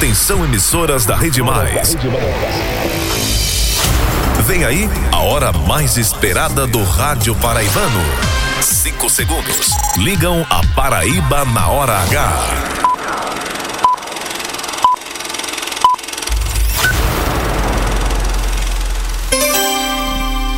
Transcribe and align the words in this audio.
Atenção 0.00 0.42
emissoras 0.42 1.04
da 1.04 1.14
Rede 1.14 1.42
Mais. 1.42 1.94
Vem 4.46 4.64
aí 4.64 4.88
a 5.12 5.18
hora 5.18 5.52
mais 5.52 5.98
esperada 5.98 6.66
do 6.66 6.82
rádio 6.82 7.36
paraibano. 7.36 8.00
Cinco 8.62 9.10
segundos. 9.10 9.68
Ligam 9.98 10.46
a 10.48 10.62
Paraíba 10.74 11.44
na 11.44 11.68
hora 11.68 11.98
H. 11.98 12.32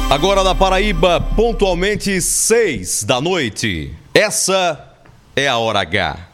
Agora 0.09 0.45
na 0.45 0.55
Paraíba, 0.55 1.21
pontualmente 1.21 2.23
seis 2.23 3.03
da 3.03 3.21
noite. 3.21 3.93
Essa 4.15 4.95
é 5.35 5.49
a 5.49 5.59
hora 5.59 5.81
H. 5.81 6.32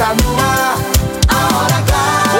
Está 0.00 0.14
no 0.14 0.34
ar 0.40 0.78
a 1.28 1.56
hora. 1.58 1.84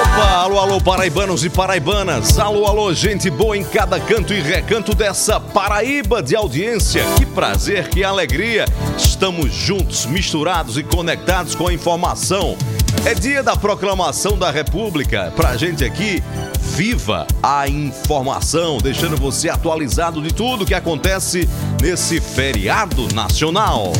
Opa, 0.02 0.30
alô, 0.45 0.59
alô, 0.59 0.80
paraibanos 0.80 1.45
e 1.45 1.50
paraibanas. 1.50 2.38
Alô, 2.38 2.64
alô, 2.64 2.95
gente 2.95 3.28
boa 3.28 3.55
em 3.55 3.62
cada 3.62 4.00
canto 4.00 4.33
e 4.33 4.41
recanto 4.41 4.95
dessa 4.95 5.38
Paraíba 5.38 6.23
de 6.23 6.34
audiência. 6.34 7.05
Que 7.19 7.27
prazer, 7.27 7.91
que 7.91 8.02
alegria. 8.02 8.64
Estamos 8.96 9.52
juntos, 9.52 10.06
misturados 10.06 10.78
e 10.78 10.83
conectados 10.83 11.55
com 11.55 11.69
a 11.69 11.73
informação. 11.74 12.56
É 13.05 13.12
dia 13.12 13.42
da 13.42 13.55
proclamação 13.55 14.38
da 14.38 14.50
República. 14.50 15.30
Pra 15.36 15.55
gente 15.58 15.84
aqui, 15.84 16.24
viva 16.58 17.27
a 17.42 17.69
informação, 17.69 18.78
deixando 18.78 19.19
você 19.19 19.50
atualizado 19.50 20.22
de 20.22 20.33
tudo 20.33 20.64
que 20.64 20.72
acontece 20.72 21.47
nesse 21.83 22.22
feriado 22.22 23.06
nacional. 23.14 23.92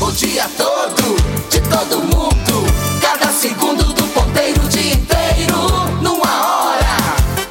O 0.00 0.12
dia 0.12 0.48
todo, 0.56 1.39
todo 1.70 2.00
mundo. 2.02 2.66
Cada 3.00 3.32
segundo 3.32 3.84
do 3.94 4.02
ponteiro, 4.08 4.62
o 4.64 4.68
dia 4.68 4.94
inteiro. 4.94 5.56
Numa 6.02 6.46
hora, 6.46 6.96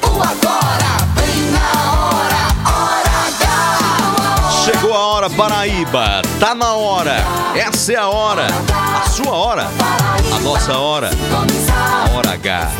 o 0.02 0.22
agora, 0.22 0.90
bem 1.16 1.50
na 1.50 1.68
hora. 1.92 2.42
Hora 2.66 3.16
H. 3.28 4.64
Chegou 4.64 4.94
a 4.94 4.98
hora, 4.98 5.30
Paraíba. 5.30 6.22
Tá 6.38 6.54
na 6.54 6.74
hora. 6.74 7.24
Essa 7.54 7.94
é 7.94 7.96
a 7.96 8.08
hora. 8.08 8.46
A 9.02 9.08
sua 9.08 9.32
hora. 9.32 9.68
A 10.34 10.40
nossa 10.40 10.78
hora. 10.78 11.10
A 11.72 12.16
hora 12.16 12.32
H. 12.32 12.70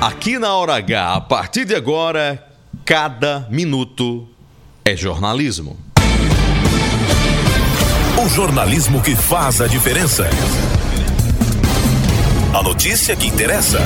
Aqui 0.00 0.38
na 0.38 0.54
hora 0.54 0.76
H, 0.76 1.14
a 1.14 1.20
partir 1.20 1.64
de 1.64 1.74
agora, 1.74 2.44
cada 2.84 3.46
minuto 3.50 4.28
é 4.84 4.96
jornalismo. 4.96 5.76
O 8.20 8.28
jornalismo 8.28 9.00
que 9.00 9.14
faz 9.14 9.60
a 9.60 9.68
diferença. 9.68 10.28
A 12.52 12.62
notícia 12.64 13.14
que 13.14 13.28
interessa. 13.28 13.78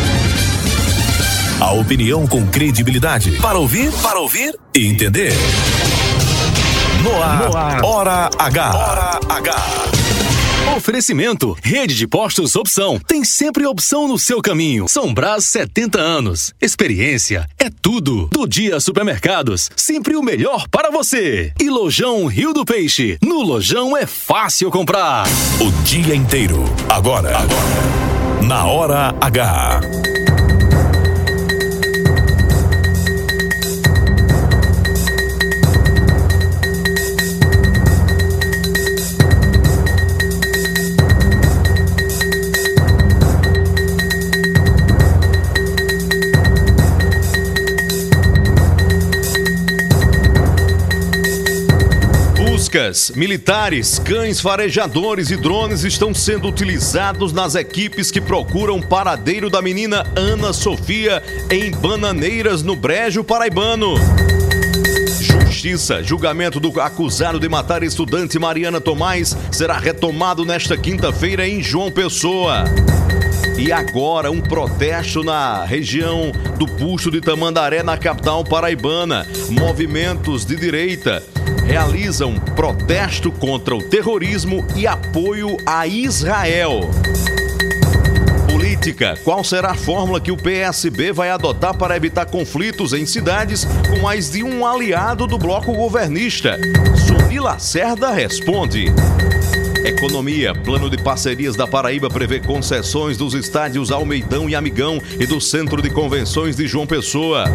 A 1.60 1.72
opinião 1.72 2.26
com 2.26 2.46
credibilidade. 2.46 3.32
Para 3.32 3.58
ouvir, 3.58 3.92
para 4.02 4.18
ouvir 4.20 4.58
e 4.74 4.86
entender. 4.86 5.34
No 7.02 7.22
ar, 7.22 7.84
Hora 7.84 8.30
H. 8.38 8.74
Hora 8.74 9.20
H. 9.28 9.91
Oferecimento: 10.76 11.56
Rede 11.62 11.94
de 11.94 12.06
Postos 12.06 12.54
Opção. 12.56 12.98
Tem 13.06 13.24
sempre 13.24 13.66
opção 13.66 14.08
no 14.08 14.18
seu 14.18 14.40
caminho. 14.40 14.88
São 14.88 15.12
Brás 15.12 15.44
70 15.46 16.00
anos. 16.00 16.54
Experiência 16.60 17.48
é 17.58 17.68
tudo. 17.68 18.28
Do 18.28 18.46
Dia 18.46 18.80
Supermercados, 18.80 19.70
sempre 19.76 20.16
o 20.16 20.22
melhor 20.22 20.66
para 20.68 20.90
você. 20.90 21.52
E 21.60 21.68
Lojão 21.68 22.26
Rio 22.26 22.52
do 22.52 22.64
Peixe. 22.64 23.18
No 23.22 23.42
Lojão 23.42 23.96
é 23.96 24.06
fácil 24.06 24.70
comprar. 24.70 25.26
O 25.60 25.70
dia 25.84 26.14
inteiro. 26.14 26.64
Agora. 26.88 27.36
Agora. 27.36 28.42
Na 28.46 28.66
Hora 28.66 29.14
H. 29.20 29.80
Buscas, 52.82 53.12
militares, 53.14 53.98
cães 54.00 54.40
farejadores 54.40 55.30
e 55.30 55.36
drones 55.36 55.84
estão 55.84 56.12
sendo 56.12 56.48
utilizados 56.48 57.32
nas 57.32 57.54
equipes 57.54 58.10
que 58.10 58.20
procuram 58.20 58.78
o 58.78 58.86
paradeiro 58.86 59.48
da 59.48 59.62
menina 59.62 60.04
Ana 60.16 60.52
Sofia 60.52 61.22
em 61.48 61.70
Bananeiras, 61.70 62.62
no 62.62 62.74
Brejo 62.74 63.22
Paraibano. 63.22 63.94
Justiça, 65.20 66.02
julgamento 66.02 66.58
do 66.58 66.80
acusado 66.80 67.38
de 67.38 67.48
matar 67.48 67.84
estudante 67.84 68.38
Mariana 68.38 68.80
Tomás 68.80 69.36
será 69.52 69.78
retomado 69.78 70.44
nesta 70.44 70.76
quinta-feira 70.76 71.46
em 71.46 71.62
João 71.62 71.90
Pessoa. 71.90 72.64
E 73.56 73.70
agora, 73.70 74.30
um 74.30 74.40
protesto 74.40 75.22
na 75.22 75.64
região 75.64 76.32
do 76.58 76.66
Busto 76.66 77.12
de 77.12 77.20
Tamandaré, 77.20 77.82
na 77.82 77.96
capital 77.96 78.42
paraibana. 78.42 79.26
Movimentos 79.50 80.44
de 80.44 80.56
direita 80.56 81.22
realizam 81.72 82.34
protesto 82.54 83.32
contra 83.32 83.74
o 83.74 83.82
terrorismo 83.82 84.62
e 84.76 84.86
apoio 84.86 85.56
a 85.64 85.86
Israel. 85.86 86.80
Política. 88.46 89.18
Qual 89.24 89.42
será 89.42 89.70
a 89.70 89.74
fórmula 89.74 90.20
que 90.20 90.30
o 90.30 90.36
PSB 90.36 91.12
vai 91.12 91.30
adotar 91.30 91.74
para 91.74 91.96
evitar 91.96 92.26
conflitos 92.26 92.92
em 92.92 93.06
cidades 93.06 93.66
com 93.88 94.02
mais 94.02 94.32
de 94.32 94.42
um 94.42 94.66
aliado 94.66 95.26
do 95.26 95.38
bloco 95.38 95.72
governista? 95.72 96.58
Suni 97.06 97.40
Lacerda 97.40 98.10
responde. 98.10 98.92
Economia. 99.82 100.54
Plano 100.54 100.90
de 100.90 101.02
parcerias 101.02 101.56
da 101.56 101.66
Paraíba 101.66 102.10
prevê 102.10 102.38
concessões 102.38 103.16
dos 103.16 103.32
estádios 103.32 103.90
Almeidão 103.90 104.46
e 104.46 104.54
Amigão 104.54 105.00
e 105.18 105.24
do 105.24 105.40
Centro 105.40 105.80
de 105.80 105.88
Convenções 105.88 106.54
de 106.54 106.66
João 106.68 106.86
Pessoa. 106.86 107.46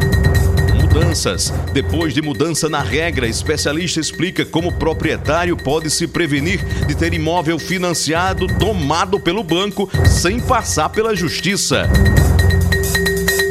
Depois 1.74 2.14
de 2.14 2.22
mudança 2.22 2.68
na 2.68 2.82
regra, 2.82 3.28
especialista 3.28 4.00
explica 4.00 4.46
como 4.46 4.70
o 4.70 4.74
proprietário 4.74 5.56
pode 5.56 5.90
se 5.90 6.08
prevenir 6.08 6.64
de 6.86 6.96
ter 6.96 7.14
imóvel 7.14 7.60
financiado 7.60 8.48
tomado 8.48 9.20
pelo 9.20 9.44
banco 9.44 9.90
sem 10.06 10.40
passar 10.40 10.90
pela 10.90 11.16
justiça. 11.16 11.88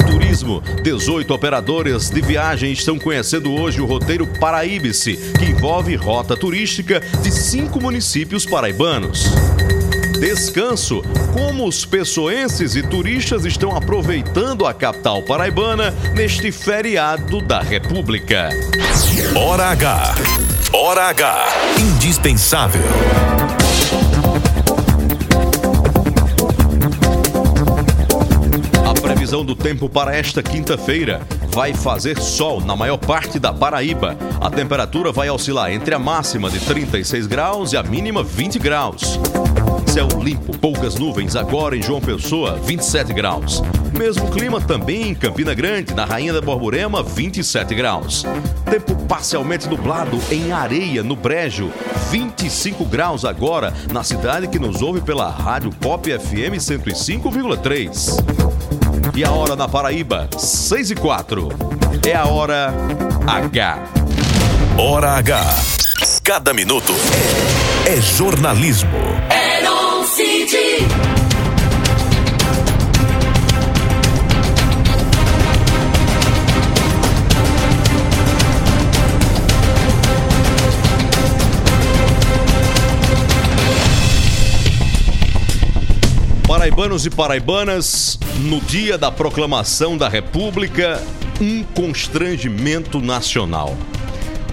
Turismo. 0.07 0.63
18 0.83 1.33
operadoras 1.33 2.11
de 2.11 2.21
viagem 2.21 2.73
estão 2.73 2.99
conhecendo 2.99 3.53
hoje 3.53 3.81
o 3.81 3.87
roteiro 3.87 4.27
Paraíbice, 4.27 5.17
que 5.39 5.47
envolve 5.47 5.95
rota 5.97 6.37
turística 6.37 7.01
de 7.23 7.31
cinco 7.31 7.81
municípios 7.81 8.45
paraibanos. 8.45 9.27
Descanso. 10.27 11.03
Como 11.33 11.69
os 11.69 11.85
pessoenses 11.85 12.75
e 12.75 12.83
turistas 12.83 13.45
estão 13.45 13.77
aproveitando 13.77 14.67
a 14.67 14.75
capital 14.75 15.23
paraibana 15.23 15.93
neste 16.17 16.51
feriado 16.51 17.41
da 17.41 17.61
República. 17.61 18.49
Hora 19.37 19.67
H. 19.67 20.15
Hora 20.73 21.03
H. 21.11 21.47
Indispensável. 21.79 22.83
A 28.85 29.01
previsão 29.01 29.45
do 29.45 29.55
tempo 29.55 29.89
para 29.89 30.17
esta 30.17 30.43
quinta-feira 30.43 31.21
vai 31.55 31.73
fazer 31.73 32.19
sol 32.19 32.61
na 32.61 32.75
maior 32.75 32.99
parte 32.99 33.39
da 33.39 33.53
Paraíba. 33.53 34.17
A 34.41 34.51
temperatura 34.51 35.13
vai 35.13 35.31
oscilar 35.31 35.71
entre 35.71 35.95
a 35.95 36.01
máxima 36.01 36.51
de 36.51 36.59
36 36.59 37.29
graus 37.29 37.73
e 37.73 37.77
a 37.77 37.83
mínima 37.85 38.25
20 38.25 38.59
graus. 38.59 39.21
Céu 39.97 40.09
limpo, 40.23 40.55
poucas 40.59 40.97
nuvens 40.97 41.35
agora 41.35 41.75
em 41.75 41.81
João 41.81 42.03
Pessoa, 42.03 42.61
27 42.63 43.15
graus. 43.15 43.63
Mesmo 43.97 44.31
clima 44.31 44.61
também 44.61 45.09
em 45.09 45.15
Campina 45.15 45.55
Grande, 45.55 45.95
na 45.95 46.05
Rainha 46.05 46.35
da 46.35 46.41
Borborema, 46.43 47.03
27 47.03 47.75
graus. 47.75 48.23
Tempo 48.71 48.95
parcialmente 49.07 49.67
nublado 49.67 50.21
em 50.31 50.53
Areia, 50.53 51.03
no 51.03 51.17
Brejo, 51.17 51.73
25 52.11 52.85
graus 52.85 53.25
agora, 53.25 53.73
na 53.91 54.05
cidade 54.05 54.49
que 54.49 54.59
nos 54.59 54.83
ouve 54.83 55.01
pela 55.01 55.31
Rádio 55.31 55.71
Pop 55.71 56.07
FM 56.07 56.59
105,3. 56.59 58.23
E 59.17 59.25
a 59.25 59.31
hora 59.31 59.57
na 59.57 59.67
Paraíba, 59.67 60.29
6 60.37 60.91
e 60.91 60.95
4. 60.95 61.49
É 62.07 62.15
a 62.15 62.27
hora 62.27 62.71
H. 63.27 63.79
Hora 64.77 65.13
H. 65.13 65.43
Cada 66.23 66.53
minuto 66.53 66.93
é 67.87 67.99
jornalismo. 67.99 69.06
Paraibanos 86.47 87.07
e 87.07 87.11
paraibanas, 87.11 88.19
no 88.39 88.61
dia 88.61 88.97
da 88.97 89.11
proclamação 89.11 89.99
da 89.99 90.09
República, 90.09 91.03
um 91.41 91.65
constrangimento 91.65 93.01
nacional. 93.01 93.77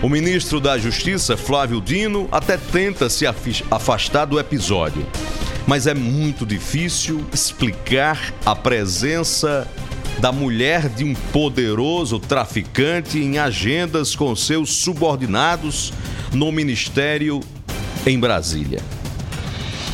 O 0.02 0.10
ministro 0.10 0.60
da 0.60 0.76
Justiça, 0.78 1.38
Flávio 1.38 1.80
Dino, 1.80 2.28
até 2.32 2.58
tenta 2.58 3.10
se 3.10 3.28
afastar 3.70 4.26
do 4.26 4.40
episódio 4.40 5.06
mas 5.68 5.88
é 5.88 5.94
muito 5.94 6.46
difícil 6.46 7.26
explicar 7.34 8.34
a 8.46 8.56
presença 8.56 9.68
da 10.20 10.32
mulher 10.32 10.90
de 10.90 11.04
um 11.04 11.14
poderoso 11.14 12.20
traficante 12.20 13.18
em 13.18 13.40
agendas 13.40 14.16
com 14.16 14.36
seus 14.36 14.72
subordinados 14.72 15.92
no 16.32 16.52
ministério 16.52 17.42
em 18.06 18.20
Brasília 18.20 18.80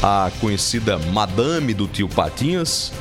a 0.02 0.32
conhecida 0.40 0.98
Madame 0.98 1.74
do 1.74 1.88
Tio 1.88 2.08
Patinhas. 2.08 2.92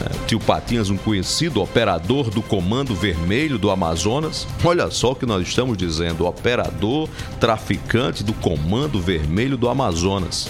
É, 0.00 0.26
tio 0.26 0.38
Patinhas, 0.38 0.90
um 0.90 0.96
conhecido 0.96 1.60
operador 1.60 2.30
do 2.30 2.40
Comando 2.40 2.94
Vermelho 2.94 3.58
do 3.58 3.68
Amazonas. 3.68 4.46
Olha 4.62 4.90
só 4.90 5.10
o 5.10 5.16
que 5.16 5.26
nós 5.26 5.46
estamos 5.46 5.76
dizendo: 5.76 6.24
operador 6.24 7.08
traficante 7.40 8.22
do 8.22 8.32
Comando 8.32 9.00
Vermelho 9.00 9.56
do 9.56 9.68
Amazonas. 9.68 10.48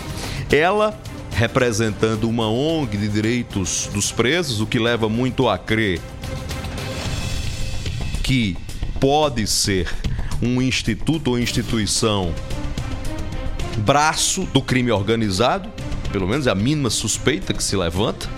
Ela 0.53 0.99
representando 1.39 2.29
uma 2.29 2.51
ONG 2.51 2.97
de 2.97 3.07
direitos 3.07 3.89
dos 3.95 4.11
presos, 4.11 4.61
o 4.61 4.67
que 4.67 4.77
leva 4.77 5.09
muito 5.09 5.49
a 5.49 5.57
crer 5.57 6.01
que 8.25 8.57
pode 8.99 9.47
ser 9.47 9.89
um 10.43 10.61
instituto 10.61 11.31
ou 11.31 11.39
instituição 11.39 12.35
braço 13.79 14.47
do 14.53 14.61
crime 14.61 14.91
organizado, 14.91 15.71
pelo 16.11 16.27
menos 16.27 16.49
é 16.49 16.51
a 16.51 16.57
mínima 16.57 16.91
suspeita 16.91 17.55
que 17.55 17.63
se 17.63 17.77
levanta. 17.77 18.29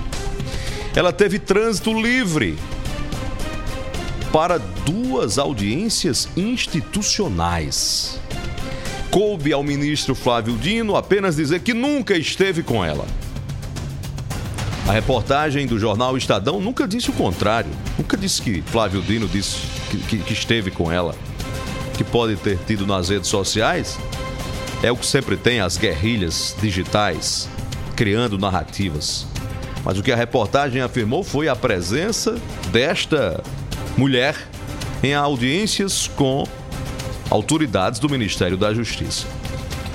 Ela 0.94 1.10
teve 1.10 1.38
trânsito 1.38 1.98
livre 1.98 2.58
para 4.30 4.58
duas 4.58 5.38
audiências 5.38 6.28
institucionais. 6.36 8.19
Coube 9.10 9.52
ao 9.52 9.64
ministro 9.64 10.14
Flávio 10.14 10.56
Dino 10.56 10.94
apenas 10.94 11.34
dizer 11.34 11.60
que 11.60 11.74
nunca 11.74 12.16
esteve 12.16 12.62
com 12.62 12.84
ela. 12.84 13.04
A 14.86 14.92
reportagem 14.92 15.66
do 15.66 15.80
jornal 15.80 16.16
Estadão 16.16 16.60
nunca 16.60 16.86
disse 16.86 17.10
o 17.10 17.12
contrário. 17.12 17.70
Nunca 17.98 18.16
disse 18.16 18.40
que 18.40 18.62
Flávio 18.62 19.02
Dino 19.02 19.26
disse 19.26 19.58
que, 19.90 19.98
que, 19.98 20.18
que 20.18 20.32
esteve 20.32 20.70
com 20.70 20.92
ela. 20.92 21.16
Que 21.96 22.04
pode 22.04 22.36
ter 22.36 22.56
tido 22.66 22.86
nas 22.86 23.08
redes 23.08 23.28
sociais 23.28 23.98
é 24.80 24.92
o 24.92 24.96
que 24.96 25.04
sempre 25.04 25.36
tem 25.36 25.60
as 25.60 25.76
guerrilhas 25.76 26.54
digitais 26.60 27.48
criando 27.96 28.38
narrativas. 28.38 29.26
Mas 29.84 29.98
o 29.98 30.04
que 30.04 30.12
a 30.12 30.16
reportagem 30.16 30.82
afirmou 30.82 31.24
foi 31.24 31.48
a 31.48 31.56
presença 31.56 32.40
desta 32.70 33.42
mulher 33.96 34.36
em 35.02 35.14
audiências 35.14 36.06
com 36.06 36.46
autoridades 37.30 38.00
do 38.00 38.08
Ministério 38.08 38.56
da 38.56 38.74
Justiça. 38.74 39.26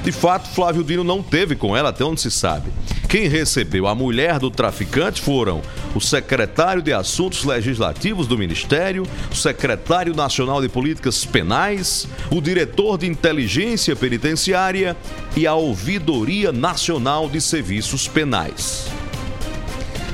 De 0.04 0.12
fato, 0.12 0.48
Flávio 0.50 0.84
Dino 0.84 1.04
não 1.04 1.24
teve 1.24 1.56
com 1.56 1.76
ela, 1.76 1.90
até 1.90 2.04
onde 2.04 2.22
se 2.22 2.30
sabe. 2.30 2.72
Quem 3.10 3.28
recebeu 3.28 3.88
a 3.88 3.96
mulher 3.96 4.38
do 4.38 4.52
traficante 4.52 5.20
foram 5.20 5.62
o 5.96 6.00
secretário 6.00 6.82
de 6.82 6.94
Assuntos 6.94 7.44
Legislativos 7.44 8.28
do 8.28 8.38
Ministério, 8.38 9.04
o 9.32 9.36
secretário 9.36 10.14
nacional 10.14 10.62
de 10.62 10.70
Políticas 10.70 11.26
Penais, 11.26 12.08
o 12.30 12.40
diretor 12.40 13.00
de 13.00 13.08
Inteligência 13.08 13.96
Penitenciária 13.96 14.96
e 15.36 15.48
a 15.48 15.56
Ouvidoria 15.56 16.52
Nacional 16.52 17.28
de 17.28 17.42
Serviços 17.42 18.08
Penais. 18.08 18.88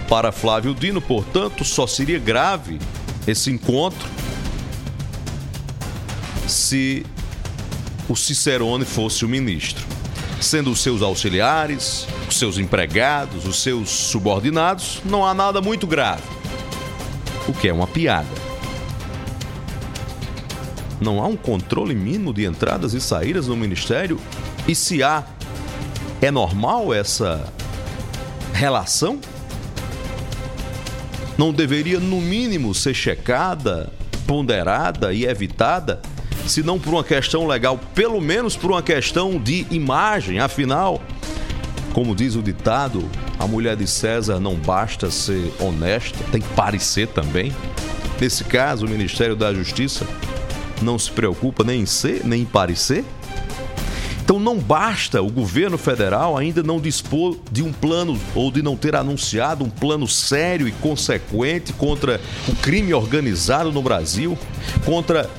Para 0.07 0.31
Flávio 0.31 0.73
Dino, 0.73 1.01
portanto, 1.01 1.65
só 1.65 1.85
seria 1.85 2.19
grave 2.19 2.79
esse 3.27 3.51
encontro 3.51 4.07
se 6.47 7.05
o 8.11 8.15
Cicerone 8.15 8.83
fosse 8.83 9.23
o 9.23 9.29
ministro, 9.29 9.85
sendo 10.41 10.69
os 10.69 10.81
seus 10.81 11.01
auxiliares, 11.01 12.05
os 12.27 12.37
seus 12.37 12.57
empregados, 12.57 13.45
os 13.45 13.63
seus 13.63 13.89
subordinados, 13.89 15.01
não 15.05 15.25
há 15.25 15.33
nada 15.33 15.61
muito 15.61 15.87
grave. 15.87 16.23
O 17.47 17.53
que 17.53 17.69
é 17.69 17.73
uma 17.73 17.87
piada. 17.87 18.27
Não 20.99 21.23
há 21.23 21.25
um 21.25 21.37
controle 21.37 21.95
mínimo 21.95 22.33
de 22.33 22.43
entradas 22.43 22.93
e 22.93 22.99
saídas 22.99 23.47
no 23.47 23.55
ministério? 23.55 24.19
E 24.67 24.75
se 24.75 25.01
há, 25.01 25.23
é 26.21 26.29
normal 26.29 26.93
essa 26.93 27.51
relação? 28.53 29.21
Não 31.37 31.53
deveria, 31.53 31.97
no 31.97 32.19
mínimo, 32.19 32.75
ser 32.75 32.93
checada, 32.93 33.91
ponderada 34.27 35.13
e 35.13 35.25
evitada 35.25 36.01
se 36.47 36.63
não 36.63 36.79
por 36.79 36.93
uma 36.93 37.03
questão 37.03 37.47
legal, 37.47 37.79
pelo 37.93 38.19
menos 38.19 38.55
por 38.55 38.71
uma 38.71 38.81
questão 38.81 39.39
de 39.39 39.65
imagem. 39.71 40.39
Afinal, 40.39 41.01
como 41.93 42.15
diz 42.15 42.35
o 42.35 42.41
ditado, 42.41 43.03
a 43.37 43.45
mulher 43.45 43.75
de 43.75 43.87
César 43.87 44.39
não 44.39 44.55
basta 44.55 45.11
ser 45.11 45.51
honesta, 45.59 46.17
tem 46.31 46.41
que 46.41 46.49
parecer 46.49 47.07
também. 47.07 47.53
Nesse 48.19 48.43
caso, 48.43 48.85
o 48.85 48.89
Ministério 48.89 49.35
da 49.35 49.53
Justiça 49.53 50.05
não 50.81 50.97
se 50.97 51.11
preocupa 51.11 51.63
nem 51.63 51.81
em 51.81 51.85
ser, 51.85 52.21
nem 52.23 52.41
em 52.41 52.45
parecer. 52.45 53.03
Então 54.23 54.39
não 54.39 54.57
basta 54.57 55.21
o 55.21 55.29
governo 55.29 55.77
federal 55.77 56.37
ainda 56.37 56.63
não 56.63 56.79
dispor 56.79 57.37
de 57.51 57.61
um 57.61 57.73
plano 57.73 58.17
ou 58.33 58.49
de 58.49 58.61
não 58.61 58.77
ter 58.77 58.95
anunciado 58.95 59.63
um 59.63 59.69
plano 59.69 60.07
sério 60.07 60.67
e 60.67 60.71
consequente 60.71 61.73
contra 61.73 62.21
o 62.47 62.55
crime 62.55 62.93
organizado 62.93 63.71
no 63.71 63.81
Brasil, 63.81 64.37
contra 64.85 65.29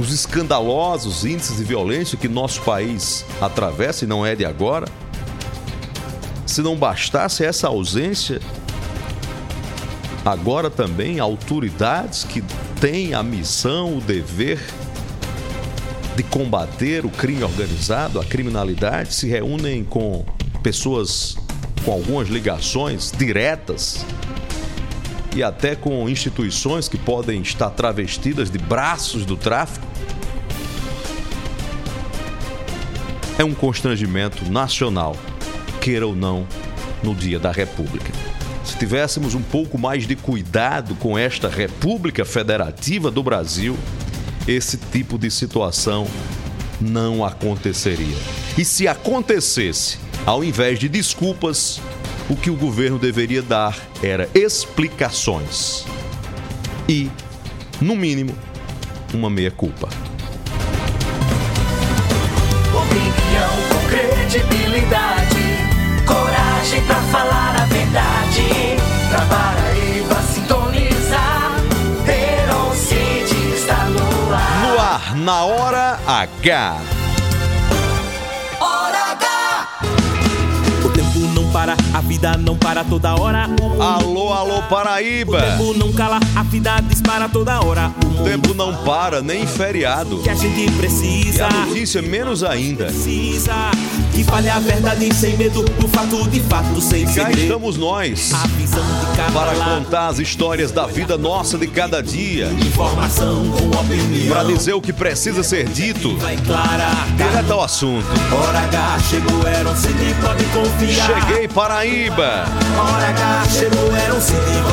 os 0.00 0.12
escandalosos 0.12 1.24
índices 1.24 1.56
de 1.56 1.64
violência 1.64 2.18
que 2.18 2.28
nosso 2.28 2.60
país 2.62 3.24
atravessa 3.40 4.04
e 4.04 4.08
não 4.08 4.26
é 4.26 4.34
de 4.34 4.44
agora. 4.44 4.86
Se 6.46 6.62
não 6.62 6.76
bastasse 6.76 7.44
essa 7.44 7.68
ausência, 7.68 8.40
agora 10.24 10.68
também 10.68 11.20
autoridades 11.20 12.24
que 12.24 12.42
têm 12.80 13.14
a 13.14 13.22
missão, 13.22 13.98
o 13.98 14.00
dever 14.00 14.60
de 16.16 16.22
combater 16.22 17.04
o 17.04 17.10
crime 17.10 17.42
organizado, 17.42 18.20
a 18.20 18.24
criminalidade, 18.24 19.14
se 19.14 19.26
reúnem 19.28 19.84
com 19.84 20.24
pessoas 20.62 21.36
com 21.84 21.92
algumas 21.92 22.28
ligações 22.28 23.12
diretas 23.16 24.04
e 25.34 25.42
até 25.42 25.74
com 25.74 26.08
instituições 26.08 26.88
que 26.88 26.96
podem 26.96 27.42
estar 27.42 27.70
travestidas 27.70 28.50
de 28.50 28.58
braços 28.58 29.26
do 29.26 29.36
tráfico. 29.36 29.86
É 33.36 33.44
um 33.44 33.52
constrangimento 33.52 34.50
nacional, 34.50 35.16
queira 35.80 36.06
ou 36.06 36.14
não, 36.14 36.46
no 37.02 37.14
dia 37.14 37.38
da 37.38 37.50
República. 37.50 38.12
Se 38.64 38.78
tivéssemos 38.78 39.34
um 39.34 39.42
pouco 39.42 39.76
mais 39.76 40.06
de 40.06 40.16
cuidado 40.16 40.94
com 40.94 41.18
esta 41.18 41.48
República 41.48 42.24
Federativa 42.24 43.10
do 43.10 43.22
Brasil, 43.22 43.76
esse 44.46 44.76
tipo 44.76 45.18
de 45.18 45.30
situação 45.30 46.06
não 46.80 47.24
aconteceria. 47.24 48.16
E 48.56 48.64
se 48.64 48.86
acontecesse, 48.86 49.98
ao 50.24 50.44
invés 50.44 50.78
de 50.78 50.88
desculpas, 50.88 51.80
o 52.28 52.36
que 52.36 52.50
o 52.50 52.56
governo 52.56 52.98
deveria 52.98 53.42
dar 53.42 53.76
era 54.02 54.28
explicações 54.34 55.84
e, 56.88 57.10
no 57.80 57.94
mínimo, 57.94 58.34
uma 59.12 59.30
meia-culpa. 59.30 59.88
Opinião 62.72 63.50
com 63.68 63.88
credibilidade, 63.88 65.36
coragem 66.06 66.82
pra 66.86 66.96
falar 66.96 67.56
a 67.60 67.64
verdade. 67.66 68.42
Pra 69.08 69.20
Paraíba 69.26 70.22
sintonizar, 70.22 71.56
Herocide 72.06 73.54
está 73.54 73.84
no 73.84 74.34
ar. 74.34 74.66
No 74.66 74.80
ar, 74.80 75.16
na 75.16 75.44
hora 75.44 76.00
H. 76.06 76.93
para, 81.54 81.76
a 81.94 82.00
vida 82.00 82.36
não 82.36 82.56
para 82.56 82.82
toda 82.82 83.14
hora. 83.14 83.48
Alô, 83.78 84.32
Alô, 84.32 84.60
Paraíba! 84.62 85.38
O 85.38 85.40
tempo 85.40 85.78
não 85.78 85.92
cala, 85.92 86.18
a 86.34 86.42
vida 86.42 86.80
dispara 86.80 87.28
toda 87.28 87.60
hora. 87.64 87.92
O 88.18 88.24
tempo 88.24 88.52
não 88.54 88.74
para, 88.78 89.22
nem 89.22 89.46
feriado. 89.46 90.18
Que 90.18 90.30
a 90.30 90.34
gente 90.34 90.68
precisa. 90.72 91.38
E 91.38 91.40
a 91.42 91.66
notícia 91.66 92.02
menos 92.02 92.42
ainda. 92.42 92.86
Precisa 92.86 93.70
que 94.14 94.22
fale 94.22 94.48
a 94.48 94.58
verdade 94.60 95.12
sem 95.14 95.36
medo, 95.36 95.62
do 95.62 95.88
fato 95.88 96.28
de 96.28 96.40
fato 96.40 96.80
sem 96.80 97.04
Cá 97.04 97.12
segredo. 97.12 97.40
estamos 97.40 97.76
nós 97.76 98.32
para 99.32 99.54
contar 99.54 100.08
as 100.08 100.18
histórias 100.18 100.70
da 100.70 100.86
vida 100.86 101.18
nossa 101.18 101.58
de 101.58 101.66
cada 101.66 102.00
dia. 102.00 102.46
Informação 102.46 103.44
com 103.50 103.76
opinião. 103.76 104.34
Para 104.34 104.44
dizer 104.44 104.72
o 104.72 104.80
que 104.80 104.92
precisa 104.92 105.42
ser 105.42 105.68
dito. 105.68 106.16
Vai 106.18 106.36
clara. 106.36 106.90
Direto 107.16 107.52
ao 107.52 107.64
assunto. 107.64 108.06
Hora 108.32 108.60
H 108.60 108.98
chegou, 109.10 109.44
CD, 109.76 110.14
pode 110.22 110.44
confiar. 110.44 111.06
Cheguei, 111.06 111.43
Era 113.96 114.14
um 114.14 114.20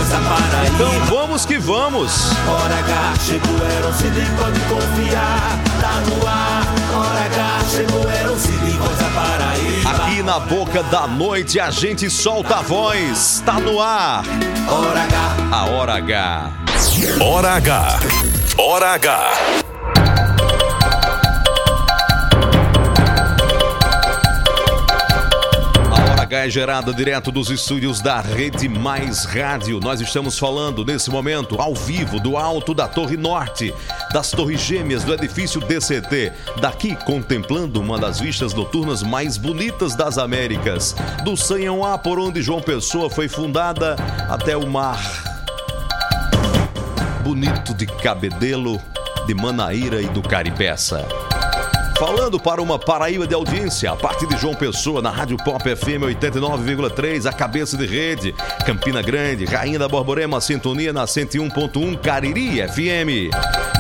da 0.10 0.20
Paraíba. 0.30 0.74
Então 0.74 1.06
vamos 1.08 1.46
que 1.46 1.58
vamos! 1.58 2.32
Hora 2.48 2.75
H 2.75 3.13
chegou, 3.25 3.68
era 3.68 3.88
um 3.88 3.94
CD, 3.94 4.22
pode 4.40 4.60
confiar. 4.62 5.60
Tá 5.82 6.01
no 6.08 6.28
ar. 6.28 6.66
Hora 6.96 7.25
H 7.25 7.66
chegou, 7.70 8.10
era 8.10 8.32
um 8.32 8.40
CD, 8.40 8.72
voz 8.78 8.98
da 8.98 9.10
Paraíba. 9.10 9.90
Aqui 9.90 10.24
na 10.24 10.40
boca 10.40 10.82
da 10.84 11.08
noite 11.08 11.60
a 11.60 11.70
gente 11.72 12.10
solta 12.10 12.60
a 12.60 12.62
voz. 12.62 13.44
Tá 13.46 13.60
no 13.60 13.82
ar. 13.82 14.24
Hora 14.70 15.04
H. 15.04 15.36
A 15.51 15.66
hora 15.66 15.94
H. 15.96 16.51
Hora 17.20 17.56
H. 17.56 18.00
Hora 18.58 18.94
H. 18.94 19.61
é 26.36 26.50
gerada 26.50 26.94
direto 26.94 27.32
dos 27.32 27.50
estúdios 27.50 28.00
da 28.00 28.22
Rede 28.22 28.70
Mais 28.70 29.26
Rádio. 29.26 29.80
Nós 29.80 30.00
estamos 30.00 30.40
falando 30.40 30.86
nesse 30.86 31.10
momento 31.10 31.60
ao 31.60 31.76
vivo 31.76 32.20
do 32.20 32.38
alto 32.38 32.74
da 32.74 32.88
Torre 32.88 33.18
Norte, 33.18 33.74
das 34.14 34.32
Torres 34.32 34.62
Gêmeas 34.62 35.04
do 35.04 35.14
edifício 35.14 35.60
DCT. 35.60 36.32
Daqui 36.62 36.96
contemplando 36.96 37.82
uma 37.82 37.98
das 37.98 38.20
vistas 38.20 38.54
noturnas 38.54 39.04
mais 39.04 39.38
bonitas 39.38 39.96
das 39.96 40.18
Américas, 40.18 40.96
do 41.24 41.36
Sanhão-A 41.36 41.98
por 41.98 42.18
onde 42.18 42.42
João 42.42 42.62
Pessoa 42.62 43.10
foi 43.10 43.28
fundada 43.28 43.96
até 44.30 44.56
o 44.56 44.66
mar 44.68 45.00
bonito 47.24 47.74
de 47.74 47.86
Cabedelo, 47.86 48.82
de 49.28 49.34
Manaíra 49.34 50.02
e 50.02 50.08
do 50.08 50.22
Caripeça. 50.22 51.31
Falando 52.01 52.39
para 52.39 52.60
uma 52.63 52.79
Paraíba 52.79 53.27
de 53.27 53.36
audiência, 53.36 53.91
a 53.91 53.96
partir 53.96 54.25
de 54.25 54.36
João 54.36 54.55
Pessoa, 54.55 55.03
na 55.03 55.12
Rádio 55.12 55.38
Pop 55.38 55.63
FM 55.63 56.01
89,3, 56.20 57.27
a 57.27 57.31
cabeça 57.31 57.77
de 57.77 57.86
rede, 57.86 58.34
Campina 58.65 59.03
Grande, 59.03 59.46
Rainha 59.46 59.77
da 59.77 59.88
Borborema, 59.88 60.41
sintonia 60.41 60.91
na 60.91 61.05
101.1 61.05 62.00
Cariri 62.00 62.67
FM. 62.67 63.29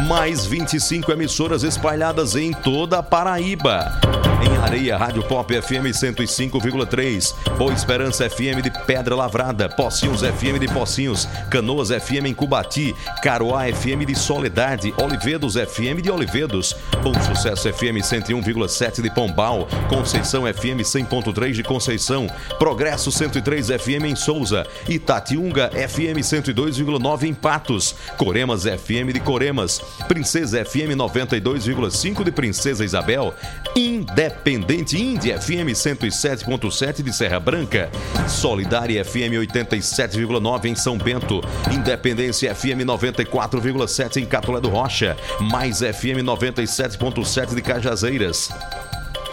Mais 0.07 0.45
25 0.45 1.11
emissoras 1.11 1.63
espalhadas 1.63 2.35
em 2.35 2.51
toda 2.53 2.99
a 2.99 3.03
Paraíba. 3.03 3.99
Em 4.43 4.57
Areia, 4.57 4.97
Rádio 4.97 5.23
Pop 5.23 5.53
FM 5.53 5.85
105,3, 5.93 7.33
Boa 7.57 7.73
Esperança 7.73 8.27
FM 8.27 8.61
de 8.63 8.71
Pedra 8.85 9.15
Lavrada, 9.15 9.69
Pocinhos 9.69 10.21
FM 10.21 10.59
de 10.59 10.67
Pocinhos, 10.67 11.27
Canoas 11.49 11.89
FM 11.89 12.25
em 12.25 12.33
Cubati, 12.33 12.95
Caroá 13.21 13.65
FM 13.71 14.05
de 14.05 14.15
Soledade, 14.15 14.93
Olivedos 14.97 15.53
FM 15.53 16.01
de 16.01 16.09
Olivedos, 16.09 16.75
Bom 17.03 17.13
Sucesso 17.21 17.71
FM 17.71 18.03
101,7 18.11 19.01
de 19.01 19.09
Pombal, 19.09 19.69
Conceição 19.87 20.41
FM 20.41 20.81
100.3 20.81 21.53
de 21.53 21.63
Conceição, 21.63 22.27
Progresso 22.59 23.09
103 23.09 23.67
FM 23.67 24.03
em 24.05 24.15
Souza, 24.17 24.67
Itatiunga 24.89 25.69
FM 25.69 26.19
102,9 26.19 27.23
em 27.23 27.33
Patos, 27.33 27.95
Coremas 28.17 28.63
FM 28.63 29.13
de 29.13 29.21
Coremas, 29.21 29.79
Princesa 30.09 30.65
FM 30.65 30.97
92,5 30.97 32.25
de 32.25 32.31
Princesa 32.33 32.83
Isabel, 32.83 33.33
Independente 33.77 35.01
Indie 35.01 35.31
FM 35.31 35.71
107.7 35.71 37.01
de 37.01 37.13
Serra 37.15 37.39
Branca, 37.39 37.89
Solidária 38.27 39.05
FM 39.05 39.39
87,9 39.39 40.65
em 40.65 40.75
São 40.75 40.97
Bento, 40.97 41.39
Independência 41.71 42.53
FM 42.53 42.83
94,7 42.85 44.17
em 44.17 44.25
Catolé 44.25 44.59
do 44.59 44.67
Rocha, 44.67 45.15
Mais 45.39 45.79
FM 45.79 46.25
97.7 46.25 47.55
de 47.55 47.61
Cajazeiras. 47.61 48.00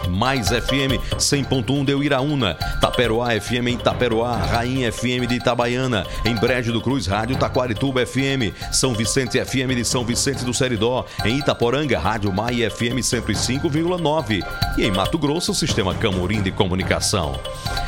Mais 0.07 0.49
FM 0.49 0.97
100.1 1.17 1.85
de 1.85 1.93
Uiraúna, 1.93 2.55
Taperoá 2.81 3.39
FM 3.39 3.67
em 3.67 3.77
Taperoá, 3.77 4.37
Rainha 4.37 4.91
FM 4.91 5.27
de 5.27 5.35
Itabaiana, 5.35 6.05
em 6.25 6.35
Brejo 6.35 6.71
do 6.71 6.81
Cruz, 6.81 7.05
Rádio 7.05 7.35
Taquarituba 7.35 8.05
FM, 8.05 8.53
São 8.71 8.93
Vicente 8.93 9.43
FM 9.43 9.75
de 9.75 9.85
São 9.85 10.03
Vicente 10.05 10.43
do 10.43 10.53
Seridó, 10.53 11.05
em 11.25 11.37
Itaporanga, 11.37 11.99
Rádio 11.99 12.31
Maia 12.31 12.69
FM 12.71 12.99
105,9 13.01 14.43
e 14.77 14.85
em 14.85 14.91
Mato 14.91 15.17
Grosso, 15.17 15.51
o 15.51 15.55
Sistema 15.55 15.93
Camorim 15.93 16.41
de 16.41 16.51
Comunicação. 16.51 17.39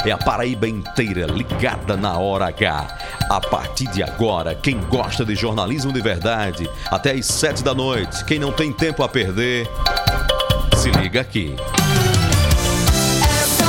É 0.05 0.11
a 0.11 0.17
Paraíba 0.17 0.67
inteira 0.67 1.25
ligada 1.25 1.95
na 1.95 2.17
hora 2.17 2.47
H. 2.47 2.97
A 3.29 3.39
partir 3.39 3.87
de 3.87 4.03
agora, 4.03 4.53
quem 4.53 4.79
gosta 4.79 5.23
de 5.23 5.35
jornalismo 5.35 5.93
de 5.93 6.01
verdade, 6.01 6.69
até 6.87 7.11
às 7.11 7.25
7 7.25 7.63
da 7.63 7.73
noite, 7.73 8.25
quem 8.25 8.39
não 8.39 8.51
tem 8.51 8.71
tempo 8.71 9.03
a 9.03 9.09
perder, 9.09 9.67
se 10.81 10.89
liga 10.89 11.21
aqui. 11.21 11.53
Essa 13.23 13.63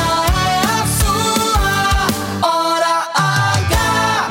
é 0.49 0.57
a 0.65 0.87
sua 0.99 2.49
hora 2.49 3.11
H. 3.15 4.29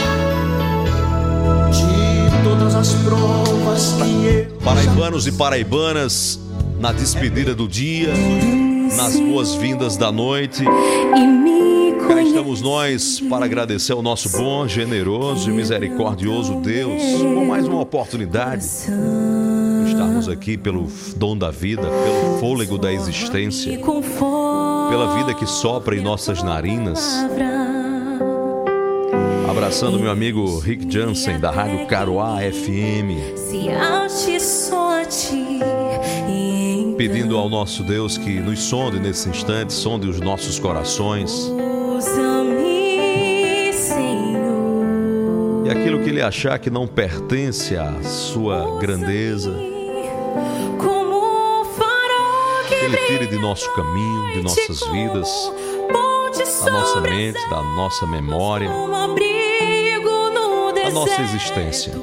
De 1.72 2.44
todas 2.44 2.74
as 2.74 2.94
provas 3.04 3.94
que 3.94 4.26
eu. 4.26 4.58
Paraibanos 4.64 5.28
e 5.28 5.32
paraibanas, 5.32 6.40
na 6.80 6.92
despedida 6.92 7.54
do 7.54 7.68
dia, 7.68 8.16
nas 8.98 9.20
boas-vindas 9.20 9.96
da 9.96 10.12
noite. 10.12 10.64
Cá 12.08 12.20
estamos 12.20 12.64
nós 12.64 13.20
para 13.30 13.46
agradecer 13.46 13.92
ao 13.94 14.02
nosso 14.02 14.28
bom, 14.30 14.68
generoso 14.68 15.52
e 15.52 15.54
misericordioso 15.54 16.56
Deus 16.56 17.00
por 17.22 17.46
mais 17.46 17.68
uma 17.68 17.80
oportunidade 17.80 18.66
aqui 20.28 20.58
pelo 20.58 20.88
dom 21.16 21.38
da 21.38 21.52
vida, 21.52 21.82
pelo 21.82 22.40
fôlego 22.40 22.78
da 22.78 22.92
existência, 22.92 23.80
pela 24.90 25.16
vida 25.18 25.34
que 25.34 25.46
sopra 25.46 25.96
em 25.96 26.02
nossas 26.02 26.44
narinas. 26.44 27.16
Abraçando 29.50 30.00
meu 30.00 30.12
amigo 30.12 30.60
Rick 30.60 30.92
Jansen, 30.92 31.40
da 31.40 31.52
Rádio 31.52 31.86
Caroá 31.88 32.38
FM. 32.40 33.46
Pedindo 36.98 37.38
ao 37.38 37.50
nosso 37.50 37.84
Deus 37.84 38.18
que 38.18 38.40
nos 38.40 38.60
sonde 38.60 39.00
nesse 39.00 39.30
instante, 39.30 39.74
sonde 39.74 40.08
os 40.08 40.20
nossos 40.20 40.60
corações 40.60 41.52
e 45.64 45.70
aquilo 45.70 46.00
que 46.04 46.10
ele 46.10 46.22
achar 46.22 46.58
que 46.60 46.70
não 46.70 46.88
pertence 46.88 47.78
à 47.78 48.02
sua 48.04 48.80
grandeza, 48.80 49.71
tire 53.12 53.28
de 53.28 53.38
nosso 53.38 53.70
caminho, 53.74 54.32
de 54.34 54.42
nossas 54.42 54.80
vidas, 54.88 55.30
da 56.64 56.72
nossa 56.72 57.02
mente, 57.02 57.50
da 57.50 57.62
nossa 57.62 58.08
memória. 58.08 58.70
Um 58.70 58.96
abrigo 58.96 60.30
no 60.30 60.70
A 60.88 60.90
nossa 60.92 61.22
existência. 61.22 61.94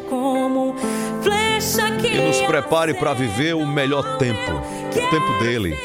E 2.04 2.20
nos 2.20 2.40
prepare 2.42 2.94
para 2.94 3.14
viver 3.14 3.54
o 3.54 3.66
melhor 3.66 4.18
tempo, 4.18 4.52
o 4.52 5.10
tempo 5.10 5.38
dele, 5.42 5.76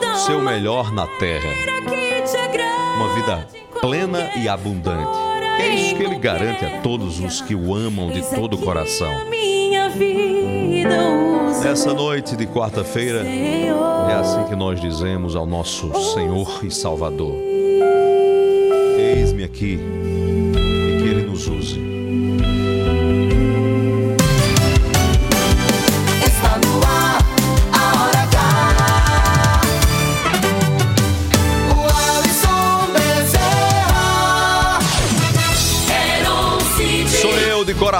da 0.00 0.14
o 0.14 0.18
seu 0.18 0.40
melhor 0.40 0.92
na 0.92 1.06
terra, 1.06 1.50
agrade 1.76 2.96
uma 2.96 3.14
vida 3.14 3.48
plena 3.80 4.30
e 4.36 4.48
abundante. 4.48 5.18
Que 5.56 5.62
é 5.62 5.74
isso 5.74 5.96
que 5.96 6.02
ele 6.02 6.16
garante 6.16 6.64
a 6.64 6.80
todos 6.80 7.20
os 7.20 7.42
que 7.42 7.54
o 7.54 7.74
amam 7.74 8.08
de 8.10 8.22
todo 8.34 8.54
o 8.54 8.58
coração. 8.58 9.26
minha 9.28 9.90
vida 9.90 11.39
Nessa 11.62 11.92
noite 11.92 12.36
de 12.36 12.46
quarta-feira, 12.46 13.24
é 13.26 14.14
assim 14.14 14.44
que 14.44 14.56
nós 14.56 14.80
dizemos 14.80 15.36
ao 15.36 15.44
nosso 15.44 15.92
Senhor 16.14 16.64
e 16.64 16.70
Salvador: 16.70 17.34
Eis-me 18.96 19.44
aqui 19.44 19.78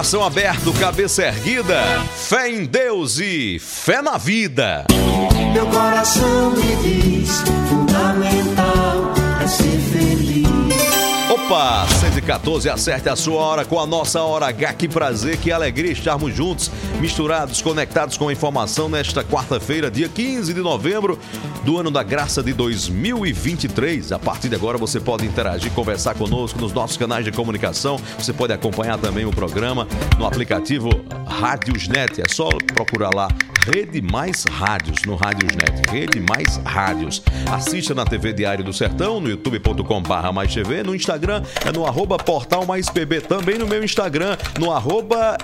coração 0.01 0.25
aberto, 0.25 0.73
cabeça 0.73 1.25
erguida, 1.25 1.79
fé 2.17 2.49
em 2.49 2.65
Deus 2.65 3.19
e 3.19 3.59
fé 3.59 4.01
na 4.01 4.17
vida. 4.17 4.87
Meu 5.53 5.67
coração 5.67 6.53
me 6.53 6.75
diz, 6.77 7.45
Opa, 11.51 11.85
114, 11.89 12.71
acerte 12.71 13.09
a 13.09 13.17
sua 13.17 13.41
hora 13.41 13.65
com 13.65 13.81
a 13.81 13.85
nossa 13.85 14.23
hora 14.23 14.47
H. 14.47 14.73
Que 14.75 14.87
prazer, 14.87 15.37
que 15.37 15.51
alegria 15.51 15.91
estarmos 15.91 16.33
juntos, 16.33 16.71
misturados, 17.01 17.61
conectados 17.61 18.17
com 18.17 18.29
a 18.29 18.33
informação 18.33 18.89
nesta 18.89 19.25
quarta-feira, 19.25 19.91
dia 19.91 20.09
15 20.09 20.55
de 20.55 20.61
novembro 20.61 21.19
do 21.65 21.77
ano 21.77 21.91
da 21.91 22.05
graça 22.05 22.41
de 22.41 22.53
2023. 22.53 24.13
A 24.13 24.19
partir 24.21 24.49
de 24.49 24.55
agora 24.55 24.79
você 24.79 25.01
pode 25.01 25.27
interagir, 25.27 25.73
conversar 25.73 26.15
conosco 26.15 26.61
nos 26.61 26.73
nossos 26.73 26.97
canais 26.97 27.25
de 27.25 27.33
comunicação. 27.33 27.99
Você 28.17 28.33
pode 28.33 28.53
acompanhar 28.53 28.97
também 28.99 29.25
o 29.25 29.33
programa 29.33 29.89
no 30.21 30.27
aplicativo 30.27 30.89
Rádiosnet. 31.27 32.21
É 32.21 32.33
só 32.33 32.49
procurar 32.75 33.11
lá 33.13 33.27
Rede 33.67 34.01
Mais 34.01 34.45
Rádios 34.45 34.99
no 35.05 35.17
Rádiosnet. 35.17 35.91
Rede 35.91 36.21
Mais 36.21 36.59
Rádios. 36.65 37.23
Assista 37.51 37.93
na 37.93 38.05
TV 38.05 38.33
Diário 38.33 38.65
do 38.65 38.73
Sertão, 38.73 39.21
no 39.21 39.29
youtube.com.br 39.29 40.33
mais 40.33 40.55
TV, 40.55 40.85
no 40.85 40.95
Instagram 40.95 41.40
é 41.67 41.73
no 41.73 41.87
arroba 41.87 42.17
Portal 42.17 42.67
Mais 42.67 42.89
PB, 42.89 43.23
também 43.23 43.59
no 43.59 43.67
meu 43.67 43.83
Instagram, 43.83 44.37
no 44.59 44.73
arroba 44.73 45.37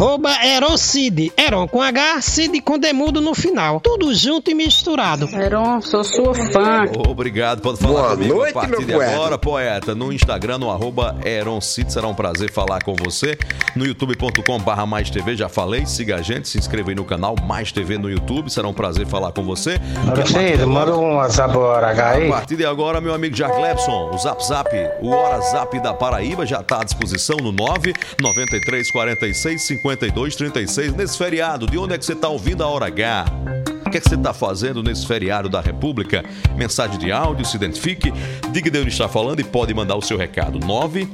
arroba 0.00 0.30
Erocid. 0.42 1.30
Eron 1.36 1.68
com 1.68 1.82
H, 1.82 2.22
Cid 2.22 2.62
com 2.62 2.78
demudo 2.78 3.20
no 3.20 3.34
final. 3.34 3.80
Tudo 3.80 4.14
junto 4.14 4.50
e 4.50 4.54
misturado. 4.54 5.28
Eron, 5.28 5.82
sou 5.82 6.02
sua 6.02 6.34
fã. 6.34 6.86
Obrigado, 7.06 7.60
pode 7.60 7.78
falar 7.78 8.00
Boa 8.00 8.10
comigo 8.12 8.34
noite, 8.34 8.50
a 8.50 8.60
partir 8.60 8.86
de 8.86 8.92
poeta. 8.94 9.14
agora, 9.14 9.38
poeta. 9.38 9.94
No 9.94 10.10
Instagram, 10.10 10.56
no 10.56 10.70
arroba 10.70 11.18
Eroncid, 11.22 11.92
será 11.92 12.08
um 12.08 12.14
prazer 12.14 12.50
falar 12.50 12.82
com 12.82 12.94
você. 12.94 13.36
No 13.76 13.84
youtube.com 13.84 14.58
barra 14.60 14.86
Mais 14.86 15.10
TV, 15.10 15.36
já 15.36 15.50
falei, 15.50 15.84
siga 15.84 16.16
a 16.16 16.22
gente, 16.22 16.48
se 16.48 16.56
inscreva 16.56 16.90
aí 16.90 16.96
no 16.96 17.04
canal 17.04 17.34
Mais 17.46 17.70
TV 17.70 17.98
no 17.98 18.08
YouTube, 18.08 18.48
será 18.48 18.68
um 18.68 18.74
prazer 18.74 19.06
falar 19.06 19.32
com 19.32 19.42
você. 19.42 19.78
Cid, 20.26 20.64
manda 20.64 20.96
um 20.96 21.16
WhatsApp 21.16 21.54
aí. 22.02 22.28
A 22.28 22.30
partir 22.30 22.56
de 22.56 22.64
agora, 22.64 23.02
meu 23.02 23.12
amigo 23.12 23.34
Jack 23.34 23.54
Lepson, 23.60 24.10
o 24.14 24.16
Zap 24.18 24.42
Zap, 24.46 24.70
o 25.02 25.10
Hora 25.10 25.42
Zap 25.42 25.78
da 25.80 25.92
Paraíba 25.92 26.46
já 26.46 26.60
está 26.60 26.80
à 26.80 26.84
disposição 26.84 27.36
no 27.36 27.52
9 27.52 27.92
93 28.18 28.90
46 28.90 29.62
50 29.62 29.89
5236 29.98 30.94
nesse 30.94 31.18
feriado. 31.18 31.66
De 31.66 31.78
onde 31.78 31.94
é 31.94 31.98
que 31.98 32.04
você 32.04 32.12
está 32.12 32.28
ouvindo 32.28 32.62
a 32.62 32.66
hora 32.66 32.86
H? 32.86 33.24
O 33.86 33.90
que, 33.90 33.98
é 33.98 34.00
que 34.00 34.08
você 34.08 34.14
está 34.14 34.32
fazendo 34.32 34.82
nesse 34.82 35.04
feriado 35.06 35.48
da 35.48 35.60
República? 35.60 36.24
Mensagem 36.56 36.98
de 36.98 37.10
áudio, 37.10 37.44
se 37.44 37.56
identifique, 37.56 38.12
diga 38.52 38.70
de 38.70 38.78
onde 38.78 38.90
está 38.90 39.08
falando 39.08 39.40
e 39.40 39.44
pode 39.44 39.74
mandar 39.74 39.96
o 39.96 40.02
seu 40.02 40.16
recado. 40.16 40.60
9 40.60 41.08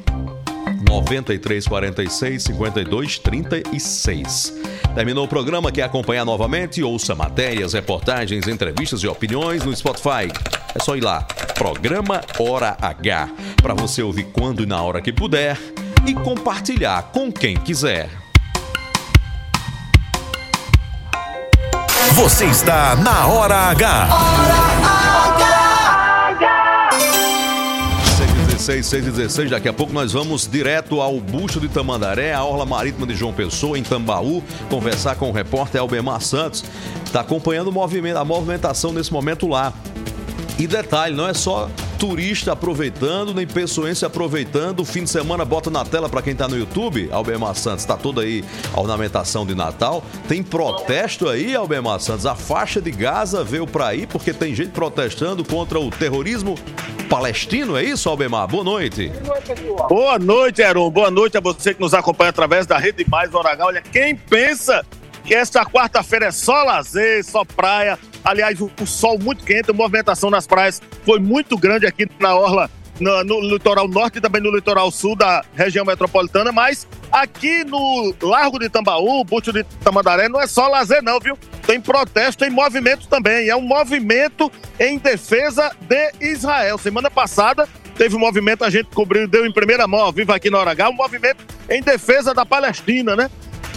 93 0.86 1.66
46 1.66 2.42
52 2.42 3.18
36. 3.18 4.54
Terminou 4.94 5.24
o 5.24 5.28
programa. 5.28 5.72
Quer 5.72 5.82
acompanhar 5.84 6.24
novamente? 6.24 6.82
Ouça 6.82 7.14
matérias, 7.14 7.72
reportagens, 7.72 8.46
entrevistas 8.46 9.00
e 9.00 9.08
opiniões 9.08 9.64
no 9.64 9.74
Spotify. 9.74 10.30
É 10.74 10.82
só 10.82 10.96
ir 10.96 11.02
lá. 11.02 11.22
Programa 11.54 12.20
Hora 12.38 12.76
H. 12.80 13.28
Para 13.62 13.74
você 13.74 14.02
ouvir 14.02 14.24
quando 14.32 14.62
e 14.62 14.66
na 14.66 14.82
hora 14.82 15.00
que 15.00 15.12
puder 15.12 15.58
e 16.06 16.14
compartilhar 16.14 17.10
com 17.12 17.32
quem 17.32 17.56
quiser. 17.56 18.25
Você 22.14 22.46
está 22.46 22.96
na 22.96 23.26
Hora 23.26 23.56
H. 23.70 24.08
Hora 24.10 24.54
H. 26.30 26.90
616, 28.16 28.86
616, 28.86 29.50
daqui 29.50 29.68
a 29.68 29.72
pouco 29.72 29.92
nós 29.92 30.12
vamos 30.12 30.46
direto 30.46 31.00
ao 31.00 31.20
Busto 31.20 31.60
de 31.60 31.68
Tamandaré, 31.68 32.32
a 32.32 32.42
Orla 32.42 32.64
Marítima 32.64 33.06
de 33.06 33.14
João 33.14 33.32
Pessoa, 33.32 33.78
em 33.78 33.82
Tambaú, 33.82 34.42
conversar 34.70 35.16
com 35.16 35.28
o 35.28 35.32
repórter 35.32 35.80
Albemar 35.80 36.20
Santos. 36.22 36.64
Está 37.04 37.20
acompanhando 37.20 37.68
o 37.68 37.72
movimento, 37.72 38.16
a 38.16 38.24
movimentação 38.24 38.92
nesse 38.92 39.12
momento 39.12 39.46
lá. 39.46 39.72
E 40.58 40.66
detalhe, 40.66 41.14
não 41.14 41.28
é 41.28 41.34
só 41.34 41.68
turista 41.98 42.52
aproveitando, 42.52 43.34
nem 43.34 43.46
pessoense 43.46 44.06
aproveitando. 44.06 44.80
O 44.80 44.84
fim 44.86 45.04
de 45.04 45.10
semana 45.10 45.44
bota 45.44 45.68
na 45.68 45.84
tela 45.84 46.08
para 46.08 46.22
quem 46.22 46.34
tá 46.34 46.48
no 46.48 46.56
YouTube. 46.56 47.10
Albemar 47.12 47.54
Santos, 47.54 47.84
tá 47.84 47.94
toda 47.94 48.22
aí 48.22 48.42
a 48.72 48.80
ornamentação 48.80 49.44
de 49.44 49.54
Natal. 49.54 50.02
Tem 50.26 50.42
protesto 50.42 51.28
aí, 51.28 51.54
Albemar 51.54 52.00
Santos. 52.00 52.24
A 52.24 52.34
faixa 52.34 52.80
de 52.80 52.90
Gaza 52.90 53.44
veio 53.44 53.66
para 53.66 53.88
aí 53.88 54.06
porque 54.06 54.32
tem 54.32 54.54
gente 54.54 54.70
protestando 54.70 55.44
contra 55.44 55.78
o 55.78 55.90
terrorismo 55.90 56.54
palestino, 57.10 57.76
é 57.76 57.84
isso, 57.84 58.08
Albemar? 58.08 58.48
Boa 58.48 58.64
noite. 58.64 59.12
Boa 59.88 60.18
noite, 60.18 60.62
Heron. 60.62 60.90
Boa 60.90 61.10
noite 61.10 61.36
a 61.36 61.40
você 61.40 61.74
que 61.74 61.80
nos 61.80 61.92
acompanha 61.92 62.30
através 62.30 62.66
da 62.66 62.78
Rede 62.78 63.04
Mais 63.08 63.34
Hora 63.34 63.56
Olha, 63.60 63.82
quem 63.82 64.16
pensa 64.16 64.84
que 65.22 65.34
esta 65.34 65.66
quarta-feira 65.66 66.26
é 66.26 66.30
só 66.30 66.62
lazer, 66.62 67.22
só 67.24 67.44
praia. 67.44 67.98
Aliás, 68.26 68.60
o, 68.60 68.68
o, 68.82 68.84
sol 68.84 69.16
muito 69.20 69.44
quente, 69.44 69.70
a 69.70 69.72
movimentação 69.72 70.30
nas 70.30 70.48
praias 70.48 70.82
foi 71.04 71.20
muito 71.20 71.56
grande 71.56 71.86
aqui 71.86 72.08
na 72.18 72.34
Orla, 72.34 72.68
no, 72.98 73.22
no, 73.22 73.40
litoral 73.40 73.86
norte 73.86 74.18
e 74.18 74.20
também 74.20 74.42
no 74.42 74.52
litoral 74.52 74.90
sul 74.90 75.14
da 75.14 75.44
região 75.54 75.84
metropolitana, 75.84 76.50
mas 76.50 76.88
aqui 77.12 77.62
no 77.62 78.12
Largo 78.20 78.58
de 78.58 78.68
Tambaú, 78.68 79.22
Búcio 79.22 79.52
de 79.52 79.62
Tamandaré, 79.62 80.28
não 80.28 80.40
é 80.40 80.48
só 80.48 80.66
lazer 80.66 81.04
não, 81.04 81.20
viu? 81.20 81.38
Tem 81.64 81.80
protesto, 81.80 82.42
tem 82.42 82.50
movimento 82.50 83.06
também. 83.06 83.48
É 83.48 83.54
um 83.54 83.62
movimento 83.62 84.50
em 84.80 84.98
defesa 84.98 85.70
de 85.80 86.10
Israel. 86.20 86.78
Semana 86.78 87.08
passada 87.08 87.68
teve 87.96 88.16
um 88.16 88.18
movimento, 88.18 88.64
a 88.64 88.70
gente 88.70 88.86
cobriu, 88.86 89.28
deu 89.28 89.46
em 89.46 89.52
primeira 89.52 89.86
mão, 89.86 90.10
vivo 90.10 90.32
aqui 90.32 90.50
na 90.50 90.58
Hora 90.58 90.72
H, 90.72 90.88
um 90.88 90.94
movimento 90.94 91.44
em 91.70 91.80
defesa 91.80 92.34
da 92.34 92.44
Palestina, 92.44 93.14
né? 93.14 93.30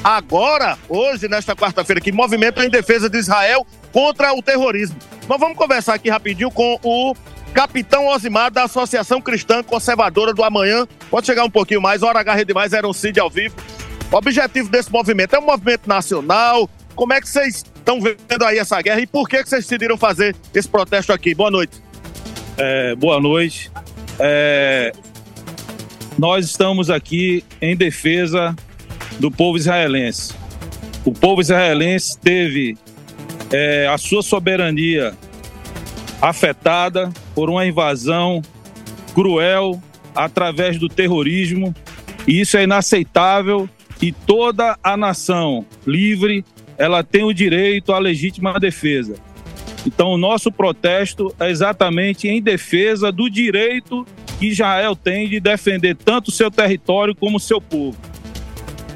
agora, 0.03 0.77
hoje, 0.88 1.27
nesta 1.27 1.55
quarta-feira, 1.55 2.01
que 2.01 2.12
movimento 2.12 2.62
em 2.62 2.69
defesa 2.69 3.09
de 3.09 3.17
Israel 3.17 3.65
contra 3.91 4.34
o 4.34 4.41
terrorismo. 4.41 4.97
Nós 5.28 5.39
vamos 5.39 5.58
conversar 5.58 5.95
aqui 5.95 6.10
rapidinho 6.10 6.52
com 6.52 6.80
o 6.84 7.15
capitão 7.54 8.08
Osimar 8.08 8.52
da 8.52 8.63
Associação 8.63 9.21
Cristã 9.21 9.63
Conservadora 9.63 10.34
do 10.34 10.43
Amanhã. 10.43 10.88
Pode 11.10 11.25
chegar 11.25 11.43
um 11.43 11.49
pouquinho 11.49 11.82
mais, 11.82 12.04
hora 12.04 12.19
H 12.19 12.43
demais, 12.43 12.73
era 12.73 12.88
um 12.88 12.93
CID 12.93 13.19
ao 13.19 13.30
vivo. 13.30 13.56
O 14.12 14.15
objetivo 14.15 14.69
desse 14.69 14.91
movimento 14.91 15.36
é 15.36 15.39
um 15.39 15.45
movimento 15.45 15.88
nacional. 15.88 16.69
Como 16.95 17.13
é 17.13 17.21
que 17.21 17.30
vocês 17.30 17.63
estão 17.75 17.99
vendo 18.02 18.43
aí 18.43 18.58
essa 18.58 18.82
guerra 18.82 18.99
e 19.02 19.08
por 19.08 19.28
que, 19.28 19.41
que 19.43 19.49
vocês 19.49 19.63
decidiram 19.63 19.97
fazer 19.97 20.36
esse 20.54 20.67
protesto 20.67 21.13
aqui? 21.13 21.34
Boa 21.34 21.52
noite. 21.52 21.82
É, 22.58 22.95
boa 22.95 23.21
noite. 23.21 23.71
É, 24.19 24.91
nós 26.17 26.45
estamos 26.45 26.89
aqui 26.89 27.43
em 27.62 27.75
defesa 27.75 28.56
do 29.19 29.32
povo 29.32 29.58
israelense. 29.58 30.34
O 31.06 31.13
povo 31.13 31.39
israelense 31.39 32.17
teve 32.19 32.78
é, 33.51 33.88
a 33.88 33.97
sua 33.97 34.21
soberania 34.21 35.13
afetada 36.21 37.12
por 37.33 37.49
uma 37.49 37.65
invasão 37.65 38.41
cruel 39.13 39.81
através 40.15 40.77
do 40.77 40.89
terrorismo, 40.89 41.73
e 42.27 42.41
isso 42.41 42.57
é 42.57 42.63
inaceitável 42.63 43.69
e 44.01 44.12
toda 44.12 44.77
a 44.83 44.97
nação 44.97 45.65
livre 45.85 46.43
ela 46.77 47.03
tem 47.03 47.23
o 47.23 47.33
direito 47.33 47.93
à 47.93 47.99
legítima 47.99 48.59
defesa. 48.59 49.15
Então, 49.85 50.09
o 50.13 50.17
nosso 50.17 50.51
protesto 50.51 51.33
é 51.39 51.49
exatamente 51.49 52.27
em 52.27 52.41
defesa 52.41 53.12
do 53.12 53.29
direito 53.29 54.05
que 54.39 54.47
Israel 54.47 54.95
tem 54.95 55.27
de 55.27 55.39
defender 55.39 55.95
tanto 55.95 56.31
seu 56.31 56.51
território 56.51 57.15
como 57.15 57.39
seu 57.39 57.59
povo 57.59 57.97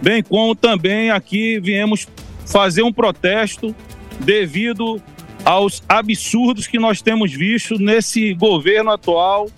bem 0.04 0.22
como 0.22 0.54
também 0.54 1.10
aqui 1.10 1.62
viemos 1.62 2.06
fazer 2.46 2.84
um 2.84 2.92
protesto 2.92 3.74
devido 4.20 5.02
aos 5.46 5.82
absurdos 5.90 6.68
que 6.68 6.80
nós 6.80 7.02
temos 7.02 7.32
visto 7.34 7.78
nesse 7.78 8.34
governo 8.34 8.92
atual, 8.92 9.50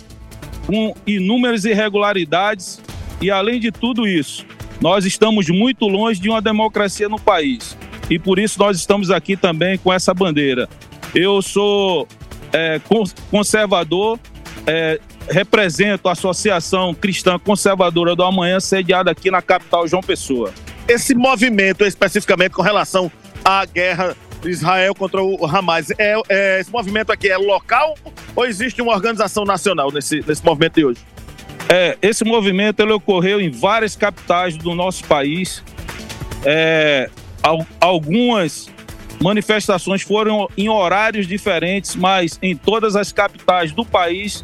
com 0.66 0.96
inúmeras 1.06 1.64
irregularidades 1.66 2.82
e, 3.22 3.30
além 3.30 3.60
de 3.60 3.72
tudo 3.72 4.08
isso, 4.08 4.46
nós 4.82 5.06
estamos 5.06 5.48
muito 5.50 5.88
longe 5.88 6.20
de 6.20 6.30
uma 6.30 6.42
democracia 6.42 7.08
no 7.08 7.20
país 7.20 7.78
e 8.10 8.20
por 8.20 8.40
isso 8.40 8.60
nós 8.60 8.78
estamos 8.78 9.12
aqui 9.12 9.36
também 9.36 9.78
com 9.78 9.92
essa 9.92 10.14
bandeira. 10.14 10.68
Eu 11.14 11.42
sou 11.42 12.08
é, 12.52 12.80
conservador, 13.30 14.20
é, 14.68 15.00
represento 15.30 16.08
a 16.08 16.12
Associação 16.12 16.94
Cristã 16.94 17.40
Conservadora 17.40 18.16
do 18.16 18.24
Amanhã, 18.24 18.60
sediada 18.60 19.12
aqui 19.12 19.32
na 19.32 19.42
capital 19.42 19.88
João 19.88 20.02
Pessoa. 20.02 20.54
Esse 20.88 21.16
movimento, 21.16 21.84
especificamente 21.84 22.52
com 22.52 22.62
relação 22.62 23.12
à 23.44 23.66
guerra 23.66 24.16
Israel 24.50 24.94
contra 24.96 25.22
o 25.24 25.46
Hamas, 25.46 25.92
é, 25.98 26.16
é, 26.30 26.60
esse 26.60 26.72
movimento 26.72 27.12
aqui 27.12 27.30
é 27.30 27.38
local 27.38 27.96
ou 28.36 28.46
existe 28.46 28.82
uma 28.82 28.94
organização 28.94 29.46
nacional 29.46 29.92
nesse, 29.92 30.24
nesse 30.28 30.44
movimento 30.44 30.76
de 30.76 30.86
hoje? 30.86 31.00
É, 31.70 31.98
esse 32.02 32.24
movimento 32.24 32.80
ele 32.80 32.92
ocorreu 32.92 33.42
em 33.42 33.50
várias 33.50 33.96
capitais 33.96 34.56
do 34.56 34.76
nosso 34.76 35.04
país. 35.06 35.64
É, 36.44 37.10
algumas 37.80 38.70
manifestações 39.22 40.02
foram 40.02 40.48
em 40.58 40.70
horários 40.70 41.28
diferentes, 41.28 41.96
mas 41.96 42.38
em 42.42 42.56
todas 42.56 42.96
as 42.96 43.12
capitais 43.12 43.72
do 43.72 43.86
país 43.86 44.44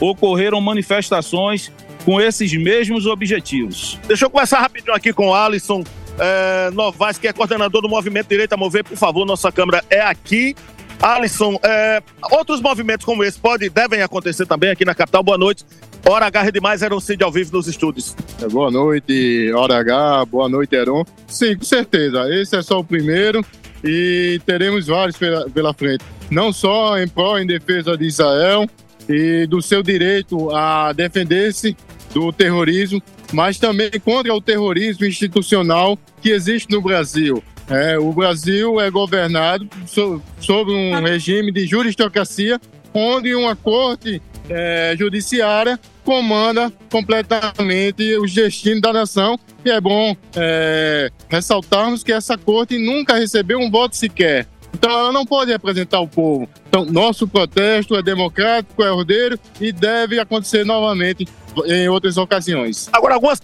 ocorreram 0.00 0.60
manifestações 0.60 1.72
com 2.04 2.20
esses 2.20 2.52
mesmos 2.52 3.06
objetivos. 3.06 3.98
Deixa 4.06 4.26
eu 4.26 4.30
começar 4.30 4.60
rapidinho 4.60 4.94
aqui 4.94 5.12
com 5.12 5.28
o 5.28 5.34
Alisson 5.34 5.84
é, 6.18 6.70
Novaes, 6.70 7.18
que 7.18 7.28
é 7.28 7.32
coordenador 7.32 7.82
do 7.82 7.88
Movimento 7.88 8.28
Direito 8.28 8.52
a 8.52 8.56
Mover. 8.56 8.84
Por 8.84 8.96
favor, 8.96 9.24
nossa 9.24 9.50
câmera 9.50 9.84
é 9.90 10.00
aqui. 10.00 10.54
Alisson, 11.00 11.58
é, 11.64 12.00
outros 12.30 12.60
movimentos 12.60 13.04
como 13.04 13.24
esse 13.24 13.38
podem, 13.38 13.68
devem 13.68 14.02
acontecer 14.02 14.46
também 14.46 14.70
aqui 14.70 14.84
na 14.84 14.94
capital. 14.94 15.22
Boa 15.22 15.38
noite. 15.38 15.64
Hora 16.04 16.26
H 16.26 16.50
demais, 16.50 16.82
Eron 16.82 17.00
Cid 17.00 17.22
ao 17.22 17.30
vivo 17.30 17.52
nos 17.52 17.66
estúdios. 17.68 18.16
É, 18.40 18.48
boa 18.48 18.70
noite, 18.70 19.52
Hora 19.52 19.78
H, 19.78 20.24
boa 20.26 20.48
noite, 20.48 20.74
Heron. 20.74 21.04
Sim, 21.28 21.56
com 21.56 21.64
certeza. 21.64 22.28
Esse 22.28 22.56
é 22.56 22.62
só 22.62 22.80
o 22.80 22.84
primeiro 22.84 23.44
e 23.84 24.40
teremos 24.44 24.86
vários 24.86 25.16
pela, 25.16 25.48
pela 25.50 25.72
frente. 25.72 26.04
Não 26.30 26.52
só 26.52 26.98
em 26.98 27.06
pró, 27.06 27.38
em 27.38 27.46
defesa 27.46 27.96
de 27.96 28.04
Israel 28.04 28.66
e 29.08 29.46
do 29.46 29.62
seu 29.62 29.82
direito 29.82 30.50
a 30.50 30.92
defender-se 30.92 31.76
do 32.12 32.32
terrorismo, 32.32 33.02
mas 33.32 33.58
também 33.58 33.90
contra 34.04 34.32
o 34.34 34.40
terrorismo 34.40 35.06
institucional 35.06 35.98
que 36.20 36.30
existe 36.30 36.70
no 36.70 36.80
Brasil. 36.80 37.42
É, 37.68 37.98
o 37.98 38.12
Brasil 38.12 38.80
é 38.80 38.90
governado 38.90 39.68
so, 39.86 40.22
sob 40.40 40.72
um 40.72 41.00
regime 41.00 41.52
de 41.52 41.66
juristocracia, 41.66 42.60
onde 42.92 43.34
uma 43.34 43.56
corte 43.56 44.20
é, 44.48 44.94
judiciária 44.98 45.78
comanda 46.04 46.72
completamente 46.90 48.16
os 48.18 48.34
destinos 48.34 48.80
da 48.82 48.92
nação. 48.92 49.38
E 49.64 49.70
é 49.70 49.80
bom 49.80 50.16
é, 50.36 51.10
ressaltarmos 51.28 52.02
que 52.02 52.12
essa 52.12 52.36
corte 52.36 52.78
nunca 52.78 53.14
recebeu 53.14 53.58
um 53.58 53.70
voto 53.70 53.96
sequer. 53.96 54.46
Então 54.74 54.90
ela 54.90 55.12
não 55.12 55.24
pode 55.24 55.52
representar 55.52 56.00
o 56.00 56.08
povo. 56.08 56.48
Então 56.68 56.84
nosso 56.84 57.28
protesto 57.28 57.94
é 57.94 58.02
democrático, 58.02 58.82
é 58.82 58.90
ordeiro 58.90 59.38
e 59.60 59.72
deve 59.72 60.18
acontecer 60.18 60.64
novamente 60.64 61.26
em 61.66 61.88
outras 61.88 62.16
ocasiões. 62.16 62.88
Agora, 62.92 63.14
algumas 63.14 63.40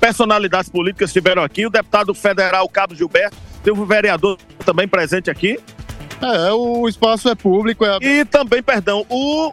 personalidades 0.00 0.70
políticas 0.70 1.10
estiveram 1.10 1.42
aqui. 1.42 1.66
O 1.66 1.70
deputado 1.70 2.14
federal 2.14 2.68
Cabo 2.68 2.94
Gilberto, 2.94 3.36
teve 3.62 3.78
um 3.78 3.84
vereador 3.84 4.38
também 4.64 4.88
presente 4.88 5.30
aqui. 5.30 5.58
É, 6.20 6.52
o 6.52 6.88
espaço 6.88 7.28
é 7.28 7.34
público. 7.34 7.84
É... 7.84 7.98
E 8.00 8.24
também, 8.24 8.62
perdão, 8.62 9.04
o, 9.08 9.52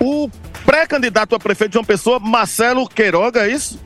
o 0.00 0.30
pré-candidato 0.64 1.34
a 1.34 1.38
prefeito 1.38 1.70
de 1.70 1.74
João 1.74 1.84
Pessoa, 1.84 2.18
Marcelo 2.18 2.88
Queiroga, 2.88 3.46
é 3.46 3.52
isso? 3.52 3.78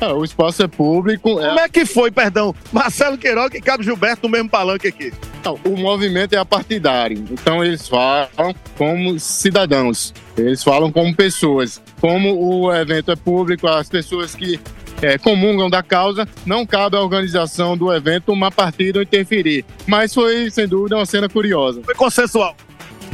É, 0.00 0.06
o 0.12 0.24
espaço 0.24 0.62
é 0.62 0.68
público. 0.68 1.40
É... 1.40 1.48
Como 1.48 1.60
é 1.60 1.68
que 1.68 1.84
foi, 1.84 2.10
perdão? 2.10 2.54
Marcelo 2.72 3.18
Queiroga 3.18 3.56
e 3.56 3.60
Cabo 3.60 3.82
Gilberto 3.82 4.26
no 4.26 4.28
mesmo 4.28 4.48
palanque 4.48 4.88
aqui. 4.88 5.12
Não, 5.44 5.58
o 5.64 5.76
movimento 5.76 6.34
é 6.34 6.38
apartidário. 6.38 7.24
Então 7.30 7.64
eles 7.64 7.88
falam 7.88 8.54
como 8.76 9.18
cidadãos. 9.18 10.12
Eles 10.36 10.62
falam 10.62 10.90
como 10.92 11.14
pessoas. 11.14 11.80
Como 12.00 12.34
o 12.34 12.72
evento 12.74 13.10
é 13.10 13.16
público, 13.16 13.66
as 13.66 13.88
pessoas 13.88 14.34
que 14.34 14.60
é, 15.00 15.16
comungam 15.16 15.70
da 15.70 15.82
causa, 15.82 16.26
não 16.44 16.66
cabe 16.66 16.96
à 16.96 17.00
organização 17.00 17.76
do 17.76 17.92
evento 17.92 18.32
uma 18.32 18.50
partida 18.50 19.02
interferir. 19.02 19.64
Mas 19.86 20.12
foi, 20.12 20.50
sem 20.50 20.66
dúvida, 20.66 20.96
uma 20.96 21.06
cena 21.06 21.28
curiosa. 21.28 21.82
Foi 21.84 21.94
consensual. 21.94 22.56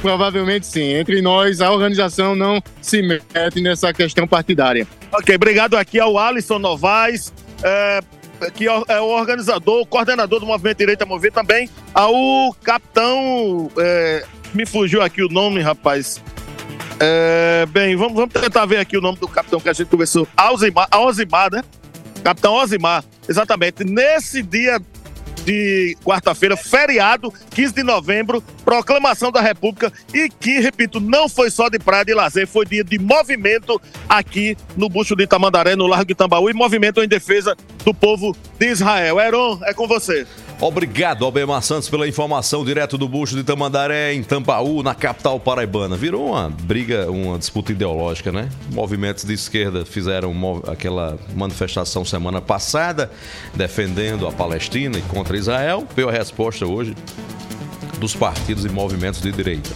Provavelmente 0.05 0.67
sim. 0.67 0.97
Entre 0.97 1.23
nós, 1.23 1.63
a 1.63 1.73
organização 1.73 2.37
não 2.37 2.63
se 2.83 3.01
mete 3.01 3.63
nessa 3.63 3.91
questão 3.91 4.29
partidária. 4.29 4.87
Ok, 5.11 5.35
obrigado 5.35 5.79
aqui 5.79 5.99
ao 5.99 6.19
Alisson 6.19 6.59
Novaes, 6.59 7.33
é, 7.63 8.01
que 8.53 8.67
é 8.69 9.01
o 9.01 9.07
organizador, 9.07 9.81
o 9.81 9.87
coordenador 9.87 10.41
do 10.41 10.45
Movimento 10.45 10.77
Direita 10.77 11.07
Mover, 11.07 11.33
também 11.33 11.71
ao 11.95 12.53
capitão. 12.63 13.71
É, 13.79 14.27
me 14.53 14.67
fugiu 14.67 15.01
aqui 15.01 15.23
o 15.23 15.29
nome, 15.31 15.63
rapaz. 15.63 16.23
É, 17.01 17.65
bem, 17.71 17.97
vamos, 17.97 18.13
vamos 18.13 18.35
tentar 18.35 18.67
ver 18.67 18.81
aqui 18.81 18.99
o 18.99 19.01
nome 19.01 19.17
do 19.17 19.27
capitão 19.27 19.59
que 19.59 19.71
a 19.71 19.73
gente 19.73 19.89
conversou. 19.89 20.29
Alzimar, 20.37 20.87
Alzimar 20.91 21.51
né? 21.51 21.65
Capitão 22.23 22.59
Alzimar, 22.59 23.03
exatamente. 23.27 23.85
Nesse 23.85 24.43
dia 24.43 24.79
de 25.45 25.97
quarta-feira, 26.05 26.57
feriado, 26.57 27.33
15 27.51 27.75
de 27.75 27.83
novembro, 27.83 28.43
proclamação 28.65 29.31
da 29.31 29.41
República 29.41 29.93
e 30.13 30.29
que, 30.29 30.61
repito, 30.61 31.01
não 31.01 31.29
foi 31.29 31.51
só 31.51 31.69
de 31.69 31.79
praia 31.79 32.05
de 32.05 32.15
lazer, 32.15 32.47
foi 32.47 32.65
dia 32.65 32.83
de 32.83 32.99
movimento 32.99 33.81
aqui 34.09 34.57
no 34.77 34.89
Bucho 34.89 35.15
de 35.15 35.25
Itamandaré, 35.25 35.77
no 35.77 35.87
Largo 35.87 36.07
de 36.07 36.15
Tambaú, 36.15 36.49
e 36.49 36.55
movimento 36.55 37.03
em 37.03 37.09
defesa 37.09 37.57
do 37.85 37.93
povo 37.93 38.37
de 38.59 38.67
Israel. 38.67 39.21
Heron, 39.21 39.61
é 39.65 39.75
com 39.75 39.87
você. 39.87 40.27
Obrigado, 40.61 41.25
Albemar 41.25 41.63
Santos, 41.63 41.89
pela 41.89 42.09
informação 42.09 42.65
direto 42.65 42.97
do 42.97 43.09
bucho 43.09 43.35
de 43.35 43.43
Tamandaré, 43.43 44.15
em 44.15 44.23
Tambaú, 44.23 44.83
na 44.83 44.95
capital 44.95 45.39
paraibana. 45.39 45.97
Virou 45.97 46.29
uma 46.29 46.49
briga, 46.49 47.11
uma 47.11 47.39
disputa 47.39 47.73
ideológica, 47.73 48.31
né? 48.31 48.49
Movimentos 48.71 49.25
de 49.25 49.35
esquerda 49.35 49.85
fizeram 49.85 50.63
aquela 50.67 51.19
manifestação 51.35 52.05
semana 52.05 52.41
passada, 52.41 53.11
defendendo 53.53 54.27
a 54.27 54.33
Palestina 54.33 54.97
e 54.97 55.03
contra 55.03 55.37
Israel. 55.37 55.87
Veio 55.95 56.09
a 56.09 56.13
resposta 56.13 56.65
hoje 56.65 56.95
dos 57.99 58.15
partidos 58.15 58.65
e 58.65 58.69
movimentos 58.69 59.21
de 59.21 59.33
direita. 59.33 59.71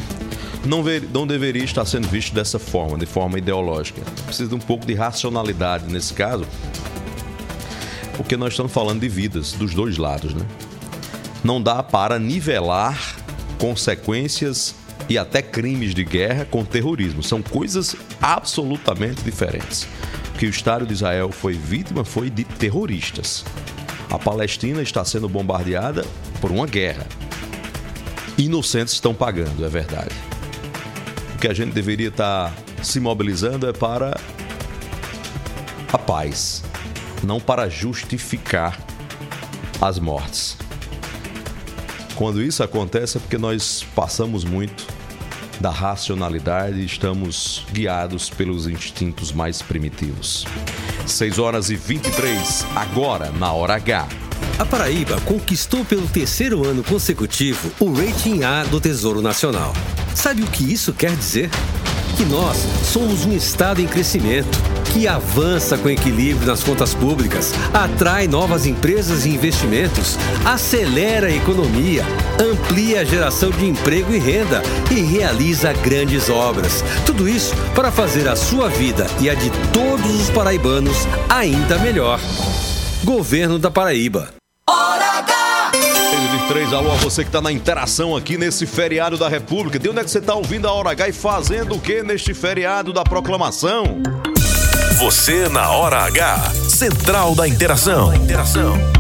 Não, 0.64 0.82
ver, 0.82 1.02
não 1.12 1.26
deveria 1.26 1.64
estar 1.64 1.84
sendo 1.84 2.08
visto 2.08 2.32
dessa 2.34 2.58
forma, 2.58 2.96
de 2.96 3.06
forma 3.06 3.36
ideológica. 3.36 4.00
Precisa 4.24 4.48
de 4.48 4.54
um 4.54 4.60
pouco 4.60 4.86
de 4.86 4.94
racionalidade 4.94 5.92
nesse 5.92 6.14
caso, 6.14 6.46
porque 8.16 8.36
nós 8.36 8.52
estamos 8.52 8.72
falando 8.72 9.00
de 9.00 9.08
vidas 9.08 9.52
dos 9.52 9.74
dois 9.74 9.98
lados, 9.98 10.34
né? 10.34 10.46
Não 11.42 11.62
dá 11.62 11.82
para 11.82 12.18
nivelar 12.18 13.16
consequências 13.58 14.74
e 15.08 15.16
até 15.16 15.40
crimes 15.40 15.94
de 15.94 16.04
guerra 16.04 16.44
com 16.44 16.64
terrorismo. 16.64 17.22
São 17.22 17.42
coisas 17.42 17.96
absolutamente 18.20 19.22
diferentes. 19.22 19.86
Que 20.38 20.46
o 20.46 20.50
Estado 20.50 20.86
de 20.86 20.92
Israel 20.92 21.32
foi 21.32 21.54
vítima 21.54 22.04
foi 22.04 22.30
de 22.30 22.44
terroristas. 22.44 23.44
A 24.10 24.18
Palestina 24.18 24.82
está 24.82 25.04
sendo 25.04 25.28
bombardeada 25.28 26.04
por 26.40 26.50
uma 26.50 26.66
guerra. 26.66 27.06
Inocentes 28.36 28.94
estão 28.94 29.12
pagando, 29.12 29.64
é 29.64 29.68
verdade. 29.68 30.14
O 31.34 31.38
que 31.38 31.48
a 31.48 31.54
gente 31.54 31.72
deveria 31.72 32.08
estar 32.08 32.54
se 32.82 33.00
mobilizando 33.00 33.68
é 33.68 33.72
para 33.72 34.18
a 35.92 35.98
paz, 35.98 36.62
não 37.22 37.40
para 37.40 37.68
justificar 37.68 38.78
as 39.80 39.98
mortes. 39.98 40.56
Quando 42.18 42.42
isso 42.42 42.64
acontece 42.64 43.16
é 43.16 43.20
porque 43.20 43.38
nós 43.38 43.86
passamos 43.94 44.42
muito 44.42 44.84
da 45.60 45.70
racionalidade 45.70 46.80
e 46.80 46.84
estamos 46.84 47.64
guiados 47.72 48.28
pelos 48.28 48.66
instintos 48.66 49.30
mais 49.30 49.62
primitivos. 49.62 50.44
6 51.06 51.38
horas 51.38 51.70
e 51.70 51.76
23, 51.76 52.66
agora 52.74 53.30
na 53.30 53.52
hora 53.52 53.76
H. 53.76 54.08
A 54.58 54.66
Paraíba 54.66 55.20
conquistou 55.20 55.84
pelo 55.84 56.08
terceiro 56.08 56.66
ano 56.66 56.82
consecutivo 56.82 57.70
o 57.78 57.92
Rating 57.92 58.42
A 58.42 58.64
do 58.64 58.80
Tesouro 58.80 59.22
Nacional. 59.22 59.72
Sabe 60.12 60.42
o 60.42 60.46
que 60.48 60.72
isso 60.72 60.92
quer 60.92 61.14
dizer? 61.14 61.48
Que 62.16 62.24
nós 62.24 62.56
somos 62.92 63.24
um 63.26 63.32
estado 63.32 63.80
em 63.80 63.86
crescimento 63.86 64.58
que 64.92 65.06
avança 65.06 65.76
com 65.76 65.88
equilíbrio 65.88 66.46
nas 66.46 66.62
contas 66.62 66.94
públicas, 66.94 67.52
atrai 67.72 68.26
novas 68.26 68.66
empresas 68.66 69.26
e 69.26 69.30
investimentos, 69.30 70.16
acelera 70.44 71.28
a 71.28 71.34
economia, 71.34 72.02
amplia 72.40 73.00
a 73.00 73.04
geração 73.04 73.50
de 73.50 73.66
emprego 73.66 74.12
e 74.12 74.18
renda 74.18 74.62
e 74.90 75.00
realiza 75.00 75.72
grandes 75.72 76.28
obras. 76.28 76.82
Tudo 77.04 77.28
isso 77.28 77.54
para 77.74 77.90
fazer 77.90 78.28
a 78.28 78.36
sua 78.36 78.68
vida 78.68 79.06
e 79.20 79.28
a 79.28 79.34
de 79.34 79.50
todos 79.72 80.20
os 80.20 80.30
paraibanos 80.30 80.96
ainda 81.28 81.78
melhor. 81.78 82.20
Governo 83.04 83.58
da 83.58 83.70
Paraíba. 83.70 84.34
Hora 84.68 85.18
H! 85.18 85.72
23, 86.48 86.72
alô 86.72 86.92
a 86.92 86.96
você 86.96 87.22
que 87.22 87.28
está 87.28 87.40
na 87.40 87.52
interação 87.52 88.16
aqui 88.16 88.36
nesse 88.36 88.66
feriado 88.66 89.16
da 89.16 89.28
República. 89.28 89.78
De 89.78 89.88
onde 89.88 90.00
é 90.00 90.04
que 90.04 90.10
você 90.10 90.18
está 90.18 90.34
ouvindo 90.34 90.66
a 90.66 90.72
Hora 90.72 90.90
H 90.90 91.08
e 91.08 91.12
fazendo 91.12 91.76
o 91.76 91.80
que 91.80 92.02
neste 92.02 92.34
feriado 92.34 92.92
da 92.92 93.04
proclamação? 93.04 94.02
Você 94.98 95.48
na 95.48 95.70
hora 95.70 95.98
H. 96.06 96.52
Central 96.68 97.32
da 97.32 97.46
Interação. 97.46 98.12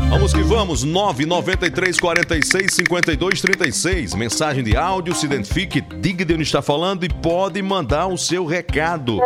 Vamos 0.08 0.32
que 0.32 0.42
vamos, 0.42 0.84
993 0.84 2.00
46 2.00 2.72
52 2.72 3.40
36. 3.42 4.14
Mensagem 4.14 4.64
de 4.64 4.74
áudio, 4.74 5.14
se 5.14 5.26
identifique, 5.26 5.82
diga 6.00 6.24
de 6.24 6.32
onde 6.32 6.44
está 6.44 6.62
falando 6.62 7.04
e 7.04 7.08
pode 7.10 7.60
mandar 7.60 8.06
o 8.06 8.16
seu 8.16 8.46
recado. 8.46 9.18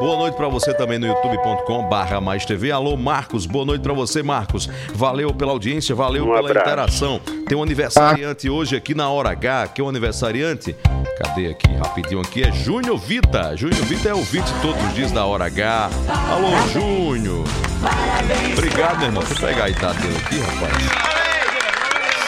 Boa 0.00 0.16
noite 0.16 0.34
para 0.34 0.48
você 0.48 0.72
também 0.72 0.98
no 0.98 1.06
youtube.com 1.06 1.86
barra 1.88 2.18
mais 2.18 2.46
TV. 2.46 2.70
Alô, 2.70 2.96
Marcos, 2.96 3.44
boa 3.44 3.66
noite 3.66 3.82
para 3.82 3.92
você, 3.92 4.22
Marcos. 4.22 4.68
Valeu 4.94 5.34
pela 5.34 5.52
audiência, 5.52 5.94
valeu 5.94 6.24
um 6.24 6.34
pela 6.34 6.48
abraço. 6.50 6.66
interação. 6.66 7.20
Tem 7.46 7.56
um 7.56 7.62
aniversariante 7.62 8.48
hoje 8.48 8.74
aqui 8.74 8.94
na 8.94 9.10
Hora 9.10 9.30
H, 9.30 9.68
que 9.68 9.82
é 9.82 9.84
um 9.84 9.88
aniversariante. 9.90 10.74
Cadê 11.18 11.48
aqui, 11.48 11.68
rapidinho 11.74 12.22
aqui, 12.22 12.42
é 12.42 12.50
Júnior 12.50 12.96
Vita. 12.98 13.54
Júnior 13.54 13.84
Vita 13.84 14.08
é 14.08 14.14
ouvinte 14.14 14.50
todos 14.62 14.82
os 14.82 14.94
dias 14.94 15.12
da 15.12 15.26
Hora 15.26 15.44
H. 15.44 15.90
Alô, 16.08 16.68
Júnior. 16.72 17.44
Obrigado, 18.56 18.98
meu 18.98 19.06
irmão. 19.08 19.22
Deixa 19.22 19.44
eu 19.44 19.48
pegar 19.48 19.64
a 19.64 19.70
idade 19.70 19.98
dele 20.00 20.16
aqui, 20.24 20.38
rapaz. 20.40 20.72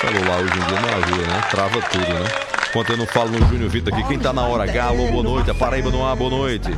Celular 0.00 0.38
hoje 0.38 0.52
em 0.52 0.66
dia 0.66 0.80
não 0.80 0.98
ajuda, 0.98 1.26
né? 1.32 1.42
Trava 1.50 1.80
tudo, 1.82 2.12
né? 2.12 2.28
Enquanto 2.68 2.90
eu 2.90 2.96
não 2.96 3.06
falo 3.06 3.30
no 3.30 3.46
Júnior 3.46 3.70
Vitor 3.70 3.94
aqui, 3.94 4.02
quem 4.08 4.18
tá 4.18 4.32
na 4.32 4.42
hora 4.42 4.64
H, 4.64 4.84
alô, 4.84 5.06
boa 5.06 5.22
noite. 5.22 5.50
A 5.50 5.54
Paraíba 5.54 5.90
no 5.90 6.04
ar, 6.04 6.16
boa 6.16 6.30
noite. 6.30 6.70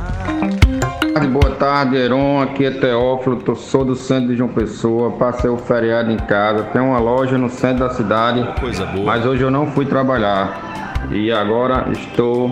Boa 1.31 1.55
tarde, 1.55 1.97
Heron. 1.97 2.41
Aqui 2.41 2.65
é 2.65 2.71
Teófilo, 2.71 3.55
sou 3.55 3.83
do 3.83 3.95
centro 3.95 4.29
de 4.29 4.37
João 4.37 4.49
Pessoa. 4.49 5.11
Passei 5.11 5.49
o 5.49 5.57
feriado 5.57 6.11
em 6.11 6.17
casa. 6.17 6.63
Tem 6.65 6.79
uma 6.79 6.99
loja 6.99 7.37
no 7.37 7.49
centro 7.49 7.87
da 7.87 7.93
cidade. 7.93 8.47
Coisa 8.59 8.85
boa. 8.85 9.05
Mas 9.05 9.25
hoje 9.25 9.41
eu 9.41 9.49
não 9.49 9.71
fui 9.71 9.85
trabalhar. 9.85 11.01
e 11.11 11.31
agora 11.31 11.87
estou 11.91 12.51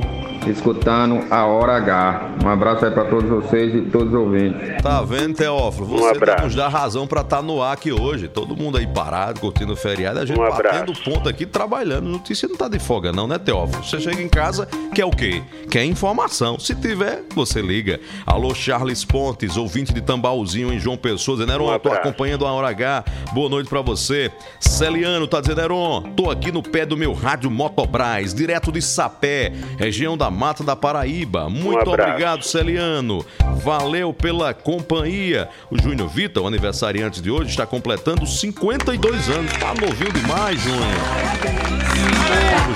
escutando 0.50 1.26
a 1.32 1.46
Hora 1.46 1.78
H. 1.78 2.36
Um 2.44 2.50
abraço 2.50 2.86
aí 2.86 2.92
para 2.92 3.06
todos 3.06 3.30
vocês 3.30 3.74
e 3.74 3.82
todos 3.90 4.10
os 4.10 4.14
ouvintes. 4.14 4.82
Tá 4.82 5.02
vendo, 5.02 5.36
Teófilo? 5.36 5.94
Um 5.94 5.98
Você 5.98 6.18
abraço. 6.18 6.44
nos 6.46 6.56
dá 6.56 6.68
razão 6.68 7.08
pra 7.08 7.22
estar 7.22 7.42
no 7.42 7.62
ar 7.62 7.74
aqui 7.74 7.92
hoje. 7.92 8.28
Todo 8.28 8.56
mundo 8.56 8.78
aí 8.78 8.86
parado, 8.88 9.40
curtindo 9.40 9.74
o 9.74 9.76
feriado, 9.76 10.20
a 10.20 10.26
gente 10.26 10.40
Um 10.40 10.44
batendo 10.48 10.94
ponto 11.04 11.28
aqui, 11.28 11.46
trabalhando. 11.46 12.08
Notícia 12.08 12.48
não 12.48 12.56
tá 12.56 12.68
de 12.68 12.80
folga, 12.80 13.12
não, 13.12 13.28
né, 13.28 13.38
Teófilo? 13.38 13.84
Você 13.84 14.00
chega 14.00 14.22
em 14.22 14.30
casa, 14.30 14.68
quer 14.94 15.06
o 15.06 15.12
quê? 15.12 15.42
Quer 15.70 15.84
informação. 15.86 16.60
Se 16.60 16.76
tiver, 16.76 17.24
você 17.34 17.62
liga. 17.62 18.00
Alô, 18.26 18.54
Charles 18.54 19.04
Pontes, 19.04 19.58
ouvinte 19.58 19.94
de 19.94 20.02
Tambaúzinho 20.02 20.72
em 20.72 20.80
João 20.80 20.98
Pessoa, 20.98 21.38
dizendo, 21.38 21.54
Heron, 21.54 21.80
tô 21.80 21.92
acompanhando 21.92 22.46
a 22.46 22.52
Hora 22.52 22.70
H. 22.70 23.04
Boa 23.34 23.50
noite 23.50 23.70
pra 23.70 23.82
você. 23.82 24.32
Celiano 24.60 25.28
tá 25.28 25.42
dizendo, 25.42 25.62
Heron, 25.62 26.02
tô 26.16 26.30
aqui 26.30 26.52
no 26.52 26.62
pé 26.62 26.86
do 26.86 26.96
meu 26.96 27.14
rádio 27.14 27.50
Motobras, 27.50 28.34
direto 28.34 28.72
de 28.72 28.82
Sapé, 28.82 29.52
região 29.78 30.18
da 30.18 30.30
Mata 30.36 30.64
da 30.64 30.76
Paraíba. 30.76 31.50
Muito 31.50 31.90
abraço. 31.90 32.10
obrigado, 32.12 32.44
Celiano. 32.44 33.26
Valeu 33.64 34.14
pela 34.14 34.54
companhia. 34.54 35.50
O 35.72 35.82
Júnior 35.82 36.10
Vitor, 36.10 36.44
o 36.44 36.48
aniversariante 36.48 37.22
de 37.22 37.32
hoje, 37.32 37.50
está 37.50 37.66
completando 37.66 38.28
52 38.28 39.30
anos. 39.30 39.52
Tá 39.54 39.74
novinho 39.74 40.12
demais, 40.12 40.62
Júnior. 40.62 40.86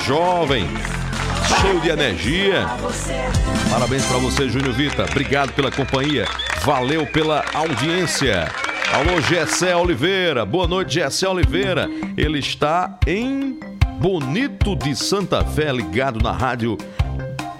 Jovem, 0.05 0.65
cheio 1.61 1.79
de 1.81 1.89
energia. 1.89 2.65
Parabéns 3.69 4.05
pra 4.05 4.17
você, 4.17 4.49
Júnior 4.49 4.73
Vitor. 4.73 5.05
Obrigado 5.09 5.51
pela 5.53 5.69
companhia. 5.69 6.25
Valeu 6.63 7.05
pela 7.05 7.43
audiência. 7.53 8.49
Alô, 8.93 9.21
Gessé 9.21 9.75
Oliveira. 9.75 10.45
Boa 10.45 10.67
noite, 10.67 10.95
Gessé 10.95 11.27
Oliveira. 11.27 11.87
Ele 12.17 12.39
está 12.39 12.97
em 13.05 13.59
Bonito 13.99 14.77
de 14.77 14.95
Santa 14.95 15.43
Fé, 15.43 15.73
ligado 15.73 16.23
na 16.23 16.31
rádio. 16.31 16.77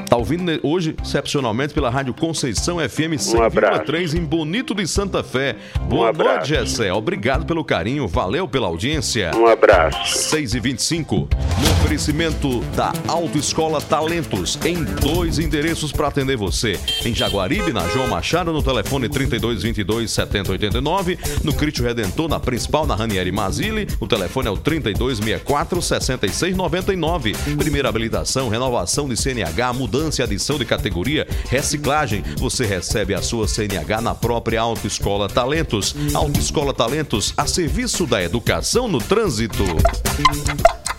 Tá 0.10 0.18
ouvindo 0.18 0.60
hoje, 0.64 0.96
excepcionalmente, 1.04 1.72
pela 1.72 1.88
Rádio 1.88 2.16
Conceição 2.16 2.78
FM 2.80 3.14
100,3 3.20 4.18
em 4.18 4.26
Bonito 4.26 4.74
de 4.74 4.88
Santa 4.88 5.22
Fé. 5.22 5.56
Boa 5.88 6.12
noite, 6.12 6.48
Gessé. 6.48 6.92
Obrigado 6.92 7.46
pelo 7.46 7.64
carinho, 7.64 8.08
valeu 8.08 8.48
pela 8.48 8.66
audiência. 8.66 9.30
Um 9.36 9.46
abraço. 9.46 10.18
6 10.30 10.56
e 10.56 10.60
25 10.60 11.16
no 11.16 11.72
oferecimento 11.74 12.62
da 12.76 12.92
Autoescola 13.08 13.80
Talentos, 13.80 14.58
em 14.66 14.84
dois 14.84 15.38
endereços 15.38 15.92
para 15.92 16.08
atender 16.08 16.36
você. 16.36 16.80
Em 17.06 17.14
Jaguaribe, 17.14 17.72
na 17.72 17.88
João 17.90 18.08
Machado, 18.08 18.52
no 18.52 18.64
telefone 18.64 19.08
3222 19.08 20.10
7089. 20.10 21.20
No 21.44 21.54
Critio 21.54 21.86
Redentor, 21.86 22.28
na 22.28 22.40
principal, 22.40 22.88
na 22.88 22.96
Ranieri 22.96 23.32
Mazili. 23.32 23.88
O 24.00 24.08
telefone 24.08 24.48
é 24.48 24.52
o 24.52 24.58
3264 24.58 25.80
6699. 25.84 27.34
Primeira 27.60 27.90
habilitação, 27.90 28.50
renovação 28.50 29.08
de 29.08 29.16
CNH, 29.16 29.74
mudança 29.74 29.99
e 30.00 30.22
adição 30.22 30.58
de 30.58 30.66
categoria, 30.66 31.28
reciclagem. 31.50 32.24
Você 32.38 32.66
recebe 32.66 33.14
a 33.14 33.22
sua 33.22 33.48
CNH 33.48 34.02
na 34.02 34.16
própria 34.16 34.62
Autoescola 34.62 35.28
Talentos. 35.28 35.94
Autoescola 36.14 36.74
Talentos, 36.74 37.34
a 37.36 37.46
serviço 37.46 38.06
da 38.06 38.24
educação 38.24 38.88
no 38.88 39.00
trânsito. 39.00 39.64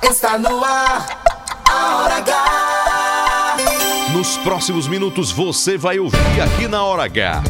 Está 0.02 0.38
no 0.38 0.62
ar, 0.62 1.22
a 1.64 1.96
hora 1.96 2.16
H. 2.16 2.60
Nos 4.12 4.36
próximos 4.38 4.86
minutos 4.86 5.30
você 5.32 5.78
vai 5.78 5.98
ouvir 5.98 6.40
aqui 6.40 6.68
na 6.68 6.82
Hora 6.82 7.04
H. 7.04 7.42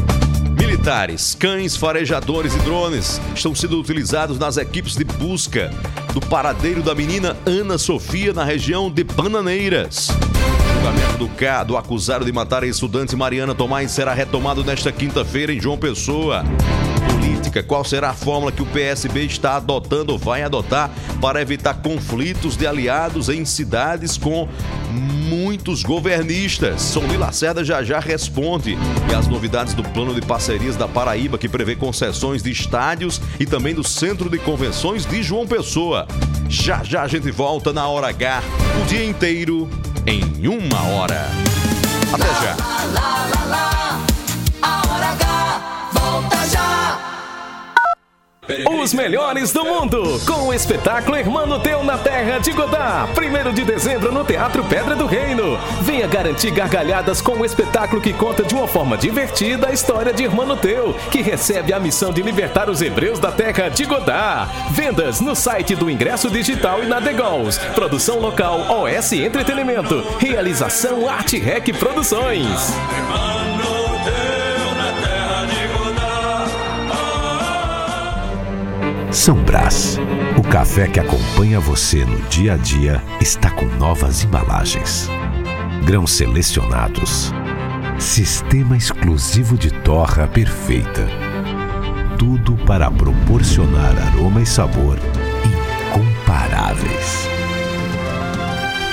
Militares, 0.57 1.35
cães, 1.35 1.75
farejadores 1.75 2.53
e 2.53 2.59
drones 2.59 3.19
estão 3.35 3.53
sendo 3.53 3.79
utilizados 3.79 4.39
nas 4.39 4.57
equipes 4.57 4.95
de 4.95 5.03
busca 5.03 5.71
do 6.13 6.21
paradeiro 6.21 6.81
da 6.81 6.93
menina 6.93 7.35
Ana 7.45 7.77
Sofia 7.77 8.31
na 8.31 8.43
região 8.43 8.89
de 8.91 9.03
Bananeiras. 9.03 10.09
Julgamento 10.91 11.17
do, 11.17 11.29
ca- 11.29 11.63
do 11.63 11.77
acusado 11.77 12.25
de 12.25 12.31
matar 12.33 12.63
a 12.63 12.67
estudante 12.67 13.15
Mariana 13.15 13.55
Tomás 13.55 13.91
será 13.91 14.13
retomado 14.13 14.63
nesta 14.63 14.91
quinta-feira 14.91 15.53
em 15.53 15.59
João 15.59 15.77
Pessoa. 15.77 16.43
Política, 17.31 17.63
qual 17.63 17.85
será 17.85 18.09
a 18.09 18.13
fórmula 18.13 18.51
que 18.51 18.61
o 18.61 18.65
PSB 18.65 19.23
está 19.23 19.55
adotando 19.55 20.11
ou 20.11 20.19
vai 20.19 20.43
adotar 20.43 20.91
para 21.21 21.41
evitar 21.41 21.75
conflitos 21.75 22.57
de 22.57 22.67
aliados 22.67 23.29
em 23.29 23.45
cidades 23.45 24.17
com 24.17 24.49
muitos 24.91 25.81
governistas? 25.81 26.81
Sondi 26.81 27.15
Lacerda 27.15 27.63
já 27.63 27.81
já 27.83 27.99
responde. 27.99 28.77
E 29.09 29.15
as 29.15 29.27
novidades 29.27 29.73
do 29.73 29.81
plano 29.81 30.13
de 30.13 30.19
parcerias 30.21 30.75
da 30.75 30.89
Paraíba, 30.89 31.37
que 31.37 31.47
prevê 31.47 31.73
concessões 31.73 32.43
de 32.43 32.51
estádios 32.51 33.21
e 33.39 33.45
também 33.45 33.73
do 33.73 33.83
Centro 33.83 34.29
de 34.29 34.37
Convenções 34.37 35.05
de 35.05 35.23
João 35.23 35.47
Pessoa. 35.47 36.07
Já 36.49 36.83
já 36.83 37.03
a 37.03 37.07
gente 37.07 37.31
volta 37.31 37.71
na 37.71 37.87
hora 37.87 38.09
H, 38.09 38.43
o 38.83 38.85
dia 38.87 39.05
inteiro, 39.05 39.69
em 40.05 40.47
uma 40.47 40.83
hora. 40.83 41.29
Até 42.11 42.27
já. 42.45 43.80
Os 48.81 48.93
melhores 48.93 49.53
do 49.53 49.63
mundo, 49.63 50.19
com 50.25 50.47
o 50.47 50.53
espetáculo 50.53 51.17
Irmão 51.17 51.59
Teu 51.59 51.83
na 51.83 51.97
Terra 51.97 52.37
de 52.39 52.51
Godá, 52.51 53.07
1 53.15 53.53
de 53.53 53.63
dezembro 53.63 54.11
no 54.11 54.25
Teatro 54.25 54.63
Pedra 54.65 54.95
do 54.95 55.05
Reino. 55.05 55.57
Venha 55.81 56.05
garantir 56.05 56.51
gargalhadas 56.51 57.21
com 57.21 57.33
o 57.33 57.45
espetáculo 57.45 58.01
que 58.01 58.11
conta 58.11 58.43
de 58.43 58.53
uma 58.53 58.67
forma 58.67 58.97
divertida 58.97 59.69
a 59.69 59.71
história 59.71 60.11
de 60.11 60.23
Irmão 60.23 60.57
Teu, 60.57 60.93
que 61.09 61.21
recebe 61.21 61.71
a 61.71 61.79
missão 61.79 62.11
de 62.11 62.21
libertar 62.21 62.69
os 62.69 62.81
hebreus 62.81 63.19
da 63.19 63.31
Terra 63.31 63.69
de 63.69 63.85
Godá. 63.85 64.49
Vendas 64.71 65.21
no 65.21 65.35
site 65.35 65.75
do 65.75 65.89
Ingresso 65.89 66.29
Digital 66.29 66.83
e 66.83 66.87
na 66.87 66.99
Degols. 66.99 67.57
Produção 67.73 68.19
local 68.19 68.59
OS 68.69 69.13
Entretenimento. 69.13 70.03
Realização 70.19 71.07
Arte 71.07 71.37
Rec 71.37 71.71
Produções. 71.77 72.73
São 79.11 79.35
Brás, 79.43 79.99
o 80.37 80.41
café 80.41 80.87
que 80.87 80.97
acompanha 80.97 81.59
você 81.59 82.05
no 82.05 82.17
dia 82.29 82.53
a 82.53 82.57
dia, 82.57 83.03
está 83.19 83.51
com 83.51 83.65
novas 83.65 84.23
embalagens. 84.23 85.09
Grãos 85.83 86.13
selecionados. 86.13 87.33
Sistema 87.99 88.77
exclusivo 88.77 89.57
de 89.57 89.69
torra 89.69 90.29
perfeita. 90.29 91.05
Tudo 92.17 92.55
para 92.65 92.89
proporcionar 92.89 93.93
aroma 94.07 94.41
e 94.41 94.45
sabor 94.45 94.97
incomparáveis. 95.89 97.27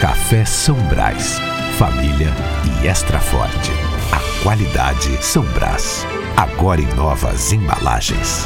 Café 0.01 0.45
São 0.45 0.75
Brás, 0.89 1.39
família 1.79 2.33
e 2.65 2.89
extra 2.89 3.21
forte. 3.21 3.71
A 4.11 4.43
qualidade 4.43 5.25
São 5.25 5.45
Brás, 5.45 6.05
agora 6.37 6.81
em 6.81 6.93
novas 6.97 7.53
embalagens. 7.53 8.45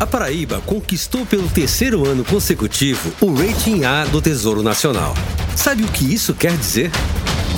A 0.00 0.06
Paraíba 0.06 0.62
conquistou 0.64 1.26
pelo 1.26 1.46
terceiro 1.50 2.06
ano 2.06 2.24
consecutivo 2.24 3.12
o 3.20 3.34
Rating 3.34 3.84
A 3.84 4.06
do 4.06 4.22
Tesouro 4.22 4.62
Nacional. 4.62 5.12
Sabe 5.54 5.82
o 5.82 5.88
que 5.88 6.14
isso 6.14 6.32
quer 6.32 6.56
dizer? 6.56 6.90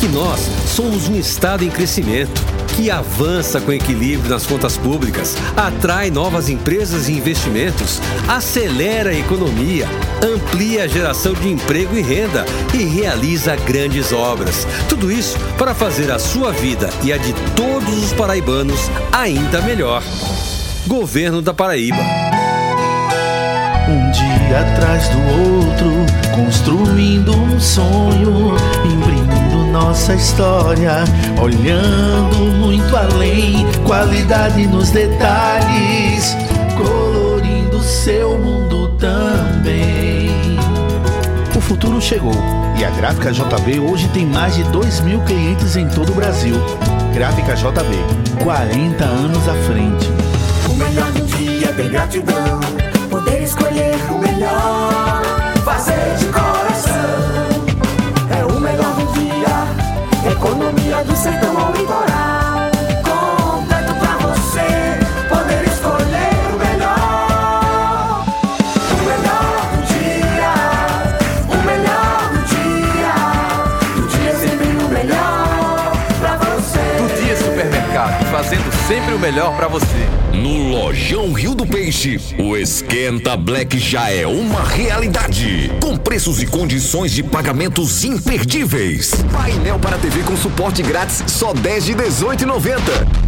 Que 0.01 0.09
nós 0.09 0.41
somos 0.67 1.09
um 1.09 1.17
estado 1.17 1.63
em 1.63 1.71
crescimento, 1.71 2.43
que 2.75 2.91
avança 2.91 3.61
com 3.61 3.73
equilíbrio 3.73 4.29
nas 4.29 4.45
contas 4.45 4.77
públicas, 4.77 5.37
atrai 5.57 6.11
novas 6.11 6.49
empresas 6.49 7.09
e 7.09 7.13
investimentos, 7.13 8.01
acelera 8.27 9.11
a 9.11 9.17
economia, 9.17 9.87
amplia 10.21 10.83
a 10.83 10.89
geração 10.89 11.35
de 11.35 11.49
emprego 11.49 11.97
e 11.97 12.03
renda 12.03 12.45
e 12.75 12.83
realiza 12.83 13.55
grandes 13.55 14.11
obras. 14.13 14.67
Tudo 14.89 15.13
isso 15.13 15.39
para 15.57 15.77
fazer 15.77 16.11
a 16.11 16.19
sua 16.19 16.51
vida 16.51 16.91
e 17.05 17.13
a 17.13 17.17
de 17.17 17.33
todos 17.55 18.03
os 18.03 18.13
paraibanos 18.15 18.91
ainda 19.13 19.63
melhor. 19.63 20.03
Governo 20.89 21.41
da 21.41 21.55
Paraíba. 21.55 22.22
Um 23.89 24.11
dia 24.11 24.61
atrás 24.61 25.09
do 25.09 25.19
outro, 25.19 25.91
construindo 26.35 27.35
um 27.35 27.59
sonho, 27.59 28.55
imprimindo 28.85 29.67
nossa 29.73 30.15
história, 30.15 31.05
olhando 31.41 32.39
muito 32.59 32.97
além, 32.97 33.67
qualidade 33.85 34.67
nos 34.67 34.91
detalhes, 34.91 36.37
colorindo 36.77 37.81
seu 37.81 38.39
mundo 38.39 38.89
também. 38.99 40.31
O 41.57 41.61
futuro 41.61 42.01
chegou 42.01 42.35
e 42.79 42.85
a 42.85 42.91
Gráfica 42.91 43.33
JB 43.33 43.81
hoje 43.81 44.09
tem 44.09 44.27
mais 44.27 44.55
de 44.55 44.63
2 44.65 45.01
mil 45.01 45.21
clientes 45.23 45.77
em 45.77 45.89
todo 45.89 46.13
o 46.13 46.15
Brasil. 46.15 46.55
Gráfica 47.15 47.55
JB, 47.55 48.43
40 48.43 49.05
anos 49.05 49.49
à 49.49 49.55
frente. 49.67 50.09
O 50.71 50.75
melhor 50.75 51.11
do 51.13 51.27
dia 51.37 51.69
é 51.69 51.73
ter 51.73 51.89
gratidão 51.91 52.72
poder 53.23 53.43
escolher 53.43 53.95
o 54.11 54.19
melhor. 54.19 55.23
Fazer 55.65 56.17
de 56.19 56.27
coração 56.27 56.95
é 58.31 58.45
o 58.45 58.61
melhor 58.61 58.95
do 58.95 59.13
dia. 59.13 60.33
Economia 60.33 61.05
do 61.05 61.17
sertão 61.17 61.57
ao 61.59 61.73
litoral. 61.73 62.71
Completo 63.05 63.95
pra 63.95 64.17
você 64.27 64.99
poder 65.29 65.65
escolher 65.67 66.35
o 66.53 66.59
melhor. 66.59 68.25
O 68.91 69.03
melhor 69.07 69.69
do 69.73 69.81
dia. 69.93 70.55
O 71.49 71.57
melhor 71.65 72.19
do 72.33 72.41
dia. 72.53 73.15
Do 73.95 74.03
dia 74.09 74.35
sempre 74.35 74.85
o 74.85 74.89
melhor 74.89 75.93
pra 76.21 76.37
você. 76.37 76.85
Do 76.99 77.23
dia 77.23 77.37
supermercado, 77.37 78.25
fazendo 78.31 78.73
sempre 78.89 79.15
o 79.15 79.19
melhor 79.19 79.55
pra 79.57 79.69
você. 79.69 80.22
No 80.43 80.71
Lojão 80.73 81.33
Rio 81.33 81.55
do 81.55 81.65
Peixe, 81.65 82.21
o 82.37 82.57
Esquenta 82.57 83.37
Black 83.37 83.79
já 83.79 84.11
é 84.11 84.27
uma 84.27 84.65
realidade. 84.65 85.71
Com 85.81 85.97
preços 85.97 86.43
e 86.43 86.47
condições 86.49 87.13
de 87.13 87.23
pagamentos 87.23 88.03
imperdíveis. 88.03 89.13
Painel 89.33 89.79
para 89.79 89.97
TV 89.99 90.25
com 90.25 90.37
suporte 90.37 90.83
grátis, 90.83 91.23
só 91.29 91.55
10 91.55 91.85
de 91.85 91.95
18,90. 91.95 92.81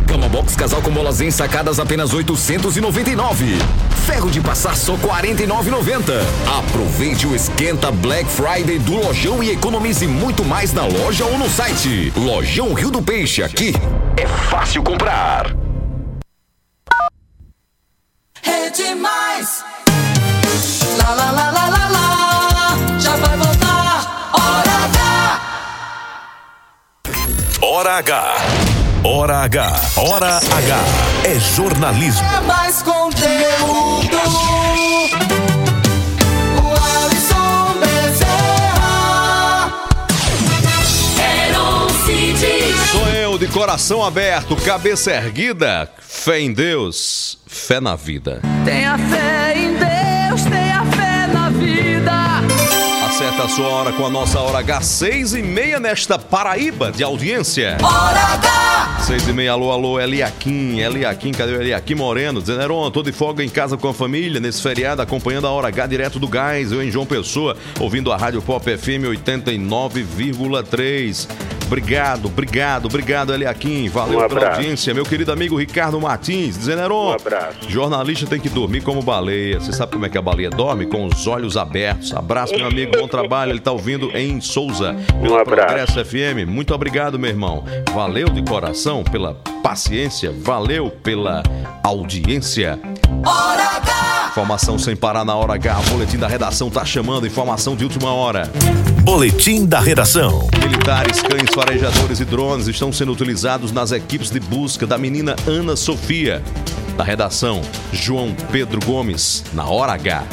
Cama 0.09 0.29
box 0.29 0.57
casal 0.57 0.83
com 0.83 0.91
molas 0.91 1.21
ensacadas 1.21 1.79
apenas 1.79 2.13
899. 2.13 3.59
Ferro 4.05 4.29
de 4.29 4.41
passar 4.41 4.75
só 4.77 4.97
49,90. 4.97 6.21
Aproveite 6.59 7.29
o 7.29 7.37
Esquenta 7.37 7.93
Black 7.93 8.29
Friday 8.29 8.81
do 8.81 8.97
Lojão 8.97 9.41
e 9.41 9.53
economize 9.53 10.09
muito 10.09 10.45
mais 10.45 10.73
na 10.73 10.85
loja 10.85 11.25
ou 11.25 11.39
no 11.39 11.49
site. 11.49 12.13
Lojão 12.17 12.75
Rio 12.75 12.91
do 12.91 13.01
Peixe, 13.01 13.41
aqui 13.41 13.73
é 14.17 14.27
fácil 14.27 14.83
comprar. 14.83 15.64
Hora 27.95 28.03
H. 28.03 28.35
Hora 29.05 29.37
H. 29.45 29.81
Hora 29.97 30.37
H. 30.39 30.79
É 31.23 31.39
jornalismo. 31.39 32.27
É 32.27 32.41
mais 32.41 32.83
conteúdo. 32.83 34.17
O 36.61 36.75
Alisson 37.05 37.79
Bezerra. 37.79 39.71
Sou 42.91 43.07
eu, 43.11 43.39
de 43.39 43.47
coração 43.47 44.05
aberto, 44.05 44.57
cabeça 44.57 45.13
erguida, 45.13 45.89
fé 46.01 46.41
em 46.41 46.53
Deus, 46.53 47.39
fé 47.47 47.81
na 47.81 47.95
vida. 47.95 48.41
Tenha 48.65 48.99
fé 48.99 49.55
em 49.57 49.74
sua 53.55 53.69
hora 53.69 53.93
com 53.93 54.05
a 54.05 54.11
nossa 54.11 54.41
hora 54.41 54.59
H, 54.59 54.81
seis 54.81 55.33
e 55.33 55.41
meia 55.41 55.79
nesta 55.79 56.19
Paraíba 56.19 56.91
de 56.91 57.05
audiência. 57.05 57.79
Hora 57.81 58.21
H. 58.35 58.99
Seis 59.07 59.29
e 59.29 59.33
meia, 59.33 59.53
alô, 59.53 59.71
alô, 59.71 60.01
Eliakim, 60.01 60.81
Eliakim, 60.81 61.31
cadê 61.31 61.53
o 61.53 61.63
Eliakim 61.63 61.95
Moreno? 61.95 62.41
Dizendo, 62.41 62.61
Heron, 62.61 62.91
tô 62.91 63.01
de 63.01 63.13
folga 63.13 63.45
em 63.45 63.49
casa 63.49 63.77
com 63.77 63.89
a 63.89 63.95
família, 63.95 64.41
nesse 64.41 64.61
feriado, 64.61 65.03
acompanhando 65.03 65.47
a 65.47 65.51
Hora 65.51 65.69
H 65.69 65.87
direto 65.87 66.19
do 66.19 66.27
Gás, 66.27 66.73
eu 66.73 66.83
em 66.83 66.91
João 66.91 67.07
Pessoa, 67.07 67.57
ouvindo 67.79 68.11
a 68.11 68.17
Rádio 68.17 68.43
Pop 68.43 68.77
FM 68.77 69.07
89,3. 69.25 71.54
Obrigado, 71.67 72.27
obrigado, 72.27 72.87
obrigado, 72.87 73.33
Eliakim. 73.35 73.89
Valeu 73.89 74.21
Um 74.21 74.29
pela 74.29 74.51
audiência. 74.55 74.93
Meu 74.95 75.05
querido 75.05 75.33
amigo 75.33 75.57
Ricardo 75.59 76.01
Martins, 76.01 76.57
dizendo, 76.59 76.83
Heron, 76.83 77.11
Um 77.11 77.13
abraço. 77.15 77.69
jornalista 77.69 78.27
tem 78.27 78.39
que 78.41 78.49
dormir 78.49 78.83
como 78.83 79.03
baleia. 79.03 79.59
Você 79.59 79.73
sabe 79.73 79.93
como 79.93 80.07
é 80.07 80.09
que 80.09 80.19
a 80.19 80.23
baleia 80.23 80.51
dorme? 80.51 80.87
Com 80.87 81.07
os 81.07 81.27
olhos 81.27 81.57
abertos. 81.57 82.13
Abraço, 82.15 82.55
meu 82.55 82.67
amigo, 82.67 82.93
bom 82.99 83.09
trabalho. 83.09 83.53
Ele 83.53 83.61
tá 83.61 83.73
ouvindo 83.73 84.11
em 84.17 84.41
Souza, 84.41 84.95
pela 85.21 85.37
Um 85.37 85.39
abraço. 85.41 85.67
Progresso 85.75 86.05
FM. 86.05 86.47
Muito 86.49 86.75
obrigado, 86.75 87.19
meu 87.19 87.31
irmão. 87.31 87.65
Valeu 87.95 88.29
de 88.29 88.43
coração 88.43 89.03
pela 89.03 89.35
paciência, 89.63 90.33
valeu 90.37 90.91
pela 90.91 91.43
audiência. 91.83 92.79
Hora 93.27 93.77
H. 93.77 94.14
Informação 94.35 94.77
sem 94.77 94.97
parar 94.97 95.25
na 95.25 95.37
hora 95.37 95.55
H. 95.55 95.79
O 95.79 95.91
boletim 95.91 96.19
da 96.19 96.27
redação 96.27 96.69
tá 96.69 96.85
chamando. 96.85 97.25
Informação 97.25 97.77
de 97.77 97.85
última 97.85 98.13
hora. 98.13 98.51
Boletim 99.03 99.65
da 99.65 99.79
redação. 99.79 100.49
Militares, 100.59 101.23
cães 101.23 101.49
farejadores 101.55 102.19
e 102.19 102.25
drones 102.25 102.67
estão 102.67 102.93
sendo 102.93 103.13
utilizados 103.13 103.71
nas 103.71 103.93
equipes 103.93 104.31
de 104.31 104.41
busca 104.41 104.89
da 104.89 104.99
menina 104.99 105.37
Ana 105.47 105.77
Sofia. 105.77 106.43
Da 106.97 107.05
redação, 107.05 107.63
João 107.93 108.35
Pedro 108.51 108.81
Gomes, 108.85 109.45
na 109.53 109.67
hora 109.67 109.93
H. 109.93 110.25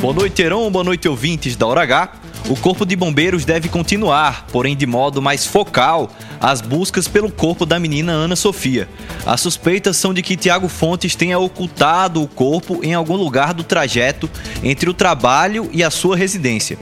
Boa 0.00 0.14
noite, 0.14 0.40
Heron. 0.40 0.70
Boa 0.70 0.84
noite, 0.84 1.08
ouvintes 1.08 1.56
da 1.56 1.66
Hora 1.66 1.82
H. 1.82 2.12
O 2.48 2.54
Corpo 2.54 2.86
de 2.86 2.94
Bombeiros 2.94 3.44
deve 3.44 3.68
continuar, 3.68 4.46
porém 4.52 4.76
de 4.76 4.86
modo 4.86 5.20
mais 5.20 5.46
focal, 5.46 6.08
as 6.40 6.60
buscas 6.60 7.06
pelo 7.06 7.30
corpo 7.30 7.66
da 7.66 7.78
menina 7.78 8.12
Ana 8.12 8.34
Sofia. 8.34 8.88
As 9.26 9.40
suspeitas 9.40 9.96
são 9.96 10.14
de 10.14 10.22
que 10.22 10.36
Tiago 10.36 10.68
Fontes 10.68 11.14
tenha 11.14 11.38
ocultado 11.38 12.22
o 12.22 12.28
corpo 12.28 12.80
em 12.82 12.94
algum 12.94 13.16
lugar 13.16 13.52
do 13.52 13.62
trajeto 13.62 14.28
entre 14.62 14.88
o 14.88 14.94
trabalho 14.94 15.68
e 15.72 15.84
a 15.84 15.90
sua 15.90 16.16
residência. 16.16 16.78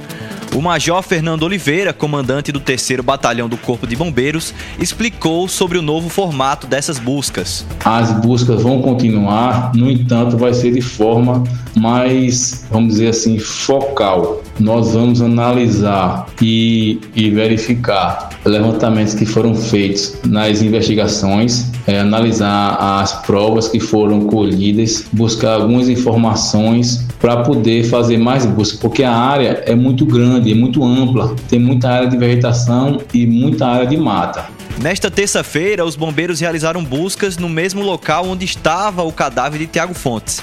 O 0.59 0.61
Major 0.61 1.01
Fernando 1.05 1.45
Oliveira, 1.45 1.93
comandante 1.93 2.51
do 2.51 2.59
3 2.59 2.97
Batalhão 3.05 3.49
do 3.49 3.57
Corpo 3.57 3.87
de 3.87 3.95
Bombeiros, 3.95 4.53
explicou 4.77 5.47
sobre 5.47 5.79
o 5.79 5.83
novo 5.83 6.09
formato 6.09 6.67
dessas 6.67 6.99
buscas. 6.99 7.65
As 7.85 8.11
buscas 8.21 8.61
vão 8.61 8.83
continuar, 8.83 9.71
no 9.73 9.89
entanto, 9.89 10.37
vai 10.37 10.53
ser 10.53 10.73
de 10.73 10.81
forma 10.81 11.45
mais, 11.77 12.67
vamos 12.73 12.95
dizer 12.95 13.11
assim, 13.11 13.39
focal. 13.39 14.43
Nós 14.59 14.95
vamos 14.95 15.23
analisar 15.23 16.27
e, 16.43 16.99
e 17.15 17.31
verificar 17.31 18.31
levantamentos 18.45 19.15
que 19.15 19.25
foram 19.25 19.55
feitos 19.55 20.19
nas 20.27 20.61
investigações, 20.61 21.71
é, 21.87 22.01
analisar 22.01 22.77
as 23.01 23.13
provas 23.25 23.69
que 23.69 23.79
foram 23.79 24.23
colhidas, 24.23 25.05
buscar 25.13 25.53
algumas 25.53 25.89
informações 25.89 27.07
para 27.21 27.43
poder 27.43 27.85
fazer 27.85 28.17
mais 28.17 28.47
buscas, 28.47 28.79
porque 28.79 29.03
a 29.03 29.13
área 29.13 29.63
é 29.67 29.75
muito 29.75 30.07
grande, 30.07 30.53
é 30.53 30.55
muito 30.55 30.85
ampla, 30.85 31.35
tem 31.49 31.59
muita 31.59 31.91
área 31.91 32.09
de 32.09 32.17
vegetação 32.17 33.01
e 33.13 33.27
muita 33.27 33.67
área 33.67 33.87
de 33.87 33.97
mata. 33.97 34.47
Nesta 34.81 35.11
terça-feira, 35.11 35.85
os 35.85 35.97
bombeiros 35.97 36.39
realizaram 36.39 36.85
buscas 36.85 37.37
no 37.37 37.49
mesmo 37.49 37.83
local 37.83 38.27
onde 38.27 38.45
estava 38.45 39.03
o 39.03 39.13
cadáver 39.13 39.59
de 39.59 39.67
Tiago 39.67 39.93
Fontes. 39.93 40.41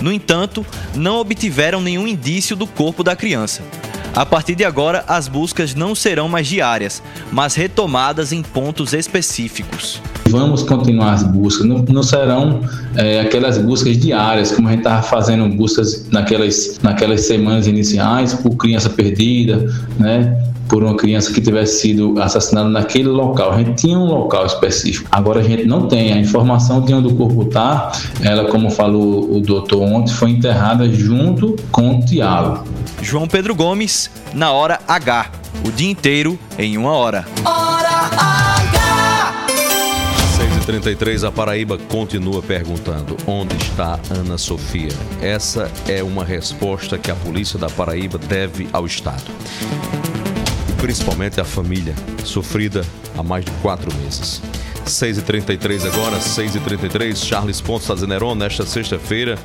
No 0.00 0.10
entanto, 0.10 0.64
não 0.94 1.16
obtiveram 1.16 1.80
nenhum 1.80 2.06
indício 2.06 2.56
do 2.56 2.66
corpo 2.66 3.04
da 3.04 3.14
criança. 3.14 3.62
A 4.14 4.24
partir 4.24 4.54
de 4.54 4.64
agora, 4.64 5.04
as 5.08 5.28
buscas 5.28 5.74
não 5.74 5.94
serão 5.94 6.28
mais 6.28 6.46
diárias, 6.46 7.02
mas 7.32 7.54
retomadas 7.54 8.32
em 8.32 8.42
pontos 8.42 8.92
específicos. 8.92 10.00
Vamos 10.28 10.62
continuar 10.62 11.12
as 11.12 11.22
buscas, 11.22 11.66
não, 11.66 11.78
não 11.78 12.02
serão 12.02 12.60
é, 12.96 13.20
aquelas 13.20 13.58
buscas 13.58 13.96
diárias, 13.98 14.52
como 14.52 14.68
a 14.68 14.72
gente 14.72 14.80
estava 14.80 15.02
fazendo 15.02 15.48
buscas 15.54 16.08
naquelas, 16.10 16.78
naquelas 16.82 17.22
semanas 17.22 17.66
iniciais 17.66 18.34
por 18.34 18.56
criança 18.56 18.90
perdida, 18.90 19.72
né? 19.98 20.44
por 20.68 20.82
uma 20.82 20.96
criança 20.96 21.32
que 21.32 21.40
tivesse 21.40 21.80
sido 21.80 22.20
assassinada 22.20 22.68
naquele 22.68 23.08
local. 23.08 23.52
A 23.52 23.58
gente 23.58 23.74
tinha 23.74 23.98
um 23.98 24.06
local 24.06 24.46
específico. 24.46 25.08
Agora 25.10 25.40
a 25.40 25.42
gente 25.42 25.64
não 25.64 25.86
tem. 25.88 26.12
A 26.12 26.18
informação 26.18 26.80
de 26.80 26.92
onde 26.92 27.08
o 27.08 27.16
corpo 27.16 27.42
está, 27.42 27.92
ela, 28.22 28.50
como 28.50 28.70
falou 28.70 29.36
o 29.36 29.40
doutor 29.40 29.82
ontem, 29.82 30.12
foi 30.12 30.30
enterrada 30.30 30.88
junto 30.88 31.56
com 31.70 31.98
o 31.98 32.04
Tiago. 32.04 32.64
João 33.02 33.28
Pedro 33.28 33.54
Gomes, 33.54 34.10
na 34.32 34.52
hora 34.52 34.80
H. 34.88 35.30
O 35.66 35.70
dia 35.70 35.90
inteiro 35.90 36.38
em 36.58 36.76
uma 36.76 36.92
hora. 36.92 37.24
Hora 37.44 37.88
H. 37.88 38.33
6h33, 40.64 41.28
a 41.28 41.30
Paraíba 41.30 41.76
continua 41.76 42.42
perguntando: 42.42 43.16
onde 43.26 43.54
está 43.56 44.00
Ana 44.10 44.38
Sofia? 44.38 44.88
Essa 45.20 45.70
é 45.86 46.02
uma 46.02 46.24
resposta 46.24 46.96
que 46.96 47.10
a 47.10 47.14
polícia 47.14 47.58
da 47.58 47.68
Paraíba 47.68 48.16
deve 48.16 48.66
ao 48.72 48.86
Estado. 48.86 49.24
E 50.70 50.72
principalmente 50.80 51.38
à 51.38 51.44
família, 51.44 51.94
sofrida 52.24 52.82
há 53.16 53.22
mais 53.22 53.44
de 53.44 53.50
quatro 53.60 53.94
meses. 53.96 54.40
6h33 54.86 55.86
agora, 55.86 56.18
6h33, 56.18 57.16
Charles 57.16 57.60
Pontes 57.60 57.88
Heron, 58.02 58.34
nesta 58.34 58.64
sexta-feira, 58.64 59.38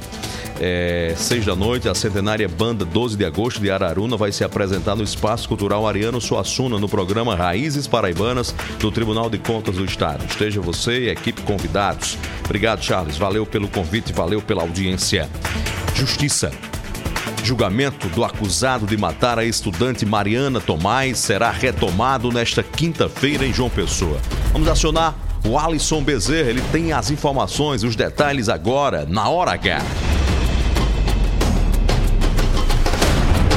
é, 0.60 1.14
6 1.16 1.46
da 1.46 1.56
noite, 1.56 1.88
a 1.88 1.96
centenária 1.96 2.48
banda 2.48 2.84
12 2.84 3.16
de 3.16 3.24
agosto 3.24 3.62
de 3.62 3.72
Araruna 3.72 4.18
vai 4.18 4.32
se 4.32 4.44
apresentar 4.44 4.96
no 4.96 5.04
Espaço 5.04 5.48
Cultural 5.48 5.88
Ariano 5.88 6.20
Suassuna, 6.20 6.78
no 6.78 6.90
programa 6.90 7.36
Raízes 7.36 7.88
Paraibanas 7.88 8.54
do 8.80 8.92
Tribunal 8.92 9.30
de 9.30 9.38
Contas 9.38 9.76
do 9.76 9.86
Estado. 9.86 10.26
Esteja 10.26 10.60
você 10.60 11.06
e 11.06 11.10
a 11.10 11.14
equipe 11.14 11.42
convidados. 11.44 12.18
Obrigado, 12.44 12.84
Charles. 12.84 13.18
Valeu 13.18 13.46
pelo 13.46 13.70
convite, 13.70 14.12
valeu 14.12 14.42
pela 14.42 14.62
audiência. 14.62 15.30
Justiça. 15.96 16.52
Julgamento 17.42 18.10
do 18.10 18.26
acusado 18.26 18.86
de 18.86 18.98
matar 18.98 19.40
a 19.40 19.46
estudante 19.46 20.06
Mariana 20.06 20.60
Tomás 20.60 21.20
será 21.20 21.52
retomado 21.52 22.32
nesta 22.32 22.62
quinta-feira 22.62 23.46
em 23.46 23.54
João 23.54 23.70
Pessoa. 23.70 24.20
Vamos 24.52 24.68
acionar 24.68 25.16
o 25.46 25.58
Alisson 25.58 26.04
Bezerra, 26.04 26.50
ele 26.50 26.62
tem 26.72 26.92
as 26.92 27.10
informações, 27.10 27.84
os 27.84 27.96
detalhes 27.96 28.50
agora, 28.50 29.06
na 29.08 29.30
hora 29.30 29.52
H. 29.54 29.82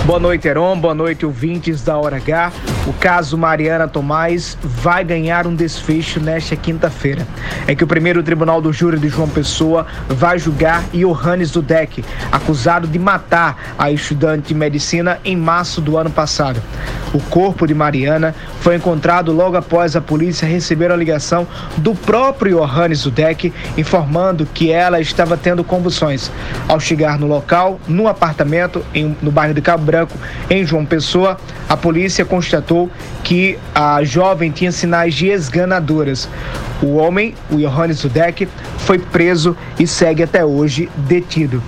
Boa 0.04 0.18
noite, 0.18 0.48
Heron. 0.48 0.80
Boa 0.80 0.94
noite, 0.94 1.24
ouvintes 1.24 1.84
da 1.84 1.96
Hora 1.96 2.16
H. 2.16 2.52
o 2.86 2.92
caso 2.92 3.38
Mariana 3.38 3.86
Tomás 3.86 4.58
vai 4.62 5.04
ganhar 5.04 5.46
um 5.46 5.54
desfecho 5.54 6.18
nesta 6.18 6.56
quinta-feira. 6.56 7.26
É 7.66 7.74
que 7.74 7.84
o 7.84 7.86
primeiro 7.86 8.22
tribunal 8.22 8.60
do 8.60 8.72
júri 8.72 8.98
de 8.98 9.08
João 9.08 9.28
Pessoa 9.28 9.86
vai 10.08 10.38
julgar 10.38 10.84
Johannes 10.92 11.52
Dudek, 11.52 12.04
acusado 12.30 12.88
de 12.88 12.98
matar 12.98 13.74
a 13.78 13.90
estudante 13.90 14.48
de 14.48 14.54
medicina 14.54 15.20
em 15.24 15.36
março 15.36 15.80
do 15.80 15.96
ano 15.96 16.10
passado. 16.10 16.60
O 17.14 17.20
corpo 17.20 17.66
de 17.66 17.74
Mariana 17.74 18.34
foi 18.60 18.76
encontrado 18.76 19.32
logo 19.32 19.56
após 19.56 19.94
a 19.94 20.00
polícia 20.00 20.48
receber 20.48 20.90
a 20.90 20.96
ligação 20.96 21.46
do 21.76 21.94
próprio 21.94 22.58
Johannes 22.58 23.02
Dudek 23.02 23.52
informando 23.76 24.46
que 24.46 24.72
ela 24.72 25.00
estava 25.00 25.36
tendo 25.36 25.62
convulsões. 25.62 26.30
Ao 26.66 26.80
chegar 26.80 27.18
no 27.18 27.26
local, 27.26 27.78
no 27.86 28.08
apartamento 28.08 28.84
em, 28.94 29.16
no 29.22 29.30
bairro 29.30 29.54
de 29.54 29.60
Cabo 29.60 29.84
Branco, 29.84 30.16
em 30.50 30.64
João 30.64 30.84
Pessoa, 30.84 31.36
a 31.68 31.76
polícia 31.76 32.24
constatou 32.24 32.71
que 33.22 33.58
a 33.74 34.02
jovem 34.04 34.50
tinha 34.50 34.72
sinais 34.72 35.14
de 35.14 35.28
esganadoras. 35.28 36.28
O 36.82 36.96
homem, 36.96 37.34
o 37.50 37.56
Johannes 37.56 38.00
Dudek, 38.00 38.48
foi 38.78 38.98
preso 38.98 39.56
e 39.78 39.86
segue 39.86 40.22
até 40.22 40.44
hoje 40.44 40.88
detido. 40.96 41.62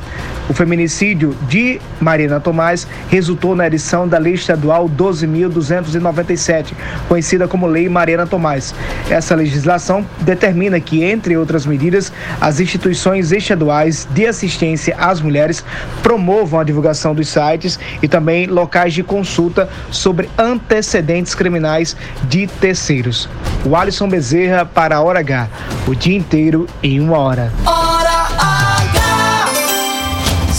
O 0.48 0.52
feminicídio 0.52 1.34
de 1.48 1.80
Marina 2.00 2.38
Tomás 2.38 2.86
resultou 3.08 3.56
na 3.56 3.66
edição 3.66 4.06
da 4.06 4.18
Lei 4.18 4.34
Estadual 4.34 4.88
12.297, 4.90 6.74
conhecida 7.08 7.48
como 7.48 7.66
Lei 7.66 7.88
Marina 7.88 8.26
Tomás. 8.26 8.74
Essa 9.08 9.34
legislação 9.34 10.04
determina 10.20 10.78
que, 10.80 11.02
entre 11.02 11.36
outras 11.36 11.64
medidas, 11.64 12.12
as 12.40 12.60
instituições 12.60 13.32
estaduais 13.32 14.06
de 14.10 14.26
assistência 14.26 14.94
às 14.98 15.20
mulheres 15.20 15.64
promovam 16.02 16.60
a 16.60 16.64
divulgação 16.64 17.14
dos 17.14 17.28
sites 17.28 17.78
e 18.02 18.08
também 18.08 18.46
locais 18.46 18.92
de 18.92 19.02
consulta 19.02 19.68
sobre 19.90 20.28
antecedentes 20.36 21.34
criminais 21.34 21.96
de 22.24 22.46
terceiros. 22.46 23.28
O 23.64 23.74
Alisson 23.74 24.08
Bezerra 24.08 24.66
para 24.66 24.96
a 24.96 25.00
Hora 25.00 25.20
H, 25.20 25.48
o 25.86 25.94
dia 25.94 26.16
inteiro 26.16 26.66
em 26.82 27.00
uma 27.00 27.18
hora. 27.18 27.50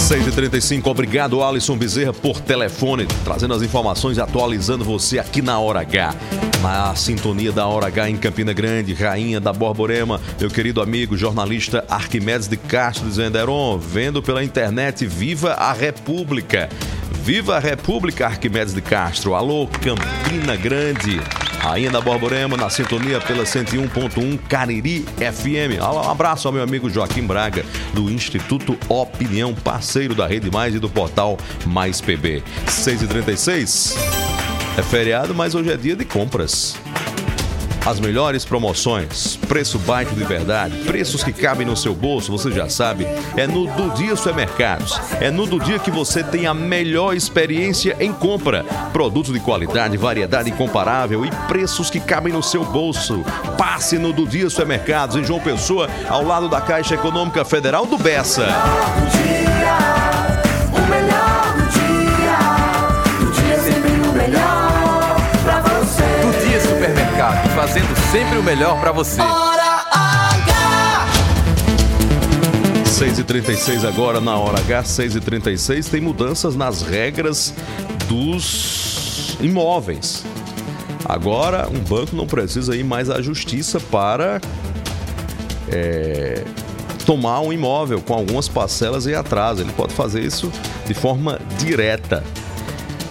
6h35, 0.05 0.85
obrigado 0.85 1.43
Alisson 1.43 1.75
Bezerra 1.75 2.13
por 2.13 2.39
telefone, 2.39 3.07
trazendo 3.23 3.55
as 3.55 3.63
informações 3.63 4.17
e 4.17 4.21
atualizando 4.21 4.85
você 4.85 5.17
aqui 5.17 5.41
na 5.41 5.57
Hora 5.57 5.79
H. 5.79 6.13
Na 6.61 6.95
sintonia 6.95 7.51
da 7.51 7.65
Hora 7.65 7.87
H 7.87 8.11
em 8.11 8.15
Campina 8.15 8.53
Grande, 8.53 8.93
rainha 8.93 9.39
da 9.39 9.51
Borborema, 9.51 10.21
meu 10.39 10.51
querido 10.51 10.79
amigo 10.79 11.17
jornalista 11.17 11.83
Arquimedes 11.89 12.47
de 12.47 12.55
Castro 12.55 13.07
dizendo, 13.07 13.35
Heron, 13.35 13.79
vendo 13.79 14.21
pela 14.21 14.43
internet, 14.43 15.07
viva 15.07 15.53
a 15.53 15.73
República. 15.73 16.69
Viva 17.23 17.55
a 17.55 17.59
República 17.59 18.27
Arquimedes 18.27 18.75
de 18.75 18.81
Castro. 18.81 19.33
Alô, 19.33 19.67
Campina 19.67 20.55
Grande. 20.55 21.19
Rainha 21.65 21.89
da 21.89 21.99
Borborema, 21.99 22.55
na 22.55 22.69
sintonia 22.69 23.19
pela 23.19 23.43
101.1 23.43 24.37
Cariri 24.47 25.03
FM. 25.17 25.81
Um 25.81 26.11
abraço 26.11 26.47
ao 26.47 26.53
meu 26.53 26.61
amigo 26.61 26.91
Joaquim 26.91 27.23
Braga, 27.23 27.65
do 27.91 28.11
Instituto 28.11 28.77
Opinião, 28.87 29.51
parceiro 29.51 30.13
da 30.13 30.27
Rede 30.27 30.51
Mais 30.51 30.75
e 30.75 30.79
do 30.79 30.87
portal 30.87 31.39
Mais 31.65 31.99
PB. 31.99 32.43
6h36. 32.67 33.95
É 34.77 34.83
feriado, 34.83 35.33
mas 35.33 35.55
hoje 35.55 35.71
é 35.71 35.75
dia 35.75 35.95
de 35.95 36.05
compras. 36.05 36.77
As 37.85 37.99
melhores 37.99 38.43
promoções, 38.43 39.35
preço 39.47 39.77
baixo 39.77 40.15
de 40.15 40.23
verdade, 40.23 40.75
preços 40.79 41.23
que 41.23 41.31
cabem 41.31 41.67
no 41.67 41.77
seu 41.77 41.93
bolso, 41.93 42.31
você 42.31 42.51
já 42.51 42.67
sabe, 42.67 43.05
é 43.37 43.45
no 43.45 43.67
Do 43.67 43.93
Dia 43.93 44.15
Supermercados. 44.15 44.99
É 45.21 45.29
no 45.29 45.45
Do 45.45 45.59
Dia 45.59 45.77
que 45.77 45.91
você 45.91 46.23
tem 46.23 46.47
a 46.47 46.53
melhor 46.53 47.15
experiência 47.15 47.95
em 47.99 48.11
compra. 48.11 48.63
Produtos 48.91 49.31
de 49.31 49.39
qualidade, 49.39 49.97
variedade 49.97 50.49
incomparável 50.49 51.23
e 51.23 51.29
preços 51.47 51.91
que 51.91 51.99
cabem 51.99 52.33
no 52.33 52.41
seu 52.41 52.65
bolso. 52.65 53.23
Passe 53.55 53.99
no 53.99 54.11
Do 54.11 54.25
Dia 54.25 54.49
Supermercados 54.49 55.15
em 55.15 55.23
João 55.23 55.39
Pessoa, 55.39 55.87
ao 56.09 56.23
lado 56.23 56.49
da 56.49 56.59
Caixa 56.61 56.95
Econômica 56.95 57.45
Federal 57.45 57.85
do 57.85 57.99
Bessa. 57.99 58.47
Fazendo 67.65 67.95
sempre 68.11 68.37
o 68.37 68.43
melhor 68.43 68.79
pra 68.79 68.91
você. 68.91 69.19
Hora 69.19 69.83
H. 69.91 71.07
6h36 72.85 73.87
agora 73.87 74.21
na 74.21 74.37
hora 74.37 74.59
H, 74.59 74.83
6h36, 74.83 75.89
tem 75.89 75.99
mudanças 75.99 76.55
nas 76.55 76.83
regras 76.83 77.55
dos 78.07 79.35
imóveis. 79.41 80.23
Agora, 81.05 81.67
um 81.67 81.79
banco 81.79 82.15
não 82.15 82.27
precisa 82.27 82.75
ir 82.75 82.83
mais 82.83 83.09
à 83.09 83.19
justiça 83.19 83.79
para 83.79 84.39
é, 85.71 86.45
tomar 87.03 87.39
um 87.39 87.51
imóvel 87.51 87.99
com 87.99 88.13
algumas 88.13 88.47
parcelas 88.47 89.07
em 89.07 89.15
atraso. 89.15 89.63
Ele 89.63 89.73
pode 89.73 89.91
fazer 89.91 90.21
isso 90.21 90.51
de 90.85 90.93
forma 90.93 91.41
direta. 91.57 92.23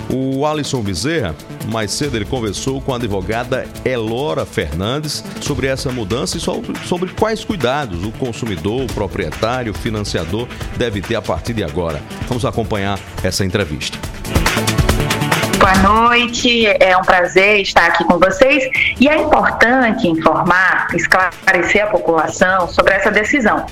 O 0.08 0.46
Alisson 0.46 0.80
Bezerra, 0.80 1.34
mais 1.68 1.90
cedo, 1.90 2.16
ele 2.16 2.24
conversou 2.24 2.80
com 2.80 2.92
a 2.92 2.96
advogada 2.96 3.66
Elora 3.84 4.44
Fernandes 4.44 5.24
sobre 5.40 5.66
essa 5.66 5.90
mudança 5.90 6.36
e 6.36 6.40
sobre, 6.40 7.12
quais 7.18 7.44
cuidados 7.44 8.04
o 8.04 8.12
consumidor, 8.12 8.82
o 8.82 8.86
proprietário, 8.86 9.72
o 9.72 9.74
financiador 9.74 10.46
deve 10.76 11.00
ter 11.00 11.16
a 11.16 11.22
partir 11.22 11.54
de 11.54 11.64
agora. 11.64 12.02
Vamos 12.28 12.44
acompanhar 12.44 12.98
essa 13.22 13.44
entrevista. 13.44 13.98
Boa 15.64 15.78
noite, 15.78 16.66
é 16.66 16.94
um 16.94 17.00
prazer 17.00 17.62
estar 17.62 17.86
aqui 17.86 18.04
com 18.04 18.18
vocês 18.18 18.68
e 19.00 19.08
é 19.08 19.16
importante 19.16 20.06
informar, 20.06 20.88
esclarecer 20.92 21.84
a 21.84 21.86
população 21.86 22.68
sobre 22.68 22.92
essa 22.92 23.10
decisão. 23.10 23.64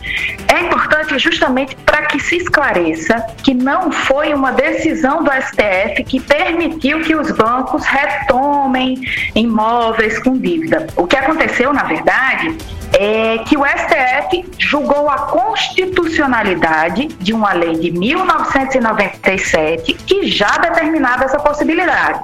É 0.48 0.60
importante 0.60 1.18
justamente 1.18 1.76
para 1.84 2.06
que 2.06 2.18
se 2.18 2.38
esclareça 2.38 3.20
que 3.44 3.52
não 3.52 3.92
foi 3.92 4.32
uma 4.32 4.52
decisão 4.52 5.22
do 5.22 5.30
STF 5.30 6.02
que 6.04 6.18
permitiu 6.18 7.02
que 7.02 7.14
os 7.14 7.30
bancos 7.30 7.84
retomem 7.84 8.98
imóveis 9.34 10.18
com 10.20 10.38
dívida. 10.38 10.86
O 10.96 11.06
que 11.06 11.16
aconteceu, 11.16 11.74
na 11.74 11.82
verdade, 11.82 12.56
é 12.92 13.38
que 13.38 13.56
o 13.56 13.64
STF 13.64 14.44
julgou 14.58 15.08
a 15.08 15.26
constitucionalidade 15.26 17.06
de 17.08 17.32
uma 17.32 17.52
lei 17.52 17.76
de 17.76 17.90
1997 17.90 19.94
que 19.94 20.28
já 20.28 20.58
determinava 20.58 21.24
essa 21.24 21.38
possibilidade. 21.38 22.20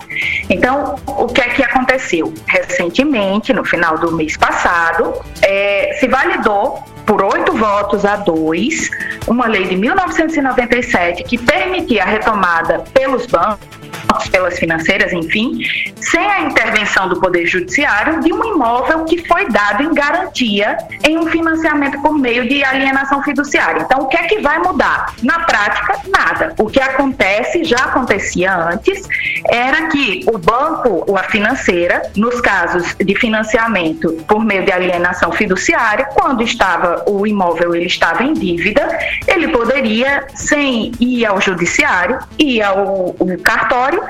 Então, 0.48 0.94
o 1.06 1.26
que 1.26 1.40
é 1.40 1.48
que 1.50 1.62
aconteceu? 1.62 2.32
Recentemente, 2.46 3.52
no 3.52 3.64
final 3.64 3.98
do 3.98 4.12
mês 4.12 4.36
passado, 4.36 5.14
é, 5.42 5.96
se 5.98 6.06
validou 6.06 6.84
por 7.08 7.24
oito 7.24 7.52
votos 7.52 8.04
a 8.04 8.16
dois, 8.16 8.90
uma 9.26 9.46
lei 9.46 9.66
de 9.66 9.76
1997 9.76 11.24
que 11.24 11.38
permitia 11.38 12.02
a 12.02 12.06
retomada 12.06 12.84
pelos 12.92 13.24
bancos, 13.24 14.28
pelas 14.30 14.58
financeiras, 14.58 15.12
enfim, 15.12 15.60
sem 15.96 16.20
a 16.20 16.40
intervenção 16.42 17.08
do 17.08 17.20
Poder 17.20 17.46
Judiciário 17.46 18.20
de 18.20 18.32
um 18.32 18.44
imóvel 18.44 19.04
que 19.04 19.26
foi 19.26 19.48
dado 19.48 19.82
em 19.82 19.92
garantia 19.92 20.76
em 21.06 21.18
um 21.18 21.26
financiamento 21.26 22.00
por 22.02 22.18
meio 22.18 22.48
de 22.48 22.64
alienação 22.64 23.22
fiduciária. 23.22 23.82
Então, 23.82 24.00
o 24.00 24.06
que 24.06 24.16
é 24.16 24.22
que 24.24 24.40
vai 24.40 24.58
mudar? 24.58 25.14
Na 25.22 25.40
prática, 25.40 26.00
nada. 26.08 26.54
O 26.58 26.66
que 26.66 26.80
acontece, 26.80 27.64
já 27.64 27.78
acontecia 27.78 28.54
antes, 28.54 29.08
era 29.48 29.88
que 29.88 30.24
o 30.26 30.38
banco 30.38 31.04
ou 31.06 31.16
a 31.16 31.24
financeira, 31.24 32.02
nos 32.16 32.40
casos 32.40 32.94
de 32.98 33.14
financiamento 33.14 34.12
por 34.26 34.44
meio 34.44 34.64
de 34.64 34.72
alienação 34.72 35.32
fiduciária, 35.32 36.06
quando 36.14 36.42
estava 36.42 36.97
o 37.06 37.26
imóvel 37.26 37.74
ele 37.74 37.86
estava 37.86 38.22
em 38.22 38.32
dívida, 38.32 38.86
ele 39.26 39.48
poderia, 39.48 40.26
sem 40.34 40.92
ir 41.00 41.26
ao 41.26 41.40
judiciário, 41.40 42.18
ir 42.38 42.62
ao, 42.62 43.14
ao 43.18 43.38
cartório 43.42 44.02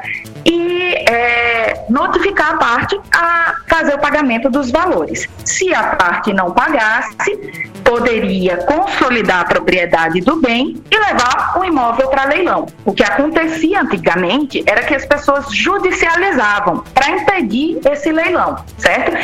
e 0.45 0.95
é, 1.11 1.84
notificar 1.91 2.55
a 2.55 2.57
parte 2.57 2.99
a 3.12 3.57
fazer 3.68 3.95
o 3.95 3.99
pagamento 3.99 4.49
dos 4.49 4.70
valores. 4.70 5.28
Se 5.45 5.74
a 5.74 5.97
parte 5.97 6.32
não 6.32 6.53
pagasse, 6.53 7.36
poderia 7.84 8.57
consolidar 8.59 9.41
a 9.41 9.45
propriedade 9.45 10.20
do 10.20 10.36
bem 10.41 10.82
e 10.91 10.99
levar 10.99 11.59
o 11.59 11.64
imóvel 11.64 12.09
para 12.09 12.24
leilão. 12.24 12.66
O 12.84 12.93
que 12.93 13.03
acontecia 13.03 13.80
antigamente 13.80 14.62
era 14.66 14.82
que 14.82 14.95
as 14.95 15.05
pessoas 15.05 15.47
judicializavam 15.55 16.84
para 16.95 17.11
impedir 17.11 17.78
esse 17.91 18.11
leilão, 18.11 18.57
certo? 18.78 19.16